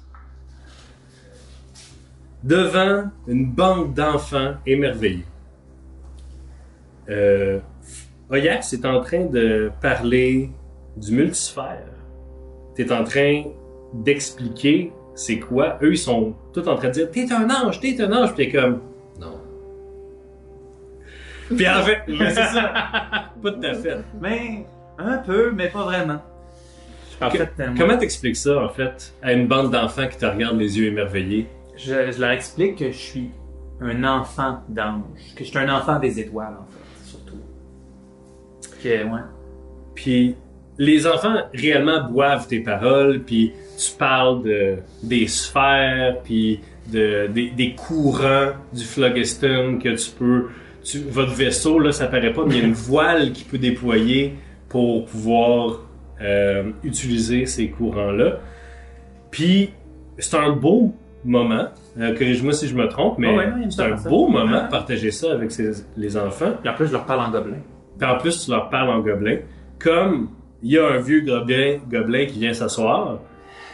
devant 2.43 3.05
une 3.29 3.47
bande 3.51 3.95
d'enfants 3.95 4.55
émerveillés. 4.67 5.25
Euh, 7.09 7.59
Ajax 8.31 8.73
est 8.73 8.85
en 8.87 9.01
train 9.01 9.25
de 9.27 9.71
parler 9.81 10.51
du 10.97 11.13
multisphère. 11.13 11.83
T'es 12.75 12.91
en 12.93 13.05
train 13.05 13.45
d'expliquer 13.93 14.93
c'est 15.15 15.39
quoi. 15.39 15.79
Eux, 15.83 15.93
ils 15.93 15.99
sont 15.99 16.35
tous 16.55 16.67
en 16.69 16.77
train 16.77 16.89
de 16.89 16.93
dire 16.95 17.11
T'es 17.11 17.31
un 17.33 17.49
ange, 17.51 17.81
t'es 17.81 18.01
un 18.01 18.11
ange. 18.13 18.35
Puis 18.35 18.47
t'es 18.51 18.53
comme 18.59 18.81
Non. 19.21 19.39
Puis 21.57 21.69
en 21.69 21.83
fait, 21.83 21.99
c'est 22.07 22.35
ça. 22.35 22.73
Pas 23.43 23.51
tout 23.53 23.61
à 23.63 23.75
fait. 23.75 23.99
Mais, 24.21 24.65
un 24.99 25.19
peu, 25.19 25.51
mais 25.51 25.69
pas 25.69 25.85
vraiment. 25.85 26.23
En 27.21 27.29
Que- 27.29 27.39
fait, 27.39 27.51
moi, 27.59 27.67
Comment 27.79 27.99
t'expliques 27.99 28.37
ça, 28.37 28.59
en 28.65 28.69
fait, 28.71 29.13
à 29.23 29.33
une 29.35 29.47
bande 29.47 29.71
d'enfants 29.71 30.09
qui 30.09 30.17
te 30.17 30.25
regardent 30.27 30.59
les 30.59 30.79
yeux 30.79 30.87
émerveillés? 30.87 31.47
Je, 31.85 32.13
je 32.13 32.21
leur 32.21 32.31
explique 32.31 32.77
que 32.77 32.91
je 32.91 32.97
suis 32.97 33.31
un 33.81 34.05
enfant 34.05 34.61
d'ange. 34.69 35.03
Que 35.37 35.45
je 35.45 35.51
suis 35.51 35.59
un 35.59 35.75
enfant 35.75 35.99
des 35.99 36.21
étoiles, 36.21 36.55
en 36.55 36.67
fait, 36.71 37.09
surtout. 37.11 37.39
Que, 38.83 39.05
ouais. 39.05 39.21
Puis 39.95 40.37
les 40.79 41.07
enfants 41.07 41.37
réellement 41.53 42.09
boivent 42.09 42.47
tes 42.47 42.61
paroles, 42.61 43.23
puis 43.23 43.53
tu 43.79 43.93
parles 43.93 44.43
de, 44.43 44.77
des 45.03 45.27
sphères, 45.27 46.19
puis 46.25 46.61
de, 46.91 47.27
des, 47.29 47.51
des 47.51 47.75
courants 47.75 48.53
du 48.73 48.85
phlogiston 48.85 49.79
que 49.79 49.91
tu 49.91 50.11
peux... 50.11 50.49
Tu, 50.83 50.99
votre 50.99 51.33
vaisseau, 51.33 51.79
là, 51.79 51.93
ça 51.93 52.07
paraît 52.07 52.33
pas, 52.33 52.45
mais 52.45 52.57
il 52.57 52.61
y 52.61 52.65
a 52.65 52.67
une 52.67 52.73
voile 52.91 53.33
qui 53.33 53.45
peut 53.45 53.59
déployer 53.59 54.35
pour 54.69 55.05
pouvoir 55.05 55.81
euh, 56.21 56.71
utiliser 56.83 57.47
ces 57.47 57.69
courants-là. 57.69 58.41
Puis 59.31 59.71
c'est 60.19 60.37
un 60.37 60.51
beau 60.51 60.95
moment. 61.25 61.67
Euh, 62.01 62.13
Corrige-moi 62.13 62.53
si 62.53 62.69
je 62.69 62.75
me 62.75 62.89
trompe, 62.89 63.19
mais 63.19 63.29
Ah 63.29 63.37
ouais, 63.37 63.47
ouais, 63.47 63.67
c'est 63.71 63.83
un 63.83 63.97
ça. 63.97 64.09
beau 64.09 64.29
moment 64.29 64.57
Ouais. 64.57 64.65
de 64.65 64.69
partager 64.71 65.11
ça 65.11 65.33
avec 65.33 65.51
ses- 65.53 65.85
les 65.97 66.17
enfants. 66.17 66.53
Puis 66.61 66.69
en 66.71 66.75
plus, 66.75 66.87
je 66.89 66.93
leur 66.93 67.05
parle 67.05 67.21
en 67.21 67.31
gobelin. 67.31 67.59
Puis 67.99 68.09
en 68.09 68.19
plus, 68.19 68.45
tu 68.45 68.51
leur 68.51 68.69
parles 68.71 68.91
en 68.91 69.01
gobelin. 69.01 69.39
Comme 69.79 70.29
il 70.63 70.73
y 70.73 70.79
a 70.79 70.87
un 70.87 70.99
vieux 70.99 71.21
gobelin, 71.21 71.79
gobelin 71.91 72.27
qui 72.27 72.39
vient 72.41 72.53
s'asseoir, 72.55 73.19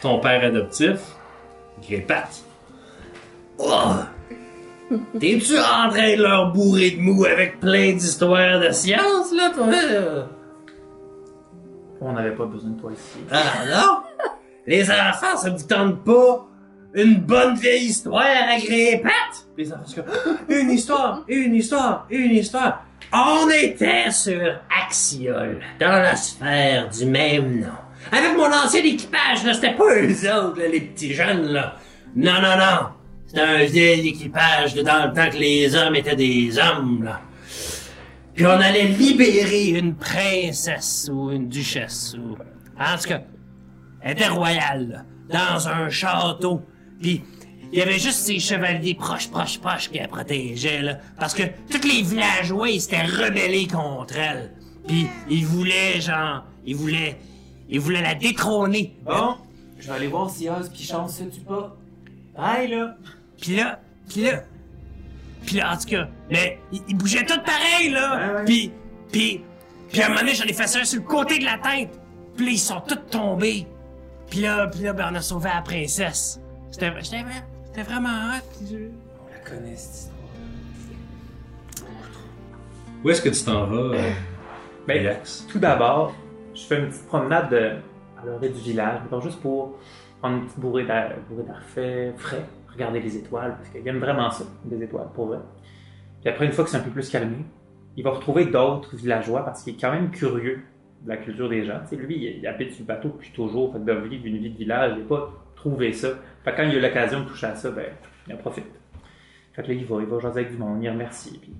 ton 0.01 0.19
père 0.19 0.43
adoptif, 0.43 0.99
Grépate. 1.87 2.43
Oh! 3.57 3.93
T'es-tu 5.19 5.53
en 5.57 5.89
train 5.89 6.15
de 6.17 6.21
leur 6.21 6.51
bourrer 6.51 6.91
de 6.91 6.99
mou 6.99 7.23
avec 7.25 7.59
plein 7.59 7.91
d'histoires 7.93 8.59
de 8.59 8.71
science, 8.71 9.31
là, 9.35 9.51
toi? 9.55 9.67
On 12.01 12.13
n'avait 12.13 12.31
pas 12.35 12.45
besoin 12.45 12.71
de 12.71 12.79
toi 12.79 12.91
ici. 12.91 13.19
Ah 13.31 13.65
non? 13.69 14.01
Les 14.65 14.89
enfants, 14.89 15.37
ça 15.37 15.49
vous 15.49 15.67
tente 15.67 16.03
pas? 16.03 16.45
Une 16.93 17.15
bonne 17.15 17.55
vieille 17.55 17.85
histoire 17.85 18.23
à 18.23 18.59
Grépate? 18.59 19.47
Les 19.57 19.71
enfants 19.71 20.03
une 20.49 20.71
histoire, 20.71 21.23
une 21.27 21.55
histoire, 21.55 22.07
une 22.09 22.31
histoire. 22.31 22.85
On 23.11 23.49
était 23.49 24.11
sur 24.11 24.59
Axiol, 24.85 25.59
dans 25.79 26.01
la 26.01 26.15
sphère 26.15 26.89
du 26.89 27.05
même 27.05 27.61
nom. 27.61 27.67
Avec 28.11 28.35
mon 28.37 28.51
ancien 28.51 28.83
équipage, 28.83 29.43
là, 29.45 29.53
c'était 29.53 29.73
pas 29.73 29.95
eux 29.95 30.33
autres, 30.33 30.61
les 30.61 30.81
petits 30.81 31.13
jeunes, 31.13 31.51
là. 31.51 31.75
Non, 32.15 32.41
non, 32.41 32.57
non. 32.57 32.89
C'était 33.25 33.41
un 33.41 33.63
vieil 33.65 34.07
équipage 34.07 34.73
de 34.73 34.81
dans 34.81 35.07
le 35.07 35.13
temps 35.13 35.29
que 35.29 35.37
les 35.37 35.75
hommes 35.75 35.95
étaient 35.95 36.15
des 36.15 36.57
hommes, 36.57 37.03
là. 37.03 37.21
Puis 38.33 38.45
on 38.45 38.51
allait 38.51 38.85
libérer 38.85 39.67
une 39.69 39.95
princesse 39.95 41.09
ou 41.11 41.29
une 41.31 41.49
duchesse 41.49 42.15
ou... 42.17 42.37
En 42.79 42.97
tout 42.97 43.09
cas, 43.09 43.21
elle 44.01 44.13
était 44.13 44.27
royale, 44.27 45.05
dans 45.29 45.67
un 45.67 45.89
château. 45.89 46.61
Puis 47.01 47.23
il 47.71 47.79
y 47.79 47.81
avait 47.81 47.99
juste 47.99 48.19
ses 48.19 48.39
chevaliers 48.39 48.95
proches, 48.95 49.29
proches, 49.29 49.59
proches 49.59 49.89
qui 49.89 49.99
la 49.99 50.07
protégeaient, 50.07 50.81
là. 50.81 50.99
Parce 51.19 51.33
que 51.33 51.43
tous 51.69 51.87
les 51.87 52.01
villageois, 52.01 52.69
ils 52.69 52.81
s'étaient 52.81 53.03
rebellés 53.03 53.67
contre 53.67 54.17
elle. 54.17 54.51
Puis 54.87 55.07
ils 55.29 55.45
voulaient, 55.45 56.01
genre, 56.01 56.43
ils 56.65 56.75
voulaient... 56.75 57.17
Ils 57.71 57.79
voulaient 57.79 58.01
la 58.01 58.15
détrôner. 58.15 58.95
Bon, 59.05 59.35
je 59.77 59.87
vais 59.87 59.93
aller 59.93 60.07
voir 60.07 60.27
si 60.31 60.49
Oz 60.49 60.69
pis 60.69 60.83
Chance 60.83 61.17
se 61.17 61.23
tue 61.25 61.41
pas. 61.41 61.77
Bye, 62.35 62.67
là! 62.67 62.95
Puis 63.39 63.55
là, 63.57 63.79
puis 64.09 64.23
là, 64.23 64.43
puis 65.45 65.57
là, 65.57 65.73
en 65.73 65.77
tout 65.77 65.87
cas, 65.87 66.07
mais 66.31 66.59
ils 66.71 66.81
ils 66.87 66.95
bougeaient 66.95 67.25
tous 67.25 67.39
pareil, 67.43 67.91
là. 67.91 68.17
Ouais, 68.17 68.35
ouais. 68.39 68.45
Puis, 68.45 68.71
puis, 69.11 69.41
puis 69.91 70.01
à 70.01 70.05
un 70.05 70.09
moment 70.09 70.21
donné, 70.21 70.33
j'en 70.33 70.45
ai 70.45 70.53
fait 70.53 70.67
ça 70.67 70.83
sur 70.83 70.99
le 70.99 71.05
côté 71.07 71.37
de 71.37 71.45
la 71.45 71.59
tête. 71.59 71.91
Puis 72.35 72.45
là, 72.45 72.51
ils 72.51 72.59
sont 72.59 72.81
tous 72.81 72.95
tombés. 73.11 73.67
Puis 74.29 74.41
là, 74.41 74.67
puis 74.67 74.81
là, 74.81 74.93
ben, 74.93 75.09
on 75.11 75.15
a 75.15 75.21
sauvé 75.21 75.49
la 75.53 75.61
princesse. 75.61 76.39
C'était, 76.71 76.91
c'était, 77.01 77.17
vra- 77.23 77.43
c'était 77.65 77.83
vraiment 77.83 78.09
hot. 78.09 78.65
On 78.71 79.33
la 79.33 79.39
connaît, 79.49 79.75
cette 79.75 79.95
histoire. 79.95 80.15
Où 83.03 83.09
est-ce 83.09 83.21
que 83.21 83.29
tu 83.29 83.43
t'en 83.43 83.65
vas, 83.65 83.95
euh, 83.95 84.11
Ben, 84.87 85.17
tout 85.49 85.59
d'abord, 85.59 86.13
je 86.55 86.63
fais 86.63 86.79
une 86.79 86.89
petite 86.89 87.07
promenade 87.07 87.49
de, 87.51 87.57
à 88.21 88.25
l'orée 88.25 88.49
du 88.49 88.59
village, 88.59 88.99
mettons, 89.03 89.21
juste 89.21 89.39
pour 89.41 89.77
prendre 90.19 90.37
une 90.37 90.45
petite 90.45 90.59
bourrée 90.59 90.85
d'air, 90.85 91.15
bourrée 91.29 91.43
d'air 91.43 91.61
frais, 91.67 92.13
frais, 92.17 92.45
regarder 92.73 92.99
les 92.99 93.15
étoiles, 93.17 93.55
parce 93.57 93.69
qu'il 93.69 93.87
aime 93.87 93.99
vraiment 93.99 94.29
ça, 94.31 94.43
des 94.65 94.83
étoiles, 94.83 95.07
pour 95.13 95.27
vrai. 95.27 95.37
Puis 96.21 96.29
après, 96.29 96.45
une 96.45 96.51
fois 96.51 96.63
que 96.65 96.69
c'est 96.71 96.77
un 96.77 96.81
peu 96.81 96.89
plus 96.89 97.09
calmé, 97.09 97.37
il 97.95 98.03
va 98.03 98.11
retrouver 98.11 98.45
d'autres 98.45 98.95
villageois, 98.95 99.45
parce 99.45 99.63
qu'il 99.63 99.75
est 99.75 99.79
quand 99.79 99.91
même 99.91 100.09
curieux 100.11 100.61
de 101.03 101.09
la 101.09 101.17
culture 101.17 101.49
des 101.49 101.65
gens. 101.65 101.79
Tu 101.81 101.95
sais, 101.95 102.01
lui, 102.01 102.15
il, 102.15 102.39
il 102.39 102.47
habite 102.47 102.71
sur 102.71 102.81
le 102.81 102.87
bateau 102.87 103.09
depuis 103.09 103.31
toujours, 103.31 103.71
fait 103.73 103.79
que 103.79 103.85
de 103.85 103.93
vivre 103.93 104.25
une 104.25 104.37
vie 104.37 104.49
de 104.49 104.57
village, 104.57 104.93
il 104.95 105.03
n'a 105.03 105.07
pas 105.07 105.31
trouvé 105.55 105.93
ça. 105.93 106.09
Fait 106.43 106.51
que 106.51 106.57
quand 106.57 106.63
il 106.63 106.71
a 106.71 106.75
eu 106.75 106.81
l'occasion 106.81 107.21
de 107.21 107.25
toucher 107.25 107.47
à 107.47 107.55
ça, 107.55 107.71
ben, 107.71 107.85
il 108.27 108.33
en 108.33 108.37
profite. 108.37 108.65
Fait 109.53 109.63
que 109.63 109.67
là, 109.67 109.73
il 109.73 109.85
va, 109.85 110.01
il 110.01 110.07
va 110.07 110.19
jaser 110.19 110.41
avec 110.41 110.51
du 110.51 110.57
monde, 110.57 110.83
il 110.83 110.89
remercie. 110.89 111.39
Puis... 111.39 111.53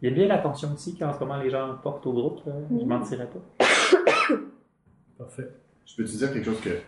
Il 0.00 0.08
y 0.08 0.12
a 0.12 0.14
bien 0.14 0.28
l'attention 0.28 0.72
aussi 0.72 0.96
qu'en 0.96 1.12
ce 1.12 1.18
moment 1.18 1.38
les 1.38 1.50
gens 1.50 1.74
portent 1.82 2.06
au 2.06 2.12
groupe, 2.12 2.46
là. 2.46 2.52
je 2.70 2.84
mentirais 2.84 3.26
pas. 3.26 3.66
Parfait. 5.18 5.48
Je 5.84 5.96
peux 5.96 6.04
te 6.04 6.16
dire 6.16 6.32
quelque 6.32 6.44
chose 6.44 6.60
que 6.60 6.78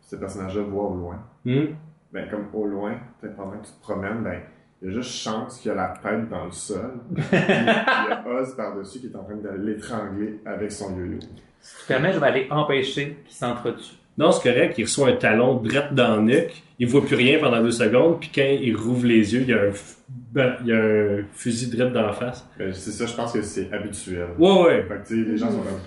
ce 0.00 0.16
personnage-là 0.16 0.62
voit 0.62 0.84
au 0.84 0.94
loin? 0.94 1.22
Hmm? 1.44 1.74
Ben, 2.12 2.28
comme 2.30 2.46
au 2.54 2.66
loin, 2.66 2.98
peut-être 3.20 3.36
pendant 3.36 3.58
que 3.58 3.66
tu 3.66 3.72
te 3.72 3.80
promènes, 3.82 4.22
ben, 4.22 4.40
il 4.84 4.90
y 4.90 4.92
a 4.92 4.96
juste 5.00 5.14
chance 5.14 5.58
qu'il 5.60 5.70
y 5.70 5.72
a 5.72 5.76
la 5.76 5.94
tête 6.02 6.28
dans 6.28 6.44
le 6.44 6.52
sol. 6.52 6.92
Puis, 7.14 7.24
il 7.32 7.38
y 7.38 7.72
a 8.12 8.24
Oz 8.28 8.54
par-dessus 8.54 8.98
qui 9.00 9.06
est 9.06 9.16
en 9.16 9.24
train 9.24 9.36
de 9.36 9.48
l'étrangler 9.64 10.40
avec 10.44 10.70
son 10.70 10.94
yo-yo. 10.96 11.18
Si 11.60 11.76
tu 11.80 11.86
permets, 11.88 12.12
je 12.12 12.18
vais 12.18 12.26
aller 12.26 12.46
empêcher 12.50 13.16
qu'il 13.26 13.34
s'entretue. 13.34 13.94
Non, 14.18 14.30
c'est 14.30 14.48
correct, 14.48 14.74
il 14.78 14.84
reçoit 14.84 15.08
un 15.08 15.16
talon 15.16 15.56
direct 15.56 15.92
dans 15.94 16.16
le 16.16 16.22
nuque, 16.22 16.62
il 16.78 16.86
voit 16.86 17.04
plus 17.04 17.16
rien 17.16 17.38
pendant 17.40 17.60
deux 17.62 17.72
secondes, 17.72 18.20
puis 18.20 18.30
quand 18.32 18.42
il 18.46 18.76
rouvre 18.76 19.06
les 19.06 19.34
yeux, 19.34 19.40
il 19.40 19.48
y 19.48 19.52
a 19.54 19.62
un, 19.62 19.70
f- 19.70 19.96
ben, 20.32 20.54
il 20.60 20.66
y 20.68 20.72
a 20.72 20.76
un 20.76 21.24
fusil 21.32 21.68
direct 21.70 21.92
dans 21.92 22.06
la 22.06 22.12
face. 22.12 22.46
Ben, 22.56 22.72
c'est 22.72 22.92
ça, 22.92 23.06
je 23.06 23.14
pense 23.16 23.32
que 23.32 23.42
c'est 23.42 23.72
habituel. 23.72 24.28
Ouais, 24.38 24.62
ouais. 24.62 24.82
Fait 24.86 24.94
que, 25.02 25.08
tu 25.08 25.24
sais, 25.24 25.30
les 25.30 25.36
gens 25.36 25.50
sont 25.50 25.62
comme. 25.62 25.80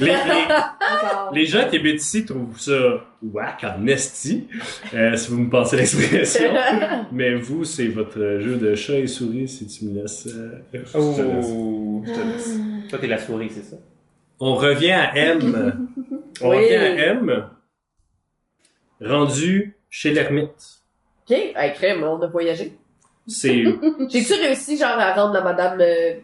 Les, 0.00 0.12
les- 1.34 1.46
gens 1.46 1.68
qui 1.68 1.76
habitent 1.76 2.00
ici 2.00 2.24
trouvent 2.24 2.58
ça 2.58 3.04
whack 3.22 3.64
en 3.64 3.86
esti, 3.86 4.48
euh, 4.94 5.14
si 5.16 5.30
vous 5.30 5.38
me 5.40 5.50
passez 5.50 5.76
l'expression. 5.76 6.50
Mais 7.12 7.34
vous, 7.34 7.64
c'est 7.64 7.88
votre 7.88 8.18
jeu 8.40 8.56
de 8.56 8.74
chat 8.74 8.94
et 8.94 9.06
souris, 9.06 9.46
si 9.46 9.66
tu 9.66 9.84
me 9.84 10.00
laisses... 10.00 10.26
euh, 10.26 10.58
Je 10.72 10.78
te 10.78 11.22
laisse. 11.22 11.46
Oh! 11.52 12.02
Je 12.06 12.12
te 12.12 12.18
laisse. 12.20 12.54
Toi, 12.88 12.98
t'es 12.98 13.06
la 13.08 13.18
souris, 13.18 13.50
c'est 13.54 13.62
ça? 13.62 13.76
On 14.40 14.54
revient 14.54 14.92
à 14.92 15.14
M. 15.16 15.86
On 16.40 16.48
Oui. 16.50 16.56
revient 16.56 16.74
à 16.76 17.04
M. 17.10 17.44
Rendu 19.00 19.76
chez 19.90 20.12
l'ermite. 20.12 20.80
Ok, 21.28 21.36
hey, 21.56 21.72
crème, 21.74 22.04
on 22.04 22.20
a 22.22 22.26
voyagé. 22.26 22.72
C'est 23.26 23.64
J'ai-tu 24.10 24.34
réussi, 24.34 24.76
genre, 24.76 24.98
à 24.98 25.14
rendre 25.14 25.34
la 25.34 25.40
madame... 25.42 25.78
euh, 25.80 26.14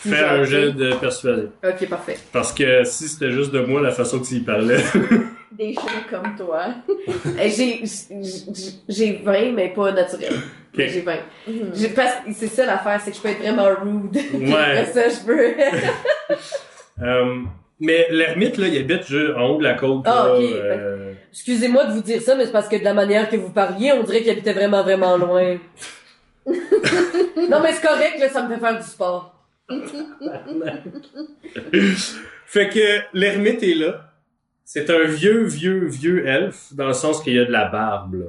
faire 0.00 0.32
un 0.32 0.44
jeu 0.44 0.72
de 0.72 0.92
persuasion. 0.94 1.50
Ok, 1.64 1.88
parfait. 1.88 2.18
Parce 2.32 2.52
que 2.52 2.84
si 2.84 3.08
c'était 3.08 3.30
juste 3.30 3.52
de 3.52 3.60
moi, 3.60 3.80
la 3.80 3.90
façon 3.92 4.18
que 4.20 4.26
tu 4.26 4.34
y 4.34 4.40
parlais. 4.40 4.78
Des 5.52 5.74
chats 5.74 6.08
comme 6.08 6.34
toi. 6.36 6.66
Eh, 7.42 7.50
J'ai 7.50 7.80
j'ai- 7.84 8.72
j'ai 8.88 9.20
20, 9.24 9.52
mais 9.52 9.68
pas 9.70 9.92
naturel. 9.92 10.32
J'ai 10.74 11.00
20. 11.00 11.14
Mhm. 11.48 11.72
J'ai- 11.74 11.88
parce 11.88 12.14
que 12.26 12.32
C'est 12.32 12.46
ça 12.46 12.64
l'affaire, 12.66 13.00
c'est 13.04 13.10
que 13.10 13.16
je 13.16 13.22
peux 13.22 13.28
être 13.28 13.40
vraiment 13.40 13.68
rude. 13.68 14.16
Ouais. 14.34 14.84
ça, 14.94 15.08
je 15.08 15.26
peux... 15.26 15.52
Euh, 17.02 17.36
mais 17.80 18.06
l'ermite, 18.10 18.58
là, 18.58 18.68
il 18.68 18.78
habite 18.78 19.06
juste 19.06 19.34
en 19.36 19.48
haut 19.48 19.58
de 19.58 19.64
la 19.64 19.74
côte. 19.74 20.02
Ah, 20.06 20.26
là, 20.28 20.34
ok. 20.34 20.42
euh, 20.42 21.12
Excusez-moi 21.32 21.84
de 21.86 21.92
vous 21.94 22.02
dire 22.02 22.20
ça, 22.22 22.34
mais 22.36 22.44
c'est 22.46 22.52
parce 22.52 22.68
que 22.68 22.76
de 22.76 22.84
la 22.84 22.94
manière 22.94 23.28
que 23.28 23.36
vous 23.36 23.50
parliez, 23.50 23.92
on 23.92 24.02
dirait 24.02 24.20
qu'il 24.22 24.30
habitait 24.30 24.52
vraiment, 24.52 24.82
vraiment 24.82 25.16
loin. 25.16 25.56
non, 26.46 27.60
mais 27.62 27.72
c'est 27.72 27.86
correct, 27.86 28.18
là, 28.20 28.28
ça 28.28 28.42
me 28.46 28.54
fait 28.54 28.60
faire 28.60 28.76
du 28.78 28.86
sport. 28.86 29.34
Fait 32.46 32.68
que 32.68 33.00
l'ermite 33.12 33.62
est 33.62 33.74
là. 33.74 34.12
C'est 34.64 34.90
un 34.90 35.04
vieux, 35.04 35.44
vieux, 35.44 35.86
vieux 35.86 36.26
elfe, 36.26 36.72
dans 36.74 36.86
le 36.86 36.92
sens 36.92 37.22
qu'il 37.22 37.34
y 37.34 37.38
a 37.38 37.44
de 37.44 37.52
la 37.52 37.66
barbe, 37.66 38.14
là. 38.14 38.26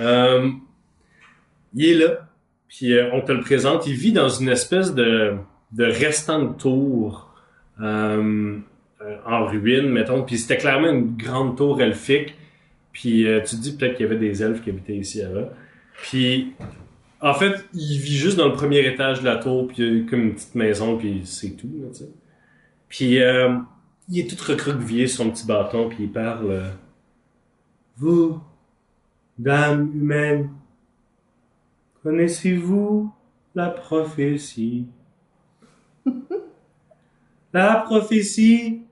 Euh, 0.00 0.50
il 1.74 1.88
est 1.88 1.94
là, 1.94 2.28
puis 2.68 2.92
euh, 2.92 3.10
on 3.12 3.20
te 3.20 3.32
le 3.32 3.40
présente. 3.40 3.86
Il 3.86 3.94
vit 3.94 4.12
dans 4.12 4.28
une 4.28 4.48
espèce 4.48 4.94
de, 4.94 5.34
de 5.72 5.84
restant 5.84 6.42
de 6.42 6.54
tour 6.54 7.34
euh, 7.80 8.58
en 9.26 9.44
ruine, 9.46 9.88
mettons. 9.88 10.22
Puis 10.22 10.38
c'était 10.38 10.56
clairement 10.56 10.90
une 10.90 11.16
grande 11.16 11.56
tour 11.56 11.80
elfique. 11.80 12.34
Puis 12.92 13.26
tu 13.44 13.56
te 13.56 13.60
dis 13.60 13.76
peut-être 13.76 13.96
qu'il 13.96 14.06
y 14.06 14.08
avait 14.08 14.18
des 14.18 14.42
elfes 14.42 14.62
qui 14.62 14.70
habitaient 14.70 14.96
ici 14.96 15.20
avant. 15.22 15.48
Puis 16.02 16.54
en 17.24 17.34
fait, 17.34 17.64
il 17.74 17.98
vit 17.98 18.16
juste 18.16 18.36
dans 18.36 18.46
le 18.48 18.52
premier 18.52 18.86
étage 18.86 19.20
de 19.20 19.24
la 19.24 19.36
tour, 19.36 19.66
puis 19.68 19.76
il 19.78 19.98
y 20.02 20.06
a 20.06 20.10
comme 20.10 20.20
une 20.20 20.34
petite 20.34 20.54
maison, 20.54 20.98
puis 20.98 21.22
c'est 21.24 21.50
tout, 21.52 21.68
tu 21.92 21.98
sais. 21.98 22.08
Puis 22.88 23.20
euh, 23.22 23.56
il 24.08 24.20
est 24.20 24.30
tout 24.30 24.36
recroquevillé 24.46 25.06
sur 25.06 25.24
son 25.24 25.30
petit 25.30 25.46
bâton, 25.46 25.88
puis 25.88 26.04
il 26.04 26.12
parle. 26.12 26.50
euh, 26.50 26.70
Vous, 27.96 28.40
Dame 29.38 29.90
humaine, 29.94 30.50
connaissez-vous 32.02 33.12
la 33.54 33.68
prophétie? 33.70 34.86
La 37.52 37.76
prophétie 37.76 38.82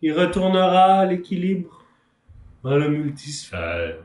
qui 0.00 0.10
retournera 0.10 1.06
l'équilibre 1.06 1.84
dans 2.64 2.76
le 2.76 2.88
multisphère. 2.88 3.98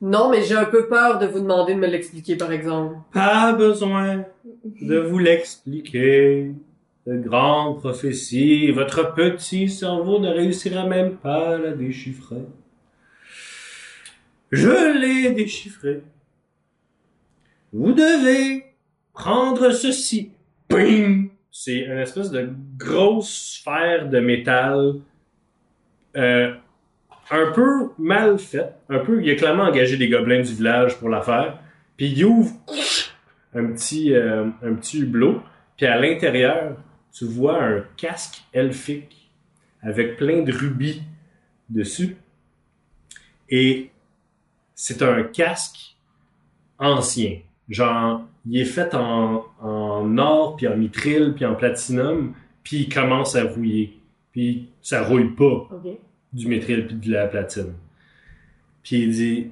Non, 0.00 0.30
mais 0.30 0.42
j'ai 0.42 0.54
un 0.54 0.64
peu 0.64 0.88
peur 0.88 1.18
de 1.18 1.26
vous 1.26 1.40
demander 1.40 1.74
de 1.74 1.78
me 1.78 1.86
l'expliquer, 1.86 2.36
par 2.36 2.52
exemple. 2.52 2.96
Pas 3.12 3.52
besoin 3.52 4.24
de 4.64 4.98
vous 4.98 5.18
l'expliquer. 5.18 6.52
De 7.06 7.16
grandes 7.16 7.78
prophéties, 7.78 8.70
votre 8.72 9.14
petit 9.14 9.68
cerveau 9.68 10.18
ne 10.18 10.28
réussira 10.28 10.86
même 10.86 11.16
pas 11.16 11.54
à 11.54 11.58
la 11.58 11.72
déchiffrer. 11.72 12.44
Je 14.52 14.98
l'ai 14.98 15.30
déchiffré. 15.32 16.02
Vous 17.72 17.92
devez 17.92 18.64
prendre 19.14 19.70
ceci. 19.70 20.32
C'est 21.50 21.78
une 21.78 21.98
espèce 21.98 22.30
de 22.30 22.50
grosse 22.76 23.58
sphère 23.58 24.08
de 24.08 24.20
métal 24.20 24.94
euh, 26.16 26.54
un 27.30 27.52
peu 27.52 27.90
mal 27.98 28.38
faite. 28.38 28.74
Un 28.88 28.98
peu, 29.00 29.22
il 29.22 29.30
a 29.30 29.34
clairement 29.36 29.64
engagé 29.64 29.96
des 29.96 30.08
gobelins 30.08 30.42
du 30.42 30.54
village 30.54 30.98
pour 30.98 31.08
la 31.08 31.22
faire. 31.22 31.58
Puis 31.96 32.08
il 32.08 32.24
ouvre 32.24 32.52
un 33.54 33.66
petit, 33.66 34.14
euh, 34.14 34.46
un 34.62 34.74
petit 34.74 35.00
hublot. 35.00 35.40
Puis 35.76 35.86
à 35.86 35.98
l'intérieur, 35.98 36.76
tu 37.12 37.24
vois 37.24 37.62
un 37.62 37.84
casque 37.96 38.42
elfique 38.52 39.30
avec 39.82 40.16
plein 40.16 40.42
de 40.42 40.52
rubis 40.52 41.02
dessus. 41.68 42.16
Et 43.48 43.90
c'est 44.74 45.02
un 45.02 45.22
casque 45.22 45.96
ancien. 46.78 47.38
Genre, 47.68 48.22
il 48.46 48.60
est 48.60 48.64
fait 48.64 48.94
en, 48.94 49.44
or, 50.18 50.56
puis 50.56 50.66
en 50.68 50.76
mithril, 50.76 51.34
puis 51.34 51.44
en 51.44 51.54
platinum, 51.54 52.34
puis 52.62 52.78
il 52.78 52.88
commence 52.92 53.36
à 53.36 53.44
rouiller. 53.44 53.98
Puis 54.32 54.68
ça 54.82 55.02
rouille 55.02 55.34
pas. 55.34 55.68
Du 56.32 56.48
métril 56.48 56.86
puis 56.86 56.96
de 56.96 57.12
la 57.12 57.26
platine. 57.26 57.74
Puis 58.82 59.02
il 59.02 59.12
dit 59.12 59.50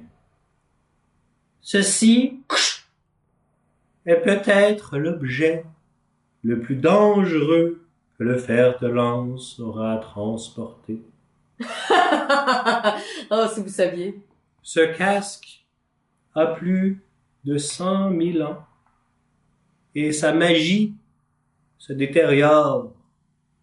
Ceci 1.61 2.39
est 4.05 4.21
peut-être 4.21 4.97
l'objet 4.97 5.65
le 6.43 6.59
plus 6.59 6.75
dangereux 6.75 7.85
que 8.17 8.23
le 8.23 8.37
fer 8.37 8.79
de 8.79 8.87
lance 8.87 9.59
aura 9.59 9.97
transporté. 9.97 11.01
oh, 11.59 13.45
si 13.53 13.61
vous 13.61 13.69
saviez. 13.69 14.21
Ce 14.61 14.79
casque 14.97 15.65
a 16.35 16.47
plus 16.47 17.03
de 17.45 17.57
cent 17.57 18.09
mille 18.09 18.43
ans 18.43 18.65
et 19.95 20.11
sa 20.11 20.33
magie 20.33 20.93
se 21.77 21.93
détériore 21.93 22.91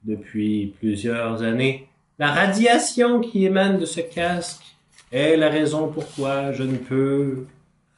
depuis 0.04 0.74
plusieurs 0.78 1.42
années. 1.42 1.85
La 2.18 2.32
radiation 2.32 3.20
qui 3.20 3.44
émane 3.44 3.78
de 3.78 3.84
ce 3.84 4.00
casque 4.00 4.64
est 5.12 5.36
la 5.36 5.50
raison 5.50 5.88
pourquoi 5.88 6.50
je 6.52 6.62
ne 6.62 6.78
peux 6.78 7.44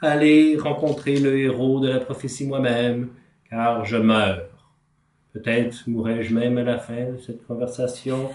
aller 0.00 0.56
rencontrer 0.56 1.20
le 1.20 1.38
héros 1.38 1.78
de 1.78 1.88
la 1.88 2.00
prophétie 2.00 2.44
moi-même, 2.44 3.10
car 3.48 3.84
je 3.84 3.96
meurs. 3.96 4.48
Peut-être 5.32 5.84
mourrai-je 5.86 6.34
même 6.34 6.58
à 6.58 6.64
la 6.64 6.78
fin 6.78 7.12
de 7.12 7.18
cette 7.24 7.46
conversation 7.46 8.30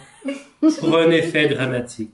pour 0.79 0.97
un 0.97 1.11
effet 1.11 1.47
dramatique. 1.47 2.13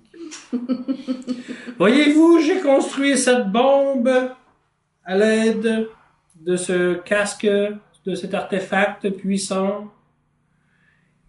Voyez-vous, 1.77 2.39
j'ai 2.41 2.61
construit 2.61 3.17
cette 3.19 3.51
bombe 3.51 4.09
à 5.05 5.15
l'aide 5.15 5.89
de 6.41 6.55
ce 6.55 6.95
casque, 6.95 7.47
de 8.05 8.15
cet 8.15 8.33
artefact 8.33 9.11
puissant. 9.11 9.91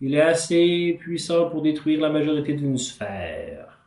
Il 0.02 0.14
est 0.14 0.20
assez 0.20 0.96
puissant 0.98 1.50
pour 1.50 1.60
détruire 1.60 2.00
la 2.00 2.08
majorité 2.08 2.54
d'une 2.54 2.78
sphère. 2.78 3.78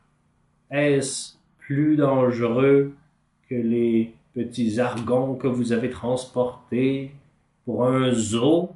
Est-ce 0.70 1.34
plus 1.58 1.96
dangereux 1.96 2.94
que 3.50 3.56
les 3.56 4.14
petits 4.36 4.80
argons 4.80 5.34
que 5.36 5.48
vous 5.48 5.72
avez 5.72 5.90
transportés 5.90 7.10
pour 7.66 7.88
un 7.88 8.12
zoo? 8.12 8.70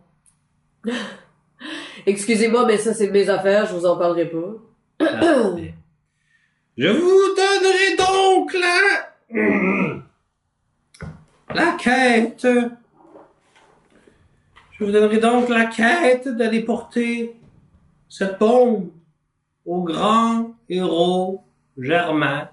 Excusez-moi, 2.08 2.66
mais 2.66 2.78
ça, 2.78 2.94
c'est 2.94 3.12
mes 3.12 3.30
affaires, 3.30 3.68
je 3.68 3.76
vous 3.76 3.86
en 3.86 3.98
parlerai 3.98 4.30
pas. 4.30 4.56
Je 6.78 6.88
vous 6.88 7.36
donnerai 7.36 7.98
donc 7.98 8.54
la... 8.54 9.12
la 11.54 11.78
quête. 11.78 12.48
Je 14.80 14.86
vous 14.86 14.92
donnerai 14.92 15.18
donc 15.18 15.50
la 15.50 15.66
quête 15.66 16.28
d'aller 16.28 16.62
porter 16.62 17.34
cette 18.08 18.38
bombe 18.38 18.92
au 19.66 19.82
grand 19.82 20.56
héros 20.70 21.42
Germain. 21.80 22.50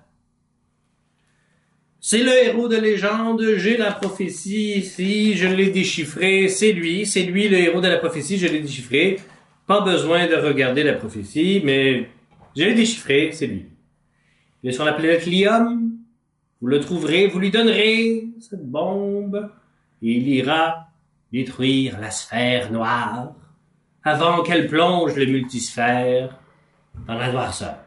C'est 2.01 2.23
le 2.23 2.33
héros 2.33 2.69
de 2.69 2.77
légende, 2.77 3.43
j'ai 3.57 3.77
la 3.77 3.93
prophétie 3.93 4.79
ici, 4.79 5.35
je 5.37 5.49
l'ai 5.49 5.71
déchiffré, 5.71 6.49
c'est 6.49 6.73
lui, 6.73 7.05
c'est 7.05 7.25
lui 7.25 7.49
le 7.49 7.59
héros 7.59 7.83
de 7.83 7.89
la 7.89 7.99
prophétie, 7.99 8.39
je 8.39 8.47
l'ai 8.47 8.61
déchiffré. 8.61 9.19
Pas 9.67 9.83
besoin 9.83 10.27
de 10.27 10.35
regarder 10.35 10.83
la 10.83 10.95
prophétie, 10.95 11.61
mais 11.63 12.09
je 12.57 12.65
l'ai 12.65 12.75
déchiffré, 12.75 13.31
c'est 13.33 13.47
lui. 13.47 13.67
Il 14.63 14.71
est 14.71 14.73
sur 14.73 14.87
la 14.87 14.95
planète 14.95 15.29
vous 16.61 16.67
le 16.69 16.81
trouverez, 16.81 17.27
vous 17.27 17.39
lui 17.39 17.51
donnerez 17.51 18.29
cette 18.41 18.67
bombe, 18.67 19.51
il 20.01 20.27
ira 20.29 20.89
détruire 21.35 21.99
la 22.01 22.13
sphère 22.13 22.71
noire 22.71 23.33
avant 24.05 24.45
qu'elle 24.45 24.69
plonge 24.69 25.17
le 25.17 25.27
multisphère 25.27 26.39
dans 27.09 27.19
la 27.19 27.33
noirceur. 27.33 27.79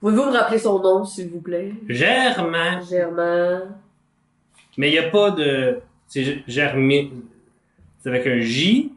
Pouvez-vous 0.00 0.24
me 0.24 0.32
rappeler 0.32 0.58
son 0.58 0.78
nom, 0.80 1.04
s'il 1.04 1.28
vous 1.28 1.42
plaît? 1.42 1.74
Germain. 1.86 2.80
Germain. 2.82 3.76
Mais 4.78 4.88
il 4.88 4.92
n'y 4.92 4.98
a 4.98 5.10
pas 5.10 5.32
de. 5.32 5.80
C'est 6.08 6.42
Germain. 6.48 7.10
C'est 8.00 8.08
avec 8.08 8.26
un 8.26 8.40
J. 8.40 8.92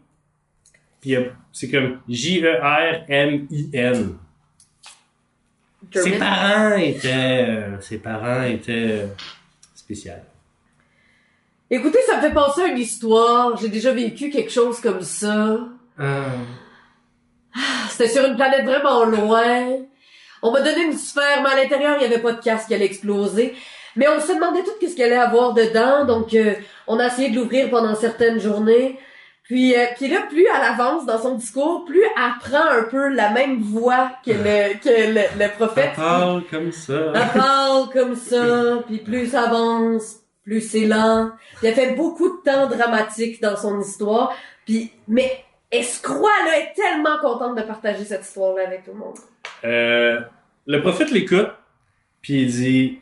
Puis 1.01 1.15
c'est 1.51 1.69
comme 1.69 1.99
J-E-R-M-I-N. 2.07 4.17
Ses 5.93 6.17
parents 6.17 6.75
étaient. 6.77 7.45
euh, 7.49 7.81
ses 7.81 7.97
parents 7.99 8.43
étaient 8.43 9.03
euh, 9.03 9.07
spéciaux. 9.75 10.13
Écoutez, 11.69 11.99
ça 12.07 12.17
me 12.17 12.21
fait 12.21 12.33
penser 12.33 12.61
à 12.63 12.67
une 12.67 12.77
histoire. 12.77 13.57
J'ai 13.57 13.69
déjà 13.69 13.91
vécu 13.91 14.29
quelque 14.29 14.51
chose 14.51 14.79
comme 14.79 15.01
ça. 15.01 15.59
C'était 17.89 18.09
sur 18.09 18.25
une 18.25 18.35
planète 18.35 18.65
vraiment 18.65 19.03
loin. 19.05 19.77
On 20.41 20.51
m'a 20.51 20.61
donné 20.61 20.83
une 20.83 20.97
sphère, 20.97 21.41
mais 21.43 21.49
à 21.49 21.55
l'intérieur, 21.55 21.97
il 21.97 22.07
n'y 22.07 22.13
avait 22.13 22.21
pas 22.21 22.31
de 22.33 22.41
casque 22.41 22.67
qui 22.67 22.75
allait 22.75 22.85
exploser. 22.85 23.55
Mais 23.95 24.07
on 24.07 24.21
se 24.21 24.31
demandait 24.31 24.63
tout 24.63 24.71
qu'est-ce 24.79 24.95
qu'il 24.95 25.03
allait 25.03 25.15
avoir 25.15 25.53
dedans, 25.53 26.05
donc 26.05 26.33
euh, 26.35 26.53
on 26.85 26.99
a 26.99 27.07
essayé 27.07 27.29
de 27.31 27.35
l'ouvrir 27.35 27.69
pendant 27.71 27.95
certaines 27.95 28.39
journées. 28.39 28.99
Puis, 29.43 29.75
euh, 29.75 29.85
puis 29.95 30.07
là, 30.07 30.21
plus 30.29 30.45
elle 30.45 30.63
avance 30.63 31.05
dans 31.07 31.19
son 31.19 31.35
discours, 31.35 31.83
plus 31.85 32.03
elle 32.03 32.51
prend 32.51 32.69
un 32.69 32.83
peu 32.83 33.07
la 33.07 33.31
même 33.31 33.61
voix 33.61 34.11
que 34.23 34.31
le, 34.31 34.77
que 34.77 35.13
le, 35.13 35.43
le 35.43 35.49
prophète. 35.57 35.95
parle 35.95 36.43
comme 36.51 36.71
ça. 36.71 37.13
Elle 37.15 37.41
parle 37.41 37.89
comme 37.89 38.15
ça, 38.15 38.83
puis 38.87 38.99
plus 38.99 39.31
ça 39.31 39.43
avance, 39.49 40.17
plus 40.47 40.61
c'est 40.61 40.85
lent. 40.85 41.31
Puis 41.57 41.67
elle 41.67 41.75
fait 41.75 41.95
beaucoup 41.95 42.37
de 42.37 42.41
temps 42.41 42.69
dramatique 42.69 43.41
dans 43.41 43.57
son 43.57 43.81
histoire. 43.81 44.33
Puis, 44.65 44.93
mais 45.09 45.43
Escroix, 45.69 46.31
là, 46.45 46.59
est 46.59 46.73
tellement 46.73 47.19
contente 47.19 47.57
de 47.57 47.63
partager 47.63 48.05
cette 48.05 48.21
histoire-là 48.21 48.65
avec 48.65 48.85
tout 48.85 48.91
le 48.91 48.97
monde. 48.97 49.17
Euh, 49.65 50.21
le 50.65 50.81
prophète 50.81 51.11
l'écoute, 51.11 51.49
puis 52.21 52.43
il 52.43 52.47
dit 52.47 52.99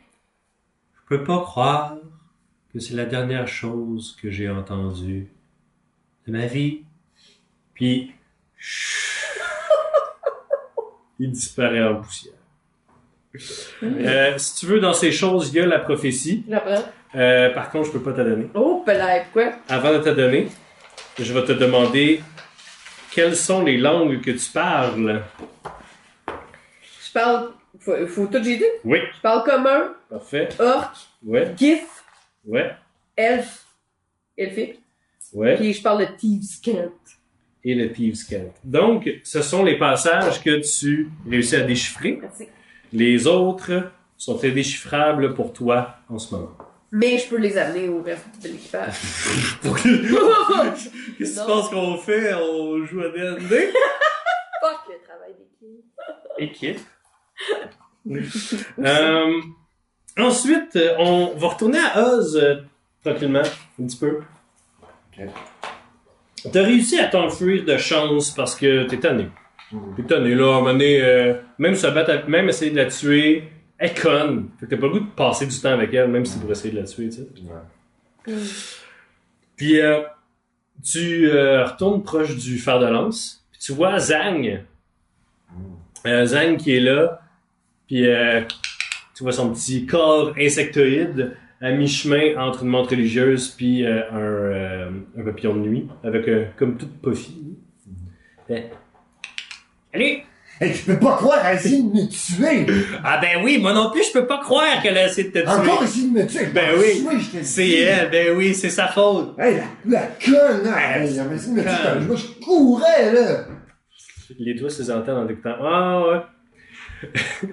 Je 0.96 1.16
peux 1.16 1.22
pas 1.22 1.38
croire 1.38 1.98
que 2.72 2.80
c'est 2.80 2.94
la 2.94 3.04
dernière 3.04 3.46
chose 3.46 4.18
que 4.20 4.28
j'ai 4.28 4.50
entendue 4.50 5.28
de 6.26 6.32
ma 6.32 6.46
vie. 6.46 6.82
Puis 7.74 8.12
il 11.20 11.30
disparaît 11.30 11.84
en 11.84 12.00
poussière. 12.00 12.32
Euh, 13.84 14.36
si 14.36 14.56
tu 14.56 14.66
veux, 14.66 14.80
dans 14.80 14.94
ces 14.94 15.12
choses, 15.12 15.50
il 15.50 15.58
y 15.58 15.60
a 15.60 15.66
la 15.66 15.78
prophétie. 15.78 16.44
J'apprends. 16.48 16.82
Euh, 17.14 17.50
par 17.54 17.70
contre, 17.70 17.86
je 17.86 17.92
peux 17.92 18.02
pas 18.02 18.12
te 18.12 18.20
donner. 18.20 18.48
Oh, 18.54 18.82
peut 18.84 18.92
pourquoi? 19.32 19.52
Avant 19.68 19.92
de 19.92 19.98
te 19.98 20.08
donner, 20.10 20.48
je 21.18 21.32
vais 21.32 21.44
te 21.44 21.52
demander 21.52 22.20
quelles 23.12 23.36
sont 23.36 23.62
les 23.62 23.78
langues 23.78 24.20
que 24.20 24.32
tu 24.32 24.50
parles. 24.52 25.22
Je 26.28 27.12
parle, 27.12 27.50
faut, 27.80 28.06
faut 28.06 28.26
tout 28.26 28.42
j'ai 28.42 28.56
dit. 28.58 28.64
Oui, 28.84 28.98
Je 29.16 29.20
parle 29.20 29.44
commun, 29.44 29.94
parfait. 30.10 30.48
orc, 30.58 30.92
Ouais, 31.24 31.54
gif, 31.56 31.84
ouais, 32.46 32.70
elf, 33.16 33.64
elfique. 34.36 34.80
ouais. 35.32 35.56
Puis 35.56 35.72
je 35.72 35.82
parle 35.82 36.00
de 36.06 36.12
thieves 36.16 36.60
cant. 36.64 36.92
et 37.64 37.74
le 37.74 37.90
Thieves 37.92 38.24
Cant. 38.28 38.52
Donc, 38.62 39.08
ce 39.24 39.42
sont 39.42 39.64
les 39.64 39.76
passages 39.78 40.40
que 40.42 40.60
tu 40.60 41.08
réussis 41.28 41.56
à 41.56 41.62
déchiffrer. 41.62 42.18
Merci. 42.20 42.48
Les 42.92 43.26
autres 43.26 43.90
sont 44.16 44.42
indéchiffrables 44.44 45.34
pour 45.34 45.52
toi 45.52 45.96
en 46.08 46.18
ce 46.18 46.34
moment. 46.34 46.56
Mais 46.92 47.18
je 47.18 47.28
peux 47.28 47.38
les 47.38 47.58
amener 47.58 47.88
au 47.88 48.02
reste 48.02 48.24
de 48.42 48.48
l'équipage. 48.48 48.94
Qu'est-ce 51.18 51.34
que 51.34 51.40
tu 51.40 51.46
penses 51.46 51.68
qu'on 51.68 51.96
fait? 51.98 52.34
On 52.34 52.84
joue 52.84 53.00
à 53.00 53.08
D&D? 53.08 53.48
Fuck 54.60 54.80
le 54.88 55.04
travail 55.04 55.34
d'équipe. 55.38 55.84
Équipe. 56.38 56.80
Euh, 58.78 59.40
ensuite, 60.18 60.78
on 60.98 61.34
va 61.36 61.48
retourner 61.48 61.78
à 61.78 62.08
Oz 62.08 62.36
euh, 62.36 62.56
tranquillement, 63.04 63.42
un 63.80 63.86
petit 63.86 63.96
peu. 63.96 64.20
Ok. 65.18 65.26
T'as 66.52 66.62
réussi 66.62 66.98
à 66.98 67.08
t'enfuir 67.08 67.64
de 67.64 67.76
chance 67.76 68.30
parce 68.30 68.54
que 68.54 68.84
t'es 68.84 68.98
tanné. 68.98 69.28
T'es 69.96 70.04
tanné, 70.04 70.34
là, 70.34 70.44
à 70.44 70.48
un 70.48 70.52
moment 70.60 70.72
donné, 70.72 71.02
euh, 71.02 71.34
même 71.58 71.74
se 71.74 71.88
battre, 71.88 72.28
même 72.28 72.48
essayer 72.48 72.70
de 72.70 72.76
la 72.76 72.86
tuer, 72.86 73.44
elle 73.78 73.90
est 73.90 74.00
conne. 74.00 74.50
Fait 74.58 74.66
que 74.66 74.70
t'as 74.74 74.80
pas 74.80 74.86
le 74.86 74.92
goût 74.92 75.00
de 75.00 75.10
passer 75.10 75.46
du 75.46 75.58
temps 75.58 75.72
avec 75.72 75.92
elle, 75.94 76.08
même 76.08 76.24
si 76.24 76.32
c'est 76.32 76.40
pour 76.40 76.50
essayer 76.50 76.72
de 76.72 76.80
la 76.80 76.86
tuer, 76.86 77.08
tu 77.08 77.16
sais? 77.16 77.28
Ouais. 77.42 78.34
Puis 79.56 79.80
euh, 79.80 80.02
tu 80.82 81.28
euh, 81.30 81.64
retournes 81.64 82.02
proche 82.02 82.36
du 82.36 82.58
fer 82.58 82.78
de 82.78 82.86
lance, 82.86 83.46
puis 83.50 83.60
tu 83.60 83.72
vois 83.72 83.98
Zang. 83.98 84.62
Euh, 86.06 86.26
Zang 86.26 86.56
qui 86.56 86.76
est 86.76 86.80
là, 86.80 87.20
puis 87.86 88.04
tu 89.14 89.22
vois 89.22 89.32
son 89.32 89.52
petit 89.52 89.86
corps 89.86 90.34
insectoïde 90.38 91.36
à 91.60 91.70
mi-chemin 91.72 92.36
entre 92.36 92.64
une 92.64 92.68
montre 92.68 92.90
religieuse 92.90 93.48
puis 93.48 93.86
un, 93.86 94.92
un 95.16 95.24
papillon 95.24 95.54
de 95.54 95.60
nuit, 95.60 95.88
avec 96.04 96.28
comme 96.56 96.76
toute 96.76 97.00
puffy. 97.00 97.56
Fait, 98.46 98.70
Allez! 99.96 100.25
Hey, 100.58 100.72
je 100.72 100.84
peux 100.86 100.98
pas 100.98 101.16
croire 101.16 101.44
à 101.44 101.52
essayer 101.54 101.82
de 101.82 101.88
me 101.88 102.08
tuer! 102.08 102.66
Ah 103.04 103.18
ben 103.18 103.44
oui, 103.44 103.58
moi 103.58 103.74
non 103.74 103.90
plus, 103.90 104.04
je 104.06 104.12
peux 104.12 104.26
pas 104.26 104.38
croire 104.38 104.80
qu'elle 104.80 104.96
a 104.96 105.06
essayé 105.06 105.28
de 105.28 105.32
te 105.32 105.38
tuer. 105.40 105.48
Encore 105.48 105.82
essayer 105.82 106.08
de 106.08 106.12
me 106.14 106.26
tuer! 106.26 106.46
Ben 106.46 106.70
oui. 106.78 107.06
C'est 107.42 107.70
elle, 107.70 108.10
ben 108.10 108.36
oui, 108.36 108.54
c'est 108.54 108.70
sa 108.70 108.88
faute. 108.88 109.38
Hey, 109.38 109.60
la, 109.84 110.00
la 110.00 110.06
conne! 110.06 110.62
elle 110.64 111.00
m'a 111.00 111.04
essayé 111.04 111.22
de 111.22 111.28
me 111.28 111.62
tuer 111.62 111.72
quand 111.84 112.00
moi, 112.06 112.16
je 112.16 112.44
courais, 112.44 113.12
là! 113.12 113.44
Les 114.38 114.54
doigts 114.54 114.70
se 114.70 114.90
entendent 114.90 115.26
en 115.26 115.28
écoutant. 115.28 115.56
Ah 115.60 116.02
ouais. 116.08 117.50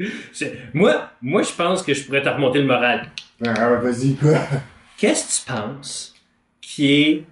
Moi, 0.74 1.10
moi, 1.20 1.42
je 1.42 1.52
pense 1.52 1.82
que 1.82 1.92
je 1.92 2.04
pourrais 2.04 2.22
te 2.22 2.28
remonter 2.28 2.60
le 2.60 2.66
moral. 2.66 3.10
Ah, 3.44 3.74
vas-y, 3.76 4.14
quoi? 4.14 4.38
Qu'est-ce 4.96 5.44
que 5.44 5.46
tu 5.46 5.52
penses 5.52 6.14
qui 6.60 6.92
est 6.92 7.24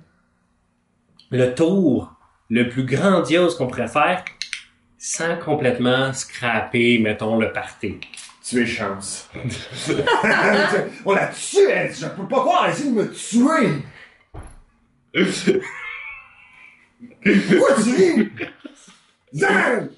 le 1.30 1.54
tour 1.54 2.12
le 2.50 2.68
plus 2.68 2.84
grandiose 2.84 3.56
qu'on 3.56 3.66
pourrait 3.66 3.88
faire 3.88 4.24
sans 4.98 5.36
complètement 5.36 6.12
scraper, 6.12 6.98
mettons, 6.98 7.38
le 7.38 7.52
party? 7.52 7.98
Tu 8.48 8.62
es 8.62 8.66
chance. 8.66 9.28
On 11.04 11.12
l'a 11.12 11.26
tué! 11.28 11.90
Je 11.92 12.06
peux 12.06 12.28
pas 12.28 12.40
croire 12.40 12.64
à 12.64 12.70
essayer 12.70 12.90
de 12.90 12.94
me 12.94 13.10
tuer! 13.12 13.82
Pourquoi 17.24 17.74
tu 17.82 17.90
ris? 17.94 18.28
Zan! 19.34 19.88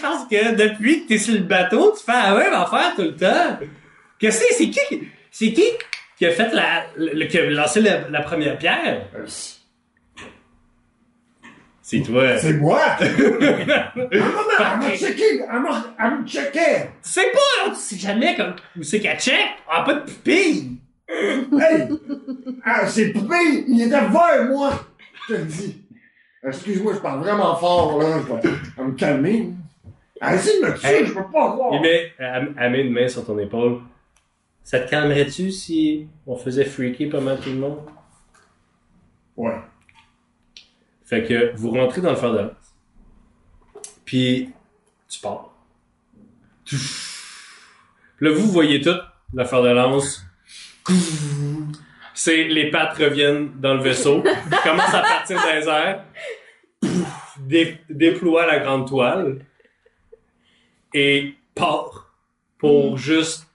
Parce 0.00 0.26
que 0.28 0.54
depuis 0.54 1.02
que 1.04 1.08
t'es 1.08 1.18
sur 1.18 1.34
le 1.34 1.40
bateau, 1.40 1.94
tu 1.96 2.04
fais 2.04 2.12
la 2.12 2.34
même 2.34 2.52
affaire 2.52 2.92
tout 2.94 3.02
le 3.02 3.16
temps. 3.16 3.58
Qu'est-ce 4.18 4.40
que 4.40 4.46
c'est? 4.50 4.54
C'est 4.64 4.70
qui, 4.70 4.80
qui- 4.88 5.08
c'est 5.30 5.52
qui 5.52 5.64
qui 6.18 6.24
a 6.26 6.30
fait 6.30 6.50
la, 6.52 6.86
le, 6.96 7.26
qui 7.26 7.38
a 7.38 7.44
lancé 7.50 7.80
la, 7.80 8.08
la 8.08 8.22
première 8.22 8.56
pierre? 8.58 9.06
C'est 11.88 12.00
toi. 12.00 12.36
C'est 12.36 12.54
moi! 12.54 12.80
Maman, 13.00 13.14
elle 14.58 14.78
m'a 14.80 14.90
checké! 14.96 15.22
Elle 15.40 15.60
m'a 15.60 15.84
elle 16.00 16.18
me 16.18 16.26
checkait! 16.26 16.90
Tu 17.00 17.10
sais 17.10 17.30
pas, 17.32 17.38
hein, 17.64 17.68
tu 17.70 17.76
sais 17.76 17.96
jamais 17.96 18.34
comme, 18.34 18.54
où 18.76 18.82
c'est 18.82 18.98
qu'elle 18.98 19.20
check. 19.20 19.50
Ah, 19.70 19.84
pas 19.84 19.94
de 19.94 20.00
pupille. 20.00 20.78
Hey! 21.08 21.88
Ah, 22.64 22.88
c'est 22.88 23.12
poupée! 23.12 23.64
Il 23.68 23.82
était 23.82 23.90
vert, 24.00 24.46
moi! 24.48 24.72
Je 25.28 25.34
te 25.34 25.38
le 25.38 25.44
dis. 25.46 25.80
Excuse-moi, 26.42 26.94
je 26.94 26.98
parle 26.98 27.20
vraiment 27.20 27.54
fort, 27.54 28.00
là. 28.00 28.18
Je 28.20 28.32
vais 28.48 28.54
à 28.78 28.82
me 28.82 28.92
calmer. 28.94 29.50
Ah, 30.20 30.34
essaye 30.34 30.60
de 30.60 30.66
me 30.66 30.76
tuer, 30.76 30.88
Hey. 30.88 31.06
je 31.06 31.12
peux 31.14 31.22
pas 31.22 31.52
croire! 31.52 31.70
Il 31.72 31.82
met, 31.82 32.10
elle, 32.18 32.52
elle 32.58 32.72
met 32.72 32.80
une 32.80 32.92
main 32.94 33.06
sur 33.06 33.24
ton 33.24 33.38
épaule. 33.38 33.78
Ça 34.64 34.80
te 34.80 34.90
calmerait-tu 34.90 35.52
si 35.52 36.08
on 36.26 36.36
faisait 36.36 36.64
freaker 36.64 37.10
pas 37.10 37.20
mal 37.20 37.38
tout 37.38 37.50
le 37.50 37.56
monde? 37.58 37.78
Ouais. 39.36 39.54
Fait 41.06 41.22
que 41.24 41.52
vous 41.56 41.70
rentrez 41.70 42.00
dans 42.00 42.10
le 42.10 42.16
fer 42.16 42.32
de 42.32 42.38
lance. 42.38 42.74
Puis 44.04 44.50
tu 45.08 45.20
pars. 45.20 45.50
Là, 48.20 48.30
vous 48.32 48.46
voyez 48.50 48.80
tout, 48.80 48.96
le 49.34 49.44
fer 49.44 49.62
de 49.62 49.68
lance. 49.68 50.22
C'est 52.14 52.44
les 52.44 52.70
pattes 52.70 52.96
reviennent 52.96 53.52
dans 53.60 53.74
le 53.74 53.82
vaisseau, 53.82 54.22
commencent 54.62 54.94
à 54.94 55.02
partir 55.02 55.36
dans 55.40 55.52
les 55.54 55.68
airs, 55.68 56.04
dé- 57.40 57.78
déploie 57.90 58.46
la 58.46 58.58
grande 58.60 58.88
toile. 58.88 59.40
et 60.94 61.34
part 61.54 62.12
pour 62.58 62.96
juste 62.96 63.46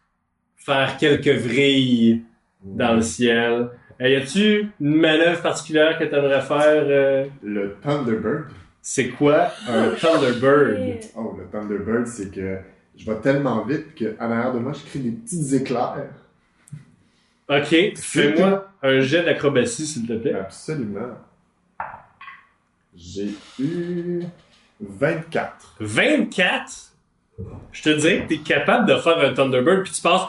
faire 0.57 0.97
quelques 0.97 1.27
vrilles 1.41 2.23
dans 2.63 2.93
le 2.95 3.01
ciel. 3.01 3.71
Euh, 4.01 4.09
y 4.09 4.15
a-tu 4.15 4.71
une 4.79 4.95
manœuvre 4.95 5.41
particulière 5.41 5.97
que 5.99 6.05
t'aimerais 6.05 6.41
faire? 6.41 6.83
euh? 6.87 7.25
Le 7.43 7.75
Thunderbird. 7.83 8.45
C'est 8.81 9.09
quoi 9.09 9.51
un 9.67 9.91
Thunderbird? 9.91 10.99
Oh, 11.15 11.37
le 11.37 11.45
Thunderbird, 11.51 12.07
c'est 12.07 12.33
que 12.33 12.57
je 12.97 13.05
vais 13.05 13.19
tellement 13.19 13.63
vite 13.63 13.93
qu'à 13.93 14.27
l'arrière 14.27 14.53
de 14.53 14.59
moi, 14.59 14.73
je 14.73 14.89
crée 14.89 14.99
des 14.99 15.11
petits 15.11 15.55
éclairs. 15.55 16.09
Ok, 17.47 17.75
fais-moi 17.97 18.71
un 18.81 18.99
jet 19.01 19.23
d'acrobatie, 19.23 19.85
s'il 19.85 20.07
te 20.07 20.13
plaît. 20.13 20.33
Absolument. 20.33 21.17
J'ai 22.95 23.29
eu 23.59 24.23
24. 24.79 25.75
24? 25.79 26.91
Je 27.71 27.81
te 27.83 27.89
dirais 27.89 28.23
que 28.23 28.29
t'es 28.29 28.37
capable 28.39 28.87
de 28.87 28.95
faire 28.97 29.19
un 29.19 29.33
Thunderbird, 29.33 29.83
puis 29.83 29.91
tu 29.93 30.01
passes 30.01 30.23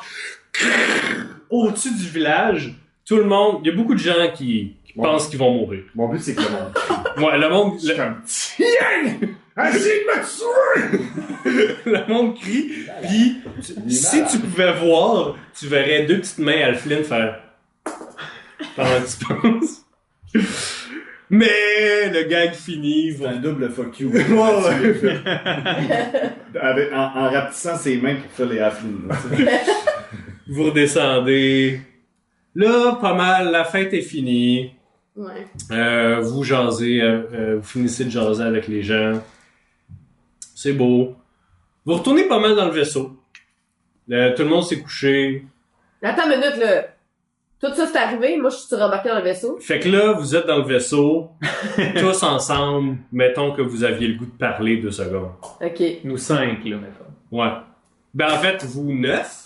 au-dessus 1.48 1.94
du 1.94 2.08
village. 2.08 2.74
Tout 3.06 3.16
le 3.16 3.24
monde, 3.24 3.60
il 3.64 3.70
y 3.70 3.72
a 3.72 3.76
beaucoup 3.76 3.94
de 3.94 3.98
gens 4.00 4.30
qui, 4.34 4.76
qui 4.84 4.92
Ouais. 4.96 5.04
pensent 5.08 5.28
qu'ils 5.28 5.38
vont 5.38 5.52
mourir. 5.52 5.84
Mon 5.94 6.08
but, 6.08 6.20
c'est 6.20 6.34
que 6.34 6.42
le 6.42 6.50
monde. 6.50 6.72
Ouais, 7.18 7.38
le 7.38 7.48
monde, 7.50 7.74
Je 7.76 7.78
suis 7.80 7.88
le, 7.88 7.96
comme, 7.96 8.22
tiens! 8.24 9.28
Essayez 9.68 10.00
de 10.00 10.06
me 10.08 11.64
tuer! 11.68 11.74
le 11.86 12.12
monde 12.12 12.38
crie, 12.38 12.70
puis 13.02 13.42
si 13.94 14.22
tu 14.30 14.38
pouvais 14.38 14.72
voir, 14.72 15.36
tu 15.58 15.66
verrais 15.66 16.04
deux 16.04 16.18
petites 16.20 16.38
mains 16.38 16.62
à 16.70 16.74
Flynn 16.74 17.04
faire 17.04 17.38
pendant 18.76 19.00
que 19.00 19.18
tu 19.18 19.24
penses. 19.24 19.84
Mais 21.28 22.10
le 22.12 22.22
gag 22.28 22.52
finit, 22.54 23.14
C'est 23.18 23.26
un 23.26 23.36
double 23.36 23.70
fuck 23.70 23.98
you. 24.00 24.10
Ouais, 24.10 24.22
ouais. 24.24 25.20
Avec, 26.60 26.92
en, 26.92 26.96
en 26.98 27.30
rapetissant 27.30 27.76
ses 27.76 27.96
mains 27.96 28.16
pour 28.16 28.30
faire 28.32 28.46
les 28.46 28.60
sais. 28.60 29.08
vous 30.48 30.64
redescendez. 30.64 31.80
Là, 32.54 32.98
pas 33.00 33.14
mal, 33.14 33.50
la 33.50 33.64
fête 33.64 33.92
est 33.94 34.02
finie. 34.02 34.72
Ouais. 35.16 35.46
Euh, 35.70 36.20
vous 36.20 36.42
jasez, 36.42 37.00
euh, 37.00 37.22
euh, 37.32 37.56
vous 37.56 37.66
finissez 37.66 38.04
de 38.04 38.10
jaser 38.10 38.42
avec 38.42 38.68
les 38.68 38.82
gens. 38.82 39.20
C'est 40.54 40.72
beau. 40.72 41.14
Vous 41.84 41.94
retournez 41.94 42.24
pas 42.24 42.38
mal 42.38 42.54
dans 42.54 42.66
le 42.66 42.70
vaisseau. 42.72 43.16
Euh, 44.10 44.34
tout 44.34 44.42
le 44.42 44.48
monde 44.48 44.64
s'est 44.64 44.80
couché. 44.80 45.44
Attends 46.02 46.24
une 46.30 46.38
minute, 46.38 46.56
là. 46.58 46.86
Tout 47.60 47.72
ça, 47.74 47.86
c'est 47.86 47.98
arrivé. 47.98 48.36
Moi, 48.38 48.50
je 48.50 48.56
suis 48.56 48.74
rembarqué 48.74 49.08
dans 49.08 49.18
le 49.18 49.22
vaisseau. 49.22 49.56
Fait 49.60 49.78
que 49.78 49.88
là, 49.88 50.12
vous 50.12 50.34
êtes 50.34 50.46
dans 50.46 50.58
le 50.58 50.64
vaisseau, 50.64 51.30
tous 51.96 52.22
ensemble. 52.24 52.98
Mettons 53.12 53.52
que 53.52 53.62
vous 53.62 53.84
aviez 53.84 54.08
le 54.08 54.14
goût 54.18 54.26
de 54.26 54.30
parler 54.32 54.78
deux 54.78 54.90
secondes. 54.90 55.30
OK. 55.60 55.82
Nous 56.04 56.16
cinq, 56.16 56.64
là, 56.64 56.76
mettons. 56.76 57.04
Ouais. 57.30 57.52
Ben 58.14 58.26
en 58.32 58.38
fait, 58.38 58.64
vous 58.64 58.92
neuf, 58.92 59.41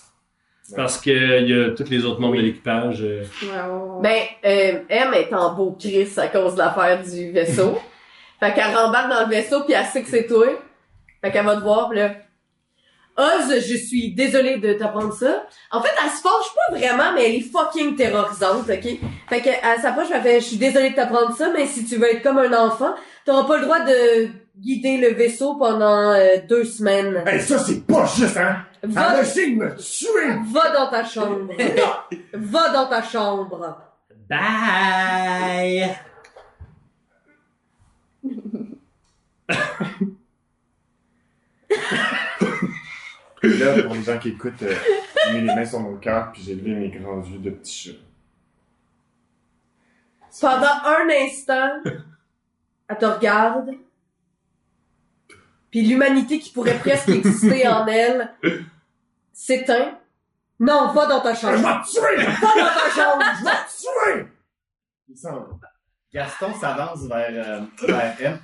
parce 0.75 0.99
que 1.01 1.41
il 1.43 1.49
y 1.51 1.61
a 1.65 1.71
tous 1.71 1.89
les 1.91 2.05
autres 2.05 2.21
membres 2.21 2.37
de 2.37 2.41
l'équipage. 2.43 3.03
euh, 3.03 3.23
Ouais, 3.43 3.49
ouais, 3.49 3.91
ouais. 4.01 4.03
Ben, 4.03 4.23
euh, 4.45 4.81
M 4.89 5.15
est 5.15 5.33
en 5.35 5.55
beau 5.55 5.77
Chris 5.79 6.09
à 6.17 6.29
cause 6.29 6.55
de 6.55 6.59
l'affaire 6.59 7.03
du 7.03 7.31
vaisseau. 7.31 7.79
fait 8.41 8.53
qu'elle 8.55 8.75
rembarque 8.75 9.11
dans 9.11 9.21
le 9.27 9.31
vaisseau 9.35 9.63
puis 9.65 9.75
elle 9.75 9.85
sait 9.87 10.03
que 10.03 10.09
c'est 10.09 10.27
toi. 10.27 10.47
Fait 11.23 11.31
qu'elle 11.31 11.45
va 11.47 11.57
te 11.57 11.63
voir 11.63 11.93
là. 11.93 12.13
Oz, 13.19 13.49
je 13.67 13.77
suis 13.77 14.13
désolée 14.15 14.59
de 14.59 14.75
t'apprendre 14.75 15.15
ça. 15.15 15.47
En 15.71 15.81
fait, 15.81 15.89
elle 16.05 16.11
se 16.11 16.21
fâche 16.21 16.53
pas 16.55 16.77
vraiment, 16.77 17.15
mais 17.15 17.31
elle 17.31 17.37
est 17.37 17.41
fucking 17.51 17.97
terrorisante, 17.97 18.69
ok? 18.69 18.87
Fait 19.31 19.41
qu'elle 19.41 19.81
s'approche, 19.81 20.09
elle 20.13 20.21
fait, 20.21 20.41
je 20.41 20.45
suis 20.45 20.57
désolée 20.59 20.91
de 20.91 20.97
t'apprendre 20.97 21.35
ça, 21.35 21.51
mais 21.51 21.65
si 21.67 21.87
tu 21.87 21.97
veux 21.97 22.13
être 22.13 22.23
comme 22.23 22.37
un 22.37 22.53
enfant, 22.53 22.95
t'auras 23.25 23.45
pas 23.45 23.57
le 23.57 23.63
droit 23.63 23.81
de 23.81 24.29
guider 24.59 24.99
le 24.99 25.15
vaisseau 25.15 25.55
pendant 25.55 26.13
euh, 26.13 26.37
deux 26.47 26.65
semaines. 26.65 27.23
Hey, 27.27 27.41
ça, 27.41 27.59
c'est 27.59 27.87
pas 27.87 28.05
juste, 28.05 28.37
hein? 28.37 28.59
Va, 28.89 29.11
Arrêtez 29.11 29.51
de 29.51 29.57
me 29.57 29.75
tuer! 29.77 30.37
va 30.53 30.71
dans 30.71 30.91
ta 30.91 31.05
chambre. 31.05 31.53
va 32.33 32.69
dans 32.71 32.87
ta 32.89 33.03
chambre. 33.03 33.79
Bye! 34.29 35.97
Là, 43.43 43.83
pour 43.85 43.95
les 43.95 44.03
gens 44.03 44.19
qui 44.19 44.31
écoutent, 44.31 44.63
euh, 44.63 44.75
j'ai 45.25 45.35
mis 45.35 45.47
les 45.47 45.55
mains 45.55 45.65
sur 45.65 45.79
mon 45.81 45.97
cœur, 45.97 46.33
puis 46.33 46.43
j'ai 46.43 46.55
levé 46.55 46.75
mes 46.75 46.89
grands 46.89 47.23
yeux 47.23 47.39
de 47.39 47.51
petit 47.51 47.91
chat. 47.91 47.93
Pendant 50.41 50.67
un 50.67 51.09
instant, 51.25 51.81
elle 52.89 52.99
te 52.99 53.07
regarde. 53.07 53.71
Puis 55.71 55.83
l'humanité 55.83 56.39
qui 56.39 56.51
pourrait 56.53 56.79
presque 56.79 57.09
exister 57.09 57.69
en 57.69 57.87
elle 57.87 58.35
s'éteint. 59.47 59.99
Non, 60.59 60.93
va 60.93 61.07
dans 61.07 61.21
ta 61.21 61.35
Je 61.35 61.41
chambre. 61.41 61.57
vais 61.57 61.63
te 61.63 61.91
tuer! 61.91 62.25
Va 62.25 62.41
dans 62.41 62.75
ta 62.75 62.91
chambre. 62.91 63.25
Je 63.39 63.45
vais 63.45 63.51
te 63.51 64.17
tuer! 64.23 64.27
Il 65.09 65.17
s'en 65.17 65.33
va. 65.35 65.47
Gaston 66.13 66.55
s'avance 66.55 67.03
vers, 67.07 67.31
euh, 67.31 67.61
vers 67.87 68.17
M. 68.21 68.39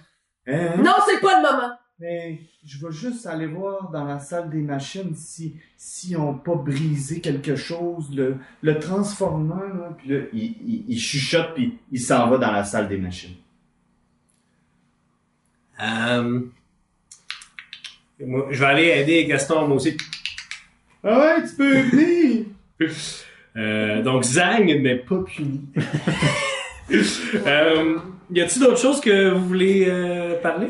Hein? 0.46 0.76
Non, 0.82 0.92
c'est 1.06 1.20
pas 1.20 1.40
le 1.40 1.42
moment. 1.50 1.72
Mais 1.98 2.40
je 2.64 2.84
vais 2.84 2.92
juste 2.92 3.26
aller 3.26 3.46
voir 3.46 3.90
dans 3.90 4.04
la 4.04 4.18
salle 4.18 4.50
des 4.50 4.60
machines 4.60 5.14
si 5.14 5.56
si 5.76 6.16
on 6.16 6.34
pas 6.34 6.54
brisé 6.56 7.20
quelque 7.20 7.54
chose, 7.56 8.14
le, 8.14 8.36
le 8.60 8.78
transformeur, 8.78 9.74
là. 9.74 9.94
Puis 9.96 10.08
là, 10.08 10.24
il, 10.32 10.42
il, 10.42 10.84
il 10.88 10.98
chuchote 11.00 11.54
puis 11.54 11.78
il 11.92 12.00
s'en 12.00 12.28
va 12.28 12.38
dans 12.38 12.50
la 12.52 12.64
salle 12.64 12.88
des 12.88 12.98
machines. 12.98 13.36
Euh, 15.80 16.40
moi, 18.20 18.46
je 18.50 18.60
vais 18.60 18.66
aller 18.66 18.86
aider 18.88 19.24
Gaston, 19.26 19.66
moi 19.66 19.76
aussi. 19.76 19.96
Ah 21.04 21.18
ouais, 21.18 21.42
tu 21.48 21.54
peux 21.56 21.80
venir! 21.80 22.44
Euh, 23.54 24.00
donc, 24.00 24.24
Zang 24.24 24.64
n'est 24.64 24.96
pas 24.96 25.18
puni. 25.26 25.60
euh, 27.46 27.98
y 28.30 28.40
a-t-il 28.40 28.62
d'autres 28.62 28.78
choses 28.80 28.98
que 28.98 29.28
vous 29.28 29.46
voulez 29.46 29.84
euh, 29.90 30.40
parler? 30.40 30.68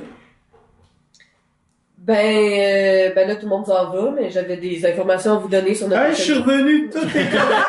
Ben, 1.99 2.17
euh, 2.27 3.15
ben 3.15 3.29
là, 3.29 3.37
tout 3.37 3.43
le 3.45 3.51
monde 3.51 3.67
s'en 3.67 3.89
va, 3.93 4.11
mais 4.11 4.31
j'avais 4.33 4.57
des 4.57 4.85
informations 4.85 5.35
à 5.35 5.39
vous 5.39 5.49
donner 5.49 5.77
sur 5.77 5.87
notre 5.87 6.03
Hey, 6.03 6.17
je 6.17 6.23
suis 6.23 6.33
revenu, 6.35 6.91
tout 6.91 6.99
est 7.07 7.31
correct! 7.31 7.69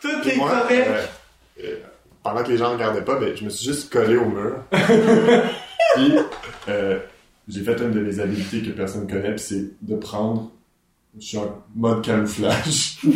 tout 0.02 0.28
est 0.30 0.36
Moi, 0.36 0.50
correct! 0.50 0.88
euh, 0.90 1.06
euh, 1.62 1.76
pendant 2.24 2.42
que 2.42 2.48
les 2.50 2.56
gens 2.56 2.72
regardaient 2.72 3.04
pas, 3.04 3.20
ben, 3.20 3.36
je 3.36 3.44
me 3.44 3.50
suis 3.50 3.66
juste 3.66 3.92
collé 3.92 4.16
au 4.16 4.24
mur. 4.28 4.64
puis, 5.94 6.12
euh, 6.68 6.98
j'ai 7.46 7.62
fait 7.62 7.80
une 7.80 7.92
de 7.92 8.00
mes 8.00 8.18
habiletés 8.18 8.62
que 8.62 8.70
personne 8.70 9.06
connaît, 9.08 9.30
puis 9.36 9.38
c'est 9.38 9.64
de 9.80 9.94
prendre. 9.94 10.50
Je 11.18 11.24
suis 11.26 11.38
en 11.38 11.64
mode 11.74 12.04
camouflage. 12.04 12.98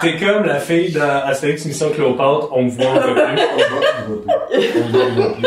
T'es, 0.00 0.16
comme 0.18 0.44
la 0.44 0.60
fille 0.60 0.92
dans 0.92 1.22
Astérix 1.24 1.64
Mission 1.64 1.90
Cléopâtre, 1.90 2.50
on 2.52 2.62
me 2.64 2.70
voit 2.70 2.92
un 2.92 3.00
peu 3.00 3.14
plus. 3.14 3.22
On 3.22 3.58
va 3.58 4.38
plus. 4.46 4.58
On 4.76 5.32
plus. 5.34 5.42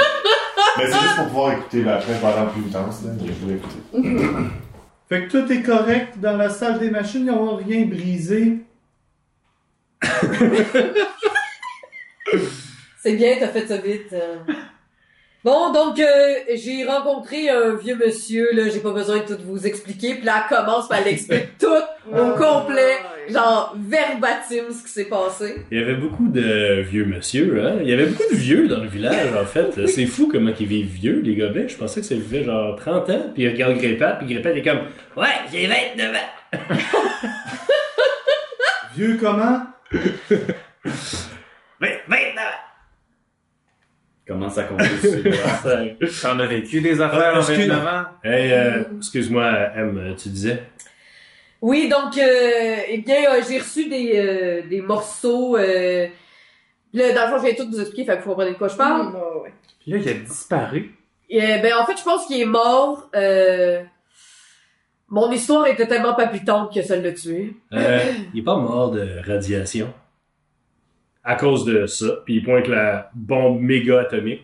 Mais 0.77 0.85
c'est 0.85 0.91
juste 0.93 1.15
pour 1.15 1.25
pouvoir 1.27 1.53
écouter 1.53 1.83
la 1.83 1.99
fin 1.99 2.13
pendant 2.19 2.47
plus 2.49 2.63
intense, 2.67 3.03
là. 3.05 3.11
Je 3.25 3.31
voulais 3.33 3.55
écouter. 3.55 3.81
Fait 5.09 5.27
que 5.27 5.31
tout 5.31 5.51
est 5.51 5.61
correct 5.61 6.19
dans 6.19 6.37
la 6.37 6.49
salle 6.49 6.79
des 6.79 6.89
machines, 6.89 7.21
ils 7.21 7.25
n'ont 7.25 7.55
rien 7.57 7.85
brisé. 7.85 8.59
C'est 13.03 13.13
bien, 13.15 13.35
t'as 13.39 13.47
fait 13.47 13.67
ça 13.67 13.77
vite. 13.77 14.13
euh. 14.13 14.37
Bon, 15.43 15.73
donc 15.73 15.99
euh, 15.99 16.35
j'ai 16.53 16.85
rencontré 16.85 17.49
un 17.49 17.73
vieux 17.73 17.95
monsieur, 17.95 18.49
là, 18.53 18.69
j'ai 18.71 18.79
pas 18.79 18.91
besoin 18.91 19.17
de 19.17 19.23
tout 19.23 19.41
vous 19.43 19.65
expliquer, 19.65 20.13
puis 20.13 20.23
là, 20.23 20.45
elle 20.47 20.55
commence, 20.55 20.87
puis 20.87 20.99
elle 21.01 21.11
explique 21.11 21.57
tout 21.59 21.65
au 22.11 22.31
complet, 22.37 22.97
genre 23.27 23.75
verbatim 23.75 24.65
ce 24.71 24.83
qui 24.83 24.89
s'est 24.89 25.05
passé. 25.05 25.65
Il 25.71 25.79
y 25.79 25.81
avait 25.81 25.95
beaucoup 25.95 26.27
de 26.27 26.81
vieux 26.81 27.05
monsieur, 27.05 27.59
hein. 27.65 27.77
Il 27.81 27.89
y 27.89 27.93
avait 27.93 28.05
beaucoup 28.05 28.31
de 28.31 28.37
vieux 28.37 28.67
dans 28.67 28.81
le 28.81 28.87
village, 28.87 29.33
en 29.35 29.45
fait. 29.45 29.87
C'est 29.87 30.05
fou 30.05 30.29
comment 30.31 30.51
ils 30.59 30.67
vivent 30.67 30.93
vieux, 30.93 31.21
les 31.25 31.35
gobelins. 31.35 31.67
Je 31.67 31.75
pensais 31.75 32.01
que 32.01 32.05
ça 32.05 32.13
vivait 32.13 32.43
genre 32.43 32.75
30 32.75 33.09
ans, 33.09 33.31
puis 33.33 33.41
ils 33.43 33.49
regardent 33.49 33.77
Grépat, 33.79 34.17
puis 34.19 34.27
Grépat 34.27 34.51
est 34.51 34.61
comme 34.61 34.81
«Ouais, 35.17 35.27
j'ai 35.51 35.65
29 35.65 36.15
ans! 36.15 36.75
Vieux 38.95 39.17
comment? 39.19 39.61
Ouais, 41.81 41.99
29 42.07 42.37
ans! 42.45 42.70
Sur 45.01 45.15
les 45.17 45.31
doigts.» 45.31 46.07
T'en 46.21 46.39
as 46.39 46.45
vécu 46.47 46.81
des 46.81 46.99
affaires 47.01 47.31
Ah, 47.33 47.37
en 47.37 47.39
excuse- 47.39 47.67
29 47.67 47.85
ans? 47.87 48.03
Hey, 48.23 48.51
euh, 48.53 48.83
excuse-moi, 48.97 49.45
M, 49.75 50.15
tu 50.17 50.29
disais? 50.29 50.63
Oui, 51.61 51.87
donc, 51.89 52.17
euh, 52.17 52.75
eh 52.87 52.97
bien, 52.99 53.17
euh, 53.31 53.41
j'ai 53.47 53.59
reçu 53.59 53.87
des, 53.87 54.13
euh, 54.15 54.61
des 54.67 54.81
morceaux, 54.81 55.55
euh, 55.57 56.07
là, 56.93 57.13
dans 57.13 57.25
le 57.25 57.27
fond, 57.31 57.37
je 57.37 57.43
viens 57.53 57.53
tout 57.65 57.69
vous 57.71 57.79
expliquer, 57.79 58.05
fait 58.05 58.17
que 58.17 58.23
vous 58.23 58.29
comprenez 58.29 58.51
de 58.51 58.57
quoi 58.57 58.67
je 58.67 58.75
parle. 58.77 59.13
Ouais. 59.15 59.53
Puis 59.79 59.91
là, 59.91 59.97
il 59.97 60.09
a 60.09 60.13
disparu. 60.13 60.95
Et, 61.29 61.39
ben, 61.39 61.73
en 61.79 61.85
fait, 61.85 61.97
je 61.97 62.03
pense 62.03 62.25
qu'il 62.25 62.41
est 62.41 62.45
mort, 62.45 63.09
euh, 63.15 63.81
mon 65.09 65.31
histoire 65.31 65.67
était 65.67 65.87
tellement 65.87 66.13
palpitante 66.15 66.73
que 66.73 66.81
ça 66.81 66.95
l'a 66.95 67.11
tué. 67.11 67.53
Euh, 67.73 67.99
il 68.33 68.39
est 68.39 68.43
pas 68.43 68.55
mort 68.57 68.91
de 68.91 69.07
radiation. 69.27 69.93
À 71.23 71.35
cause 71.35 71.65
de 71.65 71.85
ça. 71.85 72.07
Puis 72.25 72.35
il 72.35 72.43
pointe 72.43 72.67
la 72.67 73.09
bombe 73.13 73.61
méga 73.61 74.01
atomique. 74.01 74.41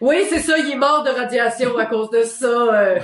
Oui, 0.00 0.16
c'est 0.28 0.40
ça, 0.40 0.58
il 0.58 0.72
est 0.72 0.76
mort 0.76 1.04
de 1.04 1.10
radiation 1.10 1.76
à 1.78 1.86
cause 1.86 2.10
de 2.10 2.22
ça, 2.22 2.46
euh, 2.46 2.98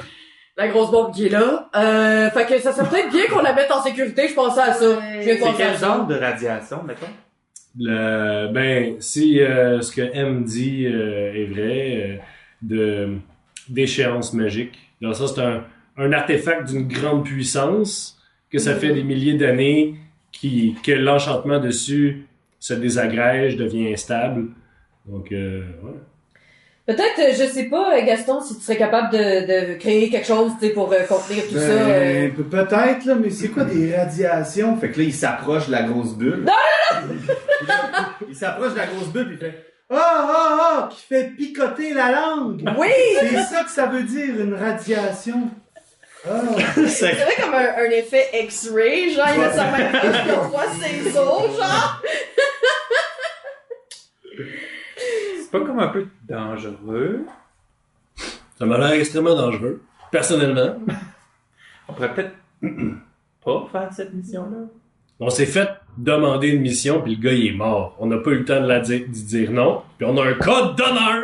la 0.56 0.68
grosse 0.68 0.90
bombe 0.90 1.14
qui 1.14 1.26
est 1.26 1.30
là. 1.30 1.70
Euh, 1.74 2.30
fait 2.30 2.46
que 2.46 2.58
ça 2.58 2.72
serait 2.72 2.88
peut-être 2.88 3.11
bien 3.11 3.26
qu'on 3.28 3.42
la 3.42 3.54
mette 3.54 3.70
en 3.70 3.80
sécurité, 3.82 4.28
je 4.28 4.34
pensais 4.34 4.61
à 4.61 4.72
ça. 4.72 5.00
C'est 5.22 5.40
quel 5.56 5.78
genre 5.78 6.06
de 6.06 6.16
radiation, 6.16 6.82
mettons? 6.82 7.06
Le, 7.78 8.52
ben, 8.52 8.96
si 9.00 9.40
euh, 9.40 9.80
ce 9.80 9.92
que 9.92 10.02
M 10.02 10.42
dit 10.44 10.86
euh, 10.86 11.32
est 11.32 11.46
vrai, 11.46 11.96
euh, 11.96 12.16
de 12.62 13.16
d'échéance 13.68 14.32
magique. 14.32 14.76
Dans 15.00 15.14
ça, 15.14 15.28
c'est 15.28 15.40
un, 15.40 15.64
un 15.96 16.12
artefact 16.12 16.68
d'une 16.68 16.88
grande 16.88 17.24
puissance 17.24 18.20
que 18.50 18.58
ça 18.58 18.74
fait 18.74 18.92
des 18.92 19.04
milliers 19.04 19.34
d'années 19.34 19.94
qui 20.32 20.76
que 20.82 20.92
l'enchantement 20.92 21.58
dessus 21.60 22.26
se 22.58 22.74
désagrège, 22.74 23.56
devient 23.56 23.92
instable. 23.92 24.48
Donc, 25.06 25.32
euh, 25.32 25.62
ouais. 25.82 25.92
Peut-être, 26.86 27.18
euh, 27.20 27.32
je 27.32 27.48
sais 27.48 27.64
pas, 27.64 27.96
euh, 27.96 28.04
Gaston, 28.04 28.40
si 28.40 28.56
tu 28.56 28.62
serais 28.62 28.76
capable 28.76 29.12
de, 29.16 29.72
de 29.72 29.78
créer 29.78 30.10
quelque 30.10 30.26
chose, 30.26 30.52
tu 30.60 30.66
sais, 30.66 30.72
pour 30.72 30.92
euh, 30.92 31.04
contenir 31.04 31.44
tout 31.46 31.54
ça. 31.54 31.60
euh. 31.60 32.28
Ben, 32.28 32.32
pe- 32.34 32.42
peut-être, 32.42 33.04
là, 33.04 33.14
mais 33.14 33.30
c'est 33.30 33.48
quoi 33.48 33.64
des 33.64 33.94
radiations? 33.96 34.76
Fait 34.76 34.90
que 34.90 34.98
là, 34.98 35.04
il 35.04 35.12
s'approche 35.14 35.66
de 35.66 35.72
la 35.72 35.82
grosse 35.84 36.16
bulle. 36.16 36.46
il 38.28 38.34
s'approche 38.34 38.72
de 38.72 38.78
la 38.78 38.86
grosse 38.86 39.08
bulle, 39.08 39.26
puis 39.26 39.34
il 39.34 39.38
fait 39.38 39.64
Ah, 39.90 39.96
ah, 39.98 40.58
ah, 40.60 40.88
qui 40.92 41.00
fait 41.06 41.30
picoter 41.36 41.94
la 41.94 42.10
langue. 42.12 42.62
Oui! 42.78 42.88
C'est 43.20 43.36
ça 43.42 43.64
que 43.64 43.70
ça 43.70 43.86
veut 43.86 44.02
dire, 44.02 44.40
une 44.40 44.54
radiation. 44.54 45.48
Ah. 46.28 46.40
C'est 46.86 47.12
vrai 47.12 47.34
comme 47.40 47.54
un, 47.54 47.76
un 47.78 47.90
effet 47.90 48.28
X-ray, 48.44 49.14
genre, 49.14 49.26
il 49.34 49.40
met 49.40 49.52
sa 49.52 49.70
main 49.70 50.42
voit 50.48 50.66
ses 50.72 51.16
os, 51.16 51.56
genre. 51.56 52.02
C'est 55.42 55.50
pas 55.50 55.60
comme 55.60 55.78
un 55.80 55.88
peu 55.88 56.06
dangereux. 56.28 57.24
Ça 58.58 58.66
m'a 58.66 58.78
l'air 58.78 58.92
extrêmement 58.92 59.34
dangereux. 59.34 59.82
Personnellement, 60.10 60.78
On 61.88 61.92
pourrait 61.94 62.14
peut-être 62.14 62.34
pas 63.44 63.68
faire 63.72 63.92
cette 63.92 64.12
mission-là. 64.12 64.66
on 65.18 65.30
s'est 65.30 65.46
fait 65.46 65.68
demander 65.96 66.48
une 66.48 66.60
mission, 66.60 67.00
puis 67.00 67.16
le 67.16 67.22
gars, 67.22 67.32
il 67.32 67.46
est 67.48 67.56
mort. 67.56 67.96
On 67.98 68.06
n'a 68.06 68.18
pas 68.18 68.30
eu 68.30 68.38
le 68.38 68.44
temps 68.44 68.60
de 68.60 68.66
la 68.66 68.80
dire, 68.80 69.02
d'y 69.08 69.24
dire 69.24 69.50
non. 69.50 69.82
Puis 69.96 70.06
on 70.06 70.16
a 70.18 70.24
un 70.26 70.34
code 70.34 70.76
d'honneur 70.76 71.22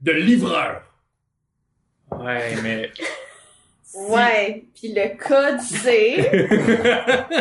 de 0.00 0.12
livreur. 0.12 0.82
Ouais, 2.12 2.54
mais 2.62 2.90
Ouais, 3.94 4.64
puis 4.74 4.92
le 4.94 5.16
code 5.16 5.60
c'est 5.60 6.30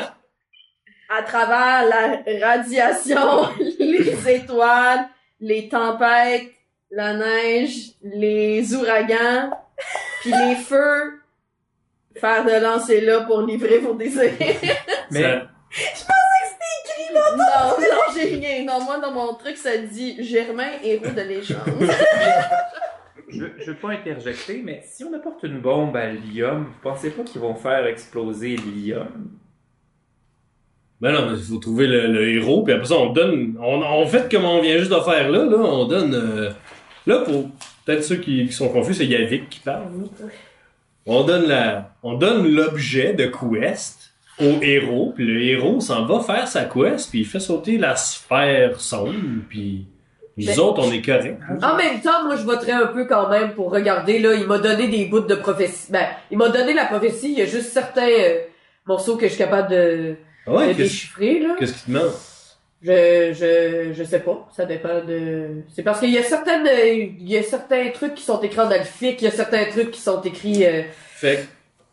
à 1.10 1.22
travers 1.24 1.86
la 1.88 2.48
radiation, 2.48 3.50
les 3.80 4.30
étoiles, 4.36 5.08
les 5.42 5.68
tempêtes, 5.70 6.50
la 6.92 7.14
neige, 7.14 7.92
les 8.02 8.74
ouragans, 8.74 9.52
puis 10.22 10.32
les 10.32 10.56
feux, 10.70 11.20
faire 12.16 12.46
de 12.46 12.52
lancer 12.64 13.02
là 13.02 13.22
pour 13.22 13.42
livrer 13.42 13.80
vos 13.80 13.94
désirs. 13.94 14.32
Mais 15.12 15.22
Ça- 15.22 16.14
non, 17.14 17.38
non, 17.78 18.14
j'ai 18.16 18.36
rien. 18.36 18.64
Non, 18.66 18.82
moi 18.84 18.98
dans 19.00 19.12
mon 19.12 19.34
truc 19.34 19.58
ça 19.58 19.78
dit 19.78 20.24
Germain, 20.24 20.72
héros 20.84 21.08
de 21.08 21.22
légende. 21.22 21.62
Je, 23.28 23.46
je 23.60 23.72
veux 23.72 23.78
pas 23.78 23.90
interjecter, 23.92 24.62
mais 24.64 24.82
si 24.86 25.04
on 25.04 25.14
apporte 25.14 25.44
une 25.44 25.60
bombe 25.60 25.96
à 25.96 26.12
l'ium, 26.12 26.66
vous 26.66 26.80
pensez 26.82 27.10
pas 27.10 27.24
qu'ils 27.24 27.42
vont 27.42 27.56
faire 27.56 27.86
exploser 27.86 28.56
l'ium? 28.56 29.30
Ben 31.00 31.12
non, 31.12 31.30
mais 31.30 31.38
il 31.38 31.44
faut 31.44 31.58
trouver 31.58 31.86
le, 31.88 32.08
le 32.08 32.28
héros, 32.30 32.64
puis 32.64 32.74
après 32.74 32.88
ça, 32.88 32.96
on 32.96 33.14
donne... 33.14 33.56
On, 33.62 33.82
on 33.82 34.06
fait 34.08 34.32
comme 34.32 34.46
on 34.46 34.62
vient 34.62 34.78
juste 34.78 34.92
de 34.92 35.00
faire 35.00 35.30
là, 35.30 35.46
là, 35.46 35.58
on 35.58 35.86
donne... 35.86 36.14
euh, 36.16 36.50
là, 37.06 37.20
pour 37.20 37.50
peut-être 37.86 38.04
ceux 38.04 38.16
qui, 38.18 38.48
qui 38.48 38.54
sont 38.54 38.70
confus, 38.70 38.96
c'est 38.96 39.06
Yavik 39.06 39.50
qui 39.50 39.60
parle. 39.60 39.84
là. 39.94 40.28
On 41.06 41.24
donne 41.24 41.48
la... 41.48 41.94
On 42.02 42.16
donne 42.16 42.52
l'objet 42.52 43.14
de 43.14 43.28
quest 43.28 44.12
au 44.40 44.62
héros, 44.62 45.14
puis 45.16 45.26
le 45.26 45.42
héros 45.44 45.80
s'en 45.82 46.06
va 46.06 46.20
faire 46.22 46.48
sa 46.48 46.66
quest, 46.66 47.10
puis 47.10 47.20
il 47.20 47.26
fait 47.26 47.40
sauter 47.40 47.78
la 47.78 47.96
sphère 47.96 48.80
sombre, 48.80 49.14
puis 49.50 49.86
nous 50.38 50.46
Mais- 50.46 50.60
autres, 50.60 50.84
on 50.86 50.92
est 50.92 51.02
corrects. 51.02 51.38
En 51.64 51.76
même 51.76 52.00
temps, 52.02 52.24
moi, 52.26 52.36
je 52.36 52.44
voterais 52.44 52.72
un 52.74 52.88
peu 52.88 53.06
quand 53.06 53.28
même 53.30 53.54
pour 53.54 53.72
regarder, 53.72 54.20
là, 54.20 54.34
il 54.36 54.46
m'a 54.46 54.60
donné 54.60 54.88
des 54.88 55.06
bouts 55.06 55.22
de 55.22 55.36
prophétie. 55.36 55.88
Ben, 55.92 56.06
il 56.32 56.38
m'a 56.38 56.50
donné 56.50 56.74
la 56.74 56.86
prophétie, 56.86 57.32
il 57.32 57.40
y 57.40 57.42
a 57.42 57.46
juste 57.46 57.72
certains 57.72 58.08
euh, 58.08 58.40
morceaux 58.86 59.16
que 59.18 59.26
je 59.26 59.34
suis 59.34 59.40
capable 59.44 59.70
de, 59.72 60.16
Ah 60.46 60.52
Ouais, 60.54 60.68
de 60.70 60.74
déchiffrer, 60.74 61.40
là. 61.40 61.56
qu'est-ce 61.58 61.74
qui 61.74 61.86
te 61.86 61.92
manque? 61.92 62.14
Je, 62.84 63.34
je, 63.34 63.94
je 63.94 64.04
sais 64.04 64.20
pas. 64.20 64.48
Ça 64.56 64.66
dépend 64.68 65.04
de. 65.04 65.64
C'est 65.74 65.82
parce 65.82 66.00
qu'il 66.00 66.12
y 66.12 66.18
a 66.20 66.24
certaines, 66.24 66.68
il 67.20 67.28
y 67.28 67.36
a 67.36 67.42
certains 67.42 67.90
trucs 67.90 68.14
qui 68.14 68.22
sont 68.24 68.40
écrits 68.42 68.60
en 68.60 68.70
alphique, 68.70 69.20
il 69.22 69.26
y 69.26 69.28
a 69.28 69.32
certains 69.32 69.66
trucs 69.66 69.90
qui 69.90 70.00
sont 70.00 70.22
écrits. 70.22 70.64
euh, 70.64 70.84
Fait 71.16 71.48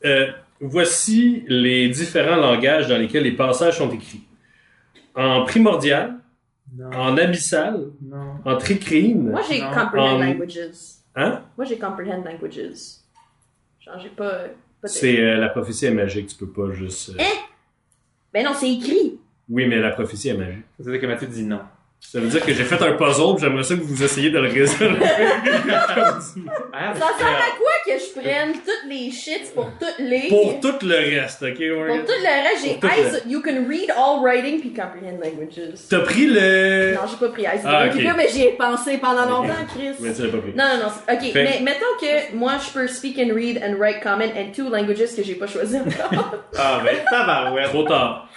euh, 0.04 0.26
voici 0.60 1.42
les 1.48 1.88
différents 1.88 2.36
langages 2.36 2.86
dans 2.88 2.98
lesquels 2.98 3.22
les 3.22 3.32
passages 3.32 3.78
sont 3.78 3.90
écrits. 3.90 4.20
En 5.16 5.44
primordial, 5.46 6.16
Non. 6.72 6.90
en 6.92 7.16
abyssal, 7.18 7.90
Non. 8.02 8.36
en 8.44 8.56
tricrine. 8.56 9.30
Moi 9.30 9.42
j'ai 9.48 9.60
comprehend 9.60 10.18
languages. 10.18 10.70
Hein? 11.14 11.42
Moi 11.56 11.64
j'ai 11.66 11.78
comprehend 11.78 12.22
languages. 12.24 13.00
Genre 13.80 13.98
j'ai 14.00 14.08
pas. 14.08 14.30
pas 14.80 14.88
de- 14.88 14.88
C'est 14.88 15.20
euh, 15.20 15.36
la 15.36 15.50
prophétie 15.50 15.86
est 15.86 15.90
magique, 15.94 16.28
tu 16.28 16.36
peux 16.36 16.48
pas 16.50 16.72
juste. 16.72 17.10
euh, 17.10 17.22
Ben 18.32 18.44
non, 18.44 18.52
c'est 18.54 18.70
écrit. 18.72 19.20
Oui, 19.48 19.66
mais 19.68 19.78
la 19.78 19.90
prophétie 19.90 20.30
est 20.30 20.36
magique. 20.36 20.64
Ça 20.78 20.84
veut 20.84 20.92
dire 20.92 21.00
que 21.02 21.06
Mathieu 21.06 21.28
dit 21.28 21.44
non. 21.44 21.60
Ça 22.06 22.20
veut 22.20 22.28
dire 22.28 22.44
que 22.46 22.52
j'ai 22.54 22.62
fait 22.62 22.80
un 22.80 22.92
puzzle, 22.92 23.34
puis 23.36 23.40
j'aimerais 23.44 23.64
ça 23.64 23.74
que 23.74 23.80
vous 23.80 24.00
essayiez 24.04 24.30
de 24.30 24.38
le 24.38 24.48
résoudre. 24.48 24.96
Ça 26.94 27.10
sert 27.18 27.26
à 27.26 27.56
quoi 27.58 27.72
que 27.86 27.92
je 27.98 28.20
prenne 28.20 28.52
toutes 28.52 28.88
les 28.90 29.10
shits 29.10 29.50
pour 29.54 29.70
toutes 29.80 29.98
les. 29.98 30.28
Pour 30.28 30.60
tout 30.60 30.74
le 30.86 30.94
reste, 31.20 31.42
ok, 31.42 31.54
Pour 31.56 32.04
tout 32.06 32.20
le 32.22 32.48
reste, 32.48 32.64
j'ai 32.64 32.74
Pour 32.74 32.80
tout 32.90 32.96
eyes, 32.96 33.22
you 33.26 33.40
can 33.42 33.66
read 33.68 33.90
all 33.96 34.22
writing 34.22 34.60
puis 34.60 34.72
comprehend 34.72 35.18
languages. 35.22 35.74
T'as 35.90 36.00
pris 36.00 36.26
le. 36.26 36.94
Non, 36.94 37.00
j'ai 37.10 37.16
pas 37.26 37.32
pris 37.32 37.42
eyes 37.42 37.60
Ah, 37.64 37.86
ok. 37.86 38.00
mais 38.16 38.28
j'y 38.32 38.42
ai 38.44 38.52
pensé 38.52 38.98
pendant 38.98 39.26
longtemps, 39.28 39.54
Chris. 39.74 39.90
Mais 40.00 40.12
tu 40.12 40.22
l'as 40.22 40.28
pas 40.28 40.38
pris. 40.38 40.52
Non, 40.54 40.64
non, 40.64 40.84
non. 40.84 40.92
c'est- 41.06 41.14
Ok, 41.14 41.32
Fait- 41.32 41.44
mais 41.44 41.60
mettons 41.62 41.94
que 42.00 42.36
moi, 42.36 42.52
je 42.64 42.72
peux 42.72 42.86
speak 42.86 43.18
and 43.18 43.34
read 43.34 43.60
and 43.64 43.76
write 43.78 44.00
comment 44.02 44.24
and 44.36 44.52
two 44.54 44.68
languages 44.70 45.14
que 45.16 45.22
j'ai 45.24 45.34
pas 45.34 45.46
choisi 45.48 45.76
encore. 45.78 46.34
Ah, 46.56 46.80
ben, 46.84 46.94
tabarouette. 47.10 47.70
Trop 47.70 47.82
tard. 47.84 48.28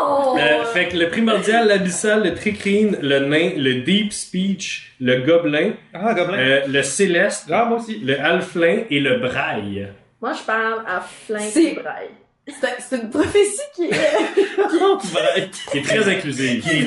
oh! 0.00 0.36
Euh, 0.38 0.64
fait 0.66 0.88
que 0.88 0.96
le 0.96 1.08
primordial, 1.08 1.66
l'abyssal, 1.68 2.22
le 2.24 2.34
tricrine, 2.34 2.87
le 3.00 3.18
nain, 3.20 3.50
le 3.56 3.80
deep 3.82 4.12
speech, 4.12 4.92
le 5.00 5.20
gobelin, 5.22 5.72
Ah, 5.94 6.14
gobelin. 6.14 6.38
euh, 6.38 6.60
le 6.68 6.82
céleste, 6.82 7.48
Ah, 7.52 7.64
moi 7.64 7.78
aussi. 7.78 7.98
le 8.00 8.18
halflin 8.20 8.82
et 8.90 9.00
le 9.00 9.18
braille. 9.18 9.88
Moi, 10.20 10.32
je 10.32 10.42
parle 10.42 10.82
à 10.86 11.00
flingue 11.00 11.50
C'est- 11.52 11.64
et 11.64 11.74
braille. 11.74 12.10
C'est 12.46 12.80
c'est 12.80 12.96
une 13.02 13.10
prophétie 13.10 13.60
qui 13.76 13.84
est. 13.84 13.90
Qui 15.70 15.78
est 15.78 15.82
très 15.82 16.08
inclusive. 16.16 16.62
Qui 16.62 16.78
est, 16.78 16.86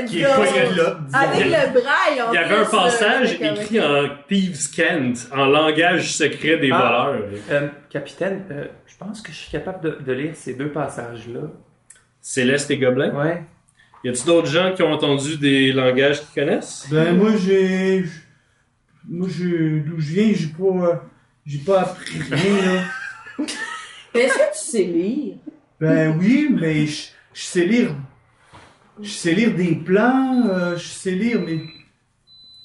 Let's 0.00 0.10
qui 0.10 0.20
est 0.20 0.24
go. 0.24 0.28
polyglotte, 0.36 1.04
disons. 1.06 1.18
Avec 1.18 1.44
le 1.44 1.72
braille, 1.80 2.22
en 2.22 2.32
Il 2.32 2.34
y 2.34 2.38
avait 2.38 2.54
un 2.56 2.64
passage 2.64 3.32
écrit 3.40 3.80
en 3.80 4.08
Thieves' 4.28 4.68
Cant, 4.76 5.12
en 5.36 5.46
langage 5.46 6.12
secret 6.12 6.56
des 6.58 6.70
Ah. 6.72 7.06
voleurs. 7.10 7.22
Euh, 7.50 7.68
capitaine, 7.90 8.44
euh, 8.50 8.66
je 8.86 8.96
pense 8.96 9.20
que 9.20 9.30
je 9.32 9.36
suis 9.36 9.50
capable 9.50 9.80
de, 9.82 9.98
de 10.00 10.12
lire 10.12 10.32
ces 10.34 10.54
deux 10.54 10.70
passages-là. 10.70 11.40
Céleste 12.20 12.70
et 12.70 12.78
gobelin? 12.78 13.10
Ouais. 13.14 13.42
Y 14.04 14.10
a-tu 14.10 14.26
d'autres 14.26 14.48
gens 14.48 14.74
qui 14.74 14.82
ont 14.82 14.92
entendu 14.92 15.38
des 15.38 15.72
langages 15.72 16.20
qu'ils 16.20 16.42
connaissent? 16.42 16.86
Ben, 16.90 17.16
moi, 17.16 17.30
j'ai. 17.38 18.04
Moi, 19.08 19.28
je. 19.30 19.78
D'où 19.78 19.98
je 19.98 20.12
viens, 20.12 20.32
j'ai 20.34 20.48
pas. 20.48 21.04
J'ai 21.46 21.58
pas 21.58 21.80
appris 21.80 22.20
rien, 22.30 22.74
là. 22.74 22.82
Est-ce 24.14 24.34
que 24.34 24.52
tu 24.52 24.58
sais 24.58 24.84
lire? 24.84 25.36
Ben 25.80 26.16
oui, 26.18 26.48
mais 26.50 26.86
je, 26.86 27.08
je 27.32 27.42
sais 27.42 27.64
lire. 27.64 27.94
Je 29.00 29.08
sais 29.08 29.32
lire 29.32 29.54
des 29.54 29.74
plans, 29.74 30.48
euh, 30.48 30.76
je 30.76 30.86
sais 30.86 31.10
lire, 31.10 31.40
mais. 31.44 31.60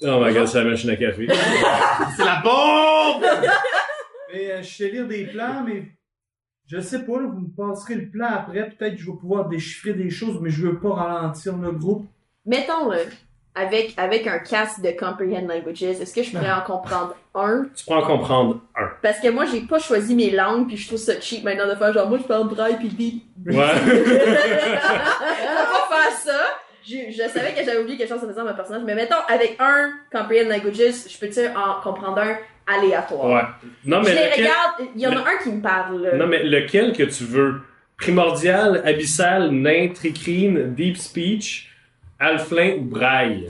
Oh 0.04 0.24
my 0.24 0.34
god, 0.34 0.48
c'est 0.48 0.64
la 0.64 0.70
machine 0.70 0.90
à 0.90 0.96
café. 0.96 1.28
C'est 2.16 2.24
la 2.26 2.42
bombe! 2.42 3.26
mais 4.32 4.52
euh, 4.52 4.62
je 4.62 4.68
sais 4.68 4.90
lire 4.90 5.08
des 5.08 5.26
plans, 5.26 5.64
mais. 5.66 5.92
Je 6.72 6.80
sais 6.80 7.00
pas, 7.00 7.14
là, 7.14 7.28
vous 7.28 7.40
me 7.40 7.48
passerez 7.48 7.96
le 7.96 8.10
plan 8.10 8.28
après, 8.28 8.70
peut-être 8.70 8.94
que 8.96 9.02
je 9.02 9.08
vais 9.08 9.18
pouvoir 9.18 9.50
déchiffrer 9.50 9.94
des 9.94 10.12
choses, 10.12 10.40
mais 10.40 10.52
je 10.52 10.68
veux 10.68 10.80
pas 10.80 10.94
ralentir 10.94 11.58
le 11.58 11.72
groupe. 11.72 12.06
Mettons, 12.46 12.92
là, 12.92 12.98
avec, 13.56 13.96
avec 13.98 14.28
un 14.28 14.38
casque 14.38 14.80
de 14.82 14.92
comprehend 14.92 15.48
languages, 15.48 15.82
est-ce 15.82 16.14
que 16.14 16.22
je 16.22 16.30
pourrais 16.30 16.52
en 16.52 16.62
comprendre 16.62 17.16
un? 17.34 17.66
tu 17.76 17.86
peux 17.86 17.94
en 17.94 18.06
comprendre 18.06 18.62
un. 18.76 18.88
Parce 19.02 19.20
que 19.20 19.30
moi, 19.30 19.46
j'ai 19.46 19.62
pas 19.62 19.80
choisi 19.80 20.14
mes 20.14 20.30
langues, 20.30 20.68
puis 20.68 20.78
je 20.78 20.86
trouve 20.86 21.00
ça 21.00 21.20
cheap 21.20 21.44
maintenant 21.44 21.68
de 21.68 21.74
faire 21.74 21.92
genre, 21.92 22.08
moi, 22.08 22.20
je 22.20 22.28
parle 22.28 22.48
braille 22.48 22.78
puis 22.78 22.90
deep. 22.90 23.24
Ouais. 23.48 23.56
On 23.56 23.58
va 23.58 23.74
pas 25.66 25.88
faire 25.90 26.18
ça. 26.24 26.40
Je, 26.84 27.12
je 27.12 27.30
savais 27.30 27.54
que 27.54 27.66
j'avais 27.66 27.80
oublié 27.80 27.98
quelque 27.98 28.10
chose 28.10 28.24
en 28.24 28.28
faisant 28.28 28.46
mon 28.46 28.54
personnage, 28.54 28.84
mais 28.86 28.94
mettons, 28.94 29.16
avec 29.28 29.58
un 29.60 29.90
comprehend 30.12 30.50
languages, 30.50 31.10
je 31.10 31.18
peux-tu 31.18 31.48
en 31.48 31.82
comprendre 31.82 32.20
un? 32.20 32.38
Aléatoire? 32.78 33.26
ouais. 33.30 33.70
Non, 33.86 34.02
Je 34.04 34.10
mais 34.10 34.16
les 34.16 34.30
lequel, 34.30 34.46
regarde, 34.46 34.90
il 34.96 35.02
y 35.02 35.08
en 35.08 35.12
a 35.12 35.20
un 35.22 35.38
qui 35.44 35.50
me 35.52 35.62
parle, 35.62 36.12
non, 36.16 36.28
mais 36.28 36.44
lequel 36.44 36.96
que 36.96 37.04
tu 37.04 37.24
veux? 37.24 37.62
Primordial, 37.98 38.82
abyssal, 38.86 39.50
nain, 39.52 39.90
tricrine, 39.94 40.74
deep 40.74 40.98
speech, 40.98 41.70
halflin 42.20 42.76
ou 42.78 42.82
braille? 42.84 43.50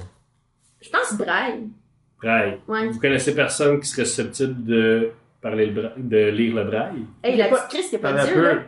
Je 0.82 0.90
pense 0.90 1.14
braille. 1.16 1.68
Braille. 2.22 2.58
Ouais. 2.68 2.88
Vous 2.90 3.00
connaissez 3.00 3.36
personne 3.36 3.80
qui 3.80 3.88
serait 3.88 4.06
susceptible 4.06 4.64
de 4.66 5.12
parler 5.42 5.68
le 5.68 5.74
bra- 5.82 5.92
de 5.96 6.30
lire 6.30 6.56
le 6.56 6.64
braille? 6.64 7.06
Hey, 7.24 7.38
la 7.38 7.48
petite 7.50 7.68
Chris 7.70 7.90
qui 7.90 7.96
a 7.96 8.00
pas 8.00 8.12
T'en 8.14 8.18
as 8.18 8.26
de 8.26 8.32
peu. 8.34 8.42
Dieu, 8.42 8.44
là. 8.56 8.62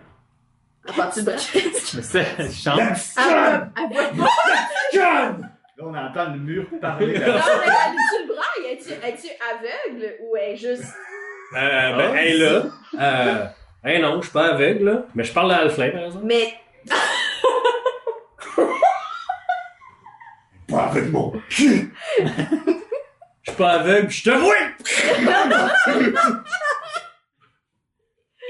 À 0.89 0.93
partir 0.93 1.23
de 1.25 1.31
Chris. 1.31 1.63
Mais 1.95 2.01
c'est 2.01 2.37
La 2.37 2.49
chance. 2.49 3.15
petite 3.15 3.17
Ah, 3.17 3.67
elle 3.77 3.93
voit 3.95 4.25
pas. 4.25 4.97
Là, 4.97 5.37
on 5.83 5.95
entend 5.95 6.31
le 6.33 6.39
mur 6.39 6.65
parler. 6.79 7.13
Non, 7.13 7.19
mais 7.19 7.25
elle 7.25 7.33
braille? 8.27 8.30
Es-tu 8.81 8.93
es-tu 9.07 9.27
aveugle 9.53 10.15
ou 10.21 10.35
est 10.37 10.55
juste. 10.55 10.83
Euh, 11.55 11.95
ben, 11.97 12.11
Ah. 12.13 12.21
hey 12.21 12.37
là, 12.37 12.63
euh, 12.99 13.45
hey 13.83 14.01
non, 14.01 14.17
je 14.17 14.23
suis 14.23 14.31
pas 14.33 14.53
aveugle, 14.53 14.85
là, 14.85 15.05
mais 15.13 15.23
je 15.23 15.33
parle 15.33 15.51
à 15.51 15.57
Alflin, 15.59 15.91
par 15.91 16.03
exemple. 16.05 16.25
Mais. 16.25 16.53
Pas 20.67 20.83
avec 20.85 21.11
mon 21.11 21.33
Je 21.49 21.53
suis 21.55 21.91
pas 23.57 23.71
aveugle, 23.71 24.07
pis 24.07 24.13
je 24.15 24.23
te 24.23 24.29
vois! 24.37 24.55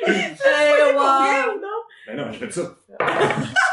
Hey, 0.05 0.93
wow! 0.93 1.59
Ben 2.07 2.15
non, 2.17 2.31
je 2.31 2.37
fais 2.45 2.51
ça. 2.51 2.61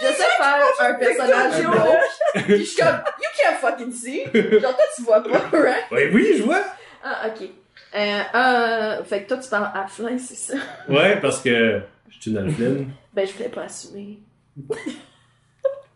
Je 0.00 0.06
sais 0.06 0.24
faire 0.38 0.64
un 0.80 0.94
personnage 0.94 1.62
gauche. 1.62 2.16
Pis 2.46 2.56
je 2.58 2.62
suis 2.64 2.76
comme, 2.82 3.00
you 3.18 3.28
can't 3.38 3.58
fucking 3.60 3.92
see. 3.92 4.24
Genre, 4.32 4.60
toi, 4.60 4.84
tu 4.96 5.02
vois 5.02 5.22
pas, 5.22 5.38
right? 5.52 5.90
Ouais, 5.90 6.10
oui, 6.12 6.34
je 6.38 6.42
vois! 6.42 6.62
Ah, 7.04 7.26
ok. 7.28 7.48
Euh, 7.94 8.20
euh, 8.34 9.04
fait 9.04 9.22
que 9.22 9.28
toi, 9.28 9.36
tu 9.38 9.48
parles 9.48 9.70
à 9.74 9.86
Flynn, 9.86 10.18
c'est 10.18 10.34
ça? 10.34 10.54
Ouais, 10.88 11.20
parce 11.20 11.40
que 11.40 11.80
je 12.08 12.20
suis 12.20 12.30
une 12.30 12.38
Alflin. 12.38 12.86
Ben, 13.12 13.26
je 13.26 13.32
voulais 13.34 13.48
pas 13.48 13.62
assumer. 13.62 14.18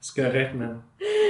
C'est 0.01 0.23
correct, 0.23 0.55
man. 0.55 0.81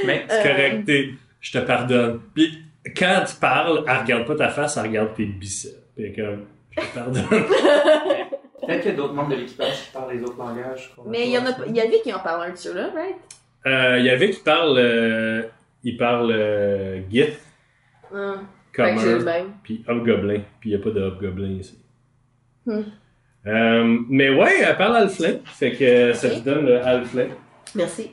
Mais 0.05 0.25
C'est 0.29 0.41
Euh, 0.41 0.43
correct, 0.43 0.85
t'es- 0.87 1.11
je 1.41 1.53
te 1.53 1.59
pardonne. 1.65 2.21
Puis 2.35 2.65
quand 2.97 3.25
tu 3.27 3.35
parles, 3.37 3.85
elle 3.89 3.97
regarde 3.99 4.27
pas 4.27 4.35
ta 4.37 4.49
face, 4.49 4.77
elle 4.77 4.85
regarde 4.85 5.15
tes 5.15 5.25
biceps. 5.27 5.75
Puis 5.97 6.13
comme, 6.15 6.47
je 6.71 6.81
te 6.81 6.95
pardonne. 6.95 7.27
peut-être 8.71 8.83
qu'il 8.83 8.91
y 8.91 8.95
a 8.95 8.97
d'autres 8.97 9.15
membres 9.15 9.31
de 9.31 9.37
l'équipage 9.37 9.85
qui 9.85 9.91
parlent 9.93 10.13
les 10.13 10.23
autres 10.23 10.39
langages. 10.39 10.95
a 10.97 11.03
Mais 11.07 11.27
il 11.27 11.33
y 11.33 11.39
en 11.39 11.47
a. 11.47 11.51
Il 11.67 11.77
y 11.77 11.81
avait 11.81 12.01
qui 12.01 12.13
en 12.13 12.21
parle 12.21 12.45
un 12.49 12.51
de 12.51 12.57
ceux-là, 12.57 12.91
right? 12.95 13.17
Euh, 13.67 13.99
Il 13.99 14.05
y 14.07 14.11
avait 14.11 14.31
qui 14.31 14.41
parle, 14.41 14.79
euh, 14.79 15.43
il 15.85 15.97
parle 15.97 16.33
euh, 16.33 17.01
Git, 17.11 17.35
Hum. 18.13 18.47
Même. 18.79 19.53
puis 19.63 19.85
Hobgoblin. 19.87 20.41
Puis 20.61 20.71
il 20.71 20.73
y 20.73 20.77
a 20.77 20.79
pas 20.79 20.91
de 20.91 21.03
Hobgoblin 21.03 21.59
ici. 21.61 21.79
Hmm. 22.67 22.83
Euh, 23.47 23.99
mais 24.09 24.31
ouais, 24.31 24.61
elle 24.63 24.77
parle 24.77 24.97
Alflin. 24.97 25.35
Fait 25.45 25.73
que 25.73 26.13
ça 26.13 26.31
te 26.31 26.41
donne 26.41 26.67
le 26.67 26.85
Alflin. 26.85 27.29
Merci. 27.75 28.11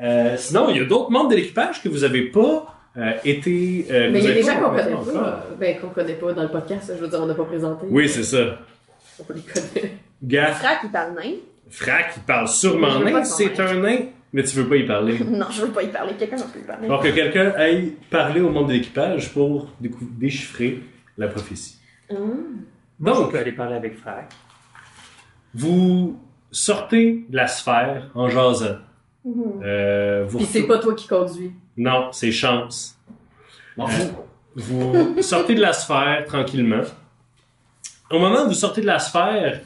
Euh, 0.00 0.36
sinon, 0.36 0.68
il 0.70 0.76
y 0.76 0.80
a 0.80 0.84
d'autres 0.84 1.10
membres 1.10 1.30
de 1.30 1.36
l'équipage 1.36 1.82
que 1.82 1.88
vous 1.88 2.04
avez 2.04 2.22
pas 2.30 2.77
euh, 2.96 3.12
été. 3.24 3.86
euh, 3.90 4.10
Mais 4.10 4.18
il 4.20 4.24
y 4.24 4.30
a 4.30 4.34
des 4.34 4.40
pas 4.40 4.52
gens 4.54 4.60
qu'on 4.60 4.70
connaît 4.76 5.12
pas. 5.12 5.46
Ben, 5.58 5.80
qu'on 5.80 5.88
connaît 5.88 6.14
pas 6.14 6.32
dans 6.32 6.42
le 6.42 6.48
podcast. 6.48 6.92
Je 6.96 7.00
veux 7.00 7.08
dire, 7.08 7.20
on 7.22 7.26
n'a 7.26 7.34
pas 7.34 7.44
présenté. 7.44 7.86
Oui, 7.90 8.08
c'est 8.08 8.22
ça. 8.24 8.58
On 9.20 9.32
les 9.32 9.40
connaît. 9.42 9.92
Gaff, 10.22 10.58
Frère 10.58 10.80
qui 10.80 10.88
parle 10.88 11.14
nain. 11.14 11.32
Frac, 11.70 12.14
il 12.16 12.22
parle 12.22 12.48
sûrement 12.48 12.98
nain. 13.00 13.22
C'est 13.24 13.58
un 13.60 13.74
nain, 13.74 13.98
mais 14.32 14.42
tu 14.42 14.56
veux 14.56 14.68
pas 14.68 14.76
y 14.76 14.86
parler. 14.86 15.18
Non, 15.30 15.46
je 15.50 15.62
veux 15.62 15.68
pas 15.72 15.82
y 15.82 15.88
parler. 15.88 16.14
Quelqu'un 16.18 16.36
peut 16.36 16.58
y 16.60 16.62
parler. 16.62 16.86
Alors 16.86 17.02
que 17.02 17.08
quelqu'un 17.08 17.52
aille 17.56 17.92
parler 18.10 18.40
au 18.40 18.48
membre 18.50 18.68
de 18.68 18.72
l'équipage 18.74 19.32
pour 19.32 19.68
déchiffrer 19.80 20.80
la 21.18 21.28
prophétie. 21.28 21.76
Hum. 22.10 22.62
Moi, 22.98 23.12
Donc- 23.12 23.26
je 23.26 23.30
peux 23.32 23.38
aller 23.38 23.52
parler 23.52 23.76
avec 23.76 23.96
Frank. 23.98 24.24
Vous 25.54 26.18
sortez 26.50 27.24
de 27.28 27.36
la 27.36 27.46
sphère 27.46 28.10
en 28.14 28.28
jasant. 28.28 28.76
Mhm. 29.24 29.62
Euh, 29.64 30.24
vous 30.26 30.38
Puis 30.38 30.46
c'est 30.46 30.62
pas 30.66 30.78
toi 30.78 30.94
qui 30.94 31.06
conduis. 31.06 31.52
Non, 31.78 32.08
c'est 32.12 32.32
chance. 32.32 32.98
Fous. 33.76 33.86
Vous 34.56 35.22
sortez 35.22 35.54
de 35.54 35.60
la 35.60 35.72
sphère 35.72 36.24
tranquillement. 36.26 36.82
Au 38.10 38.18
moment 38.18 38.42
où 38.44 38.48
vous 38.48 38.54
sortez 38.54 38.80
de 38.80 38.86
la 38.86 38.98
sphère, 38.98 39.60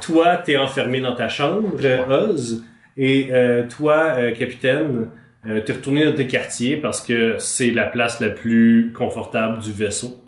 toi, 0.00 0.36
t'es 0.36 0.56
enfermé 0.56 1.00
dans 1.00 1.16
ta 1.16 1.28
chambre, 1.28 1.72
euh, 1.82 2.28
Oz, 2.28 2.62
et 2.96 3.28
euh, 3.32 3.66
toi, 3.68 4.14
euh, 4.16 4.32
capitaine, 4.32 5.08
euh, 5.46 5.60
t'es 5.60 5.72
retourné 5.72 6.04
dans 6.04 6.14
tes 6.14 6.28
quartiers 6.28 6.76
parce 6.76 7.00
que 7.00 7.36
c'est 7.38 7.70
la 7.70 7.86
place 7.86 8.20
la 8.20 8.28
plus 8.28 8.92
confortable 8.96 9.58
du 9.60 9.72
vaisseau. 9.72 10.22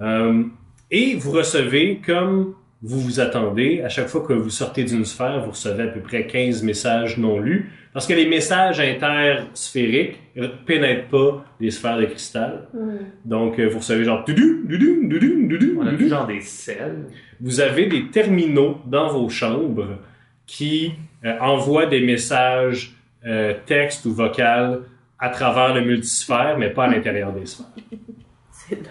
Euh, 0.00 0.44
et 0.90 1.14
vous 1.14 1.32
recevez, 1.32 2.00
comme 2.04 2.54
vous 2.82 3.00
vous 3.00 3.20
attendez, 3.20 3.82
à 3.82 3.88
chaque 3.88 4.08
fois 4.08 4.22
que 4.22 4.32
vous 4.32 4.50
sortez 4.50 4.84
d'une 4.84 5.04
sphère, 5.04 5.44
vous 5.44 5.50
recevez 5.50 5.84
à 5.84 5.88
peu 5.88 6.00
près 6.00 6.26
15 6.26 6.62
messages 6.62 7.18
non 7.18 7.38
lus, 7.38 7.70
parce 7.92 8.06
que 8.06 8.14
les 8.14 8.26
messages 8.26 8.80
intersphériques 8.80 10.18
ne 10.36 10.46
pénètrent 10.46 11.08
pas 11.08 11.44
les 11.60 11.70
sphères 11.70 11.98
de 11.98 12.06
cristal. 12.06 12.68
Hum. 12.74 12.98
Donc, 13.24 13.58
euh, 13.58 13.68
vous 13.68 13.78
recevez 13.78 14.04
genre 14.04 14.24
doudou, 14.24 14.62
doudou, 14.64 15.08
doudou, 15.08 15.46
doudou, 15.48 15.76
On 15.78 15.86
a 15.86 15.90
doudou. 15.90 16.04
tout 16.04 16.08
genre 16.10 16.26
des 16.26 16.40
selles. 16.40 17.04
Vous 17.40 17.60
avez 17.60 17.86
des 17.86 18.08
terminaux 18.08 18.78
dans 18.86 19.08
vos 19.08 19.28
chambres 19.28 19.98
qui 20.46 20.92
euh, 21.24 21.38
envoient 21.40 21.86
des 21.86 22.00
messages 22.00 22.92
euh, 23.26 23.54
texte 23.66 24.04
ou 24.06 24.12
vocal 24.12 24.80
à 25.18 25.28
travers 25.28 25.74
le 25.74 25.82
multisphère, 25.82 26.56
mais 26.58 26.70
pas 26.70 26.84
à 26.84 26.88
l'intérieur 26.88 27.32
des 27.32 27.46
sphères. 27.46 27.66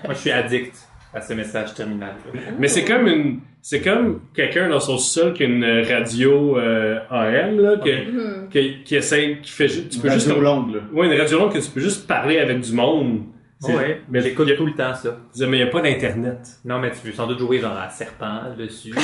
Moi, 0.05 0.13
je 0.13 0.19
suis 0.19 0.31
addict 0.31 0.75
à 1.13 1.19
ce 1.21 1.33
message 1.33 1.73
terminal. 1.73 2.13
Mais 2.59 2.67
c'est 2.69 2.85
comme 2.85 3.07
une, 3.07 3.39
c'est 3.61 3.81
comme 3.81 4.21
quelqu'un 4.33 4.69
dans 4.69 4.79
son 4.79 4.97
sol 4.97 5.33
qui 5.33 5.43
a 5.43 5.47
une 5.47 5.65
radio 5.89 6.57
euh, 6.57 6.99
AM 7.09 7.59
là, 7.59 7.77
que- 7.83 7.89
Hum. 8.09 8.30
Qui, 8.51 8.83
qui 8.83 8.95
essaie, 8.95 9.39
qui 9.41 9.51
fait 9.51 9.67
juste, 9.67 9.89
tu 9.89 9.99
peux 9.99 10.09
juste, 10.09 10.27
Radio 10.27 10.41
longue, 10.43 10.75
là. 10.75 10.81
ouais, 10.93 11.07
une 11.13 11.19
radio 11.19 11.39
longue 11.39 11.53
que 11.53 11.59
tu 11.59 11.69
peux 11.71 11.79
juste 11.81 12.07
parler 12.07 12.37
avec 12.39 12.59
du 12.61 12.73
monde. 12.73 13.23
Ouais, 13.63 14.01
mais 14.09 14.21
j'écoute 14.21 14.47
y 14.47 14.53
a- 14.53 14.57
tout 14.57 14.65
le 14.65 14.73
temps 14.73 14.95
ça. 14.95 15.17
mais 15.41 15.57
il 15.59 15.63
n'y 15.63 15.69
a 15.69 15.71
pas 15.71 15.81
d'internet. 15.81 16.39
Non, 16.65 16.79
mais 16.79 16.89
tu 16.91 16.97
veux 17.05 17.13
sans 17.13 17.27
doute 17.27 17.37
jouer 17.37 17.59
genre 17.59 17.77
à 17.77 17.89
serpent 17.91 18.55
dessus. 18.57 18.91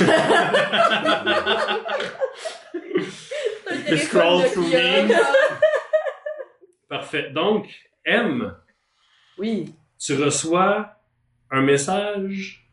Scroll 3.98 4.44
through 4.52 4.70
memes. 4.72 5.12
Parfait. 6.90 7.30
Donc, 7.32 7.68
M, 8.06 8.54
Oui. 9.38 9.74
tu 10.00 10.16
reçois 10.22 10.90
un 11.52 11.62
message 11.62 12.68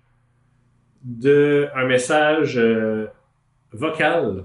de 1.03 1.69
un 1.75 1.85
message 1.87 2.57
euh, 2.59 3.07
vocal 3.73 4.45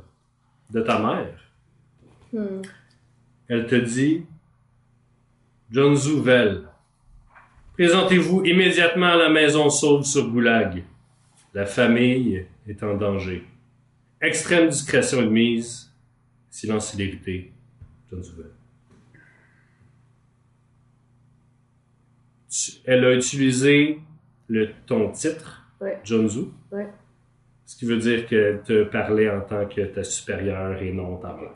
de 0.72 0.82
ta 0.82 1.00
mère. 1.00 1.40
Hum. 2.34 2.62
Elle 3.48 3.66
te 3.68 3.76
dit 3.76 4.26
John 5.72 5.96
Zouvel, 5.96 6.68
présentez-vous 7.74 8.44
immédiatement 8.46 9.14
à 9.14 9.18
la 9.18 9.30
maison 9.30 9.70
sauve 9.70 10.04
sur 10.04 10.30
Goulag. 10.30 10.84
La 11.54 11.66
famille 11.66 12.46
est 12.68 12.84
en 12.84 12.96
danger. 12.96 13.44
Extrême 14.22 14.70
discrétion 14.70 15.20
admise. 15.20 15.92
Silence 16.50 16.92
célérité. 16.92 17.52
John 18.12 18.24
Zouvel. 18.24 18.52
Elle 22.86 23.06
a 23.06 23.14
utilisé 23.16 24.00
le, 24.48 24.70
ton 24.86 25.12
titre, 25.12 25.56
Ouais. 25.82 25.98
John 26.04 26.28
Zou. 26.28 26.52
Ouais. 26.72 26.88
Ce 27.66 27.78
qui 27.78 27.86
veut 27.86 27.98
dire 27.98 28.26
qu'elle 28.26 28.62
te 28.64 28.84
parlait 28.84 29.30
en 29.30 29.40
tant 29.42 29.66
que 29.66 29.82
ta 29.86 30.04
supérieure 30.04 30.82
et 30.82 30.92
non 30.92 31.16
ta 31.18 31.34
mère. 31.34 31.54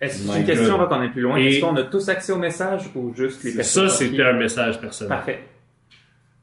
Est-ce 0.00 0.26
My 0.30 0.40
une 0.40 0.46
question 0.46 0.74
avant 0.74 0.86
qu'on 0.88 1.00
aille 1.00 1.10
plus 1.10 1.22
loin? 1.22 1.36
Et- 1.38 1.46
Est-ce 1.46 1.60
qu'on 1.60 1.76
a 1.76 1.82
tous 1.84 2.08
accès 2.08 2.32
au 2.32 2.38
message 2.38 2.82
ou 2.94 3.14
juste 3.14 3.42
les 3.44 3.54
personnes? 3.54 3.88
Ça, 3.88 3.96
qui- 4.04 4.10
c'était 4.10 4.22
un 4.24 4.32
message 4.34 4.80
personnel. 4.80 5.08
Parfait. 5.08 5.40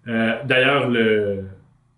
Euh, 0.08 0.34
D'ailleurs, 0.46 0.90
le, 0.90 1.44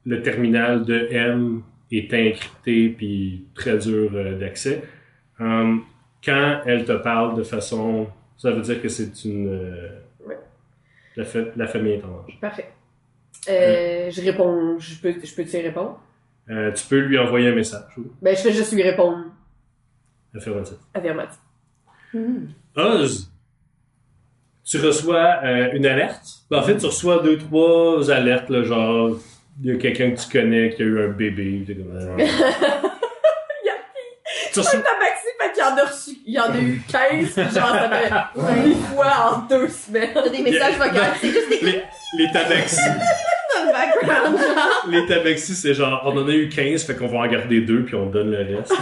le 0.06 0.22
terminal 0.22 0.84
de 0.84 1.08
M 1.12 1.62
est 1.92 2.14
encrypté 2.14 2.90
puis 2.90 3.46
très 3.56 3.78
dur 3.78 4.12
euh, 4.14 4.38
d'accès. 4.38 4.84
Euh, 5.40 5.76
quand 6.26 6.62
elle 6.66 6.86
te 6.86 6.94
parle 6.94 7.38
de 7.38 7.44
façon, 7.44 8.08
ça 8.38 8.52
veut 8.52 8.62
dire 8.62 8.82
que 8.82 8.90
c'est 8.90 9.24
une 9.26 9.48
euh, 9.50 9.90
Ouais. 10.26 10.38
la, 11.16 11.24
fa- 11.24 11.40
la 11.56 11.68
famille 11.68 11.94
est 11.94 12.04
en 12.04 12.08
danger. 12.10 12.38
Parfait. 12.42 12.70
Euh, 13.50 14.10
je 14.10 14.22
réponds. 14.22 14.78
Je 14.80 14.96
peux, 15.02 15.14
je 15.24 15.36
peux-tu 15.36 15.58
y 15.58 15.62
répondre? 15.62 16.02
Euh, 16.50 16.72
tu 16.74 16.86
peux 16.88 17.00
lui 17.00 17.18
envoyer 17.18 17.50
un 17.50 17.56
message. 17.56 17.84
oui, 17.98 18.06
Ben, 18.22 18.36
je 18.36 18.42
fais 18.42 18.52
juste 18.52 18.74
lui 18.74 18.84
répondre 18.84 19.26
affirmatif. 20.36 20.78
affirmatif. 20.94 21.40
Hum. 22.14 22.50
Oz, 22.76 23.30
tu 24.66 24.78
reçois 24.80 25.40
euh, 25.44 25.72
une 25.74 25.86
alerte? 25.86 26.22
Ben, 26.50 26.60
en 26.60 26.64
fait, 26.64 26.78
tu 26.78 26.86
reçois 26.86 27.20
deux, 27.22 27.38
trois 27.38 28.10
alertes, 28.12 28.50
là, 28.50 28.64
genre, 28.64 29.18
il 29.62 29.72
y 29.72 29.76
a 29.76 29.78
quelqu'un 29.78 30.12
que 30.12 30.20
tu 30.20 30.30
connais 30.30 30.70
qui 30.74 30.82
a 30.82 30.86
eu 30.86 31.06
un 31.06 31.10
bébé. 31.10 31.64
t'es 31.68 31.76
comme, 31.76 31.92
euh. 31.96 32.18
tu 34.54 34.60
reçois, 34.60 34.80
Tabaxi, 34.80 35.28
fait 35.40 35.52
qu'il 35.54 35.64
y 35.64 35.66
en 35.66 35.78
a 35.78 35.86
reçu. 35.86 36.12
Il 36.26 36.34
y 36.34 36.40
en 36.40 36.52
a 36.52 36.58
eu 36.58 36.82
15, 36.88 37.34
puis 37.34 37.44
genre, 37.44 37.72
ça 37.72 37.90
fait 37.90 38.66
8 38.68 38.76
fois 38.94 39.14
en 39.32 39.40
deux 39.48 39.68
semaines. 39.68 40.12
T'as 40.14 40.30
des 40.30 40.42
messages 40.42 40.78
vocaux. 40.78 41.00
C'est 41.20 41.30
juste 41.30 41.50
des 41.50 41.60
les, 41.62 41.84
les 42.18 42.32
tabaxis. 42.32 42.80
Les 44.90 45.06
tabaxis, 45.08 45.56
c'est 45.56 45.74
genre, 45.74 46.02
on 46.06 46.18
en 46.18 46.28
a 46.28 46.32
eu 46.32 46.50
15, 46.50 46.84
fait 46.84 46.96
qu'on 46.96 47.08
va 47.08 47.20
en 47.20 47.28
garder 47.28 47.62
deux, 47.62 47.84
puis 47.84 47.96
on 47.96 48.08
donne 48.08 48.32
le 48.32 48.58
reste. 48.58 48.74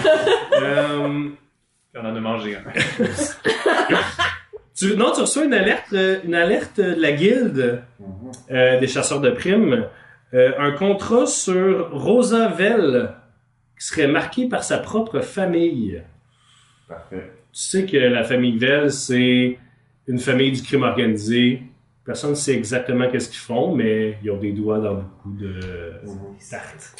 On 1.95 1.99
en 2.05 2.15
a 2.15 2.19
mangé 2.19 2.55
un. 2.55 2.63
Tu, 4.73 4.95
non, 4.95 5.11
tu 5.13 5.21
reçois 5.21 5.45
une 5.45 5.53
alerte, 5.53 5.93
euh, 5.93 6.19
une 6.23 6.33
alerte 6.33 6.79
de 6.79 6.99
la 6.99 7.11
guilde 7.11 7.83
Mhm. 7.99 8.31
euh, 8.51 8.79
des 8.79 8.87
chasseurs 8.87 9.19
de 9.21 9.29
primes. 9.29 9.85
Euh, 10.33 10.53
un 10.57 10.71
contrat 10.71 11.25
sur 11.27 11.91
Rosa 11.91 12.47
Vell 12.47 13.11
qui 13.79 13.85
serait 13.85 14.07
marqué 14.07 14.47
par 14.47 14.63
sa 14.63 14.77
propre 14.79 15.19
famille. 15.19 16.01
Parfait. 16.87 17.31
Tu 17.53 17.61
sais 17.61 17.85
que 17.85 17.97
la 17.97 18.23
famille 18.23 18.57
Vell, 18.57 18.91
c'est 18.91 19.59
une 20.07 20.19
famille 20.19 20.51
du 20.53 20.63
crime 20.63 20.83
organisé. 20.83 21.61
Personne 22.05 22.31
ne 22.31 22.35
sait 22.35 22.55
exactement 22.55 23.07
qu'est-ce 23.11 23.29
qu'ils 23.29 23.37
font, 23.39 23.75
mais 23.75 24.17
ils 24.23 24.31
ont 24.31 24.37
des 24.37 24.53
doigts 24.53 24.79
dans 24.79 24.95
beaucoup 24.95 25.33
de 25.37 25.59
Mhm. 26.05 26.37
tartes. 26.49 26.95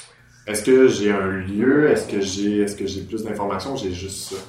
Est-ce 0.46 0.64
que 0.64 0.88
j'ai 0.88 1.12
un 1.12 1.28
lieu? 1.32 1.90
Est-ce 1.90 2.08
que 2.08 2.20
j'ai 2.22 2.60
est-ce 2.60 2.76
que 2.76 2.86
j'ai 2.86 3.02
plus 3.02 3.24
d'informations? 3.24 3.76
J'ai 3.78 3.92
juste 3.94 4.34
ça. 4.34 4.42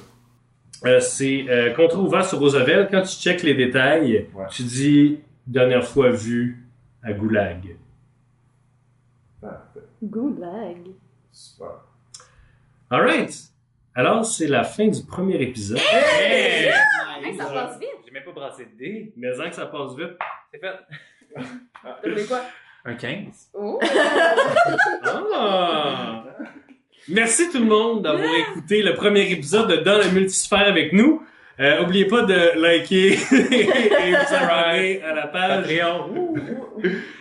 Euh, 0.85 0.99
c'est 0.99 1.45
euh, 1.49 1.73
contrat 1.73 1.99
ouvert 1.99 2.25
sur 2.25 2.39
Roosevelt. 2.39 2.89
Quand 2.91 3.01
tu 3.03 3.15
checkes 3.15 3.43
les 3.43 3.53
détails, 3.55 4.27
Ouais. 4.33 4.45
tu 4.51 4.63
dis 4.63 5.19
dernière 5.47 5.85
fois 5.85 6.09
vu 6.09 6.65
à 7.01 7.13
Goulag. 7.13 7.77
Parfait. 9.41 9.79
Goulag. 10.01 10.77
Super. 11.31 11.67
Alright. 12.89 13.33
Alors, 13.95 14.25
c'est 14.25 14.47
la 14.47 14.63
fin 14.63 14.87
du 14.87 15.03
premier 15.03 15.41
épisode. 15.41 15.79
Hey, 15.79 16.71
ça 17.37 17.45
passe 17.45 17.79
vite. 17.79 17.89
J'ai 18.05 18.11
même 18.11 18.23
pas 18.23 18.31
brassé 18.31 18.65
de 18.65 18.77
dés. 18.77 19.13
Mais 19.15 19.39
en 19.39 19.49
que 19.49 19.55
ça 19.55 19.65
passe 19.67 19.95
vite. 19.95 20.17
C'est 20.51 20.59
fait. 20.59 20.73
T'as 21.83 22.15
fait 22.15 22.25
quoi? 22.27 22.41
Un 22.85 22.95
15. 22.95 23.49
Oh. 23.53 23.79
Ah! 25.05 26.25
Merci 27.09 27.49
tout 27.51 27.59
le 27.59 27.65
monde 27.65 28.01
d'avoir 28.03 28.33
écouté 28.35 28.81
le 28.81 28.93
premier 28.93 29.29
épisode 29.29 29.69
de 29.69 29.75
Dans 29.77 29.97
le 29.97 30.09
multisphère 30.11 30.67
avec 30.67 30.93
nous. 30.93 31.21
Euh, 31.59 31.83
oubliez 31.83 32.05
pas 32.05 32.23
de 32.23 32.59
liker 32.59 33.11
et 33.31 34.07
vous 34.09 34.35
abonner 34.35 35.01
à 35.03 35.13
la 35.13 35.27
page 35.27 35.63
Patreon. 35.67 36.33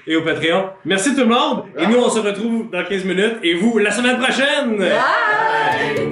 et 0.06 0.16
au 0.16 0.22
Patreon. 0.22 0.70
Merci 0.84 1.14
tout 1.14 1.22
le 1.22 1.26
monde. 1.26 1.64
Et 1.76 1.86
nous, 1.86 1.98
on 1.98 2.08
se 2.08 2.20
retrouve 2.20 2.70
dans 2.70 2.84
15 2.84 3.04
minutes. 3.04 3.36
Et 3.42 3.54
vous, 3.54 3.76
la 3.78 3.90
semaine 3.90 4.18
prochaine! 4.18 4.78
Bye! 4.78 6.11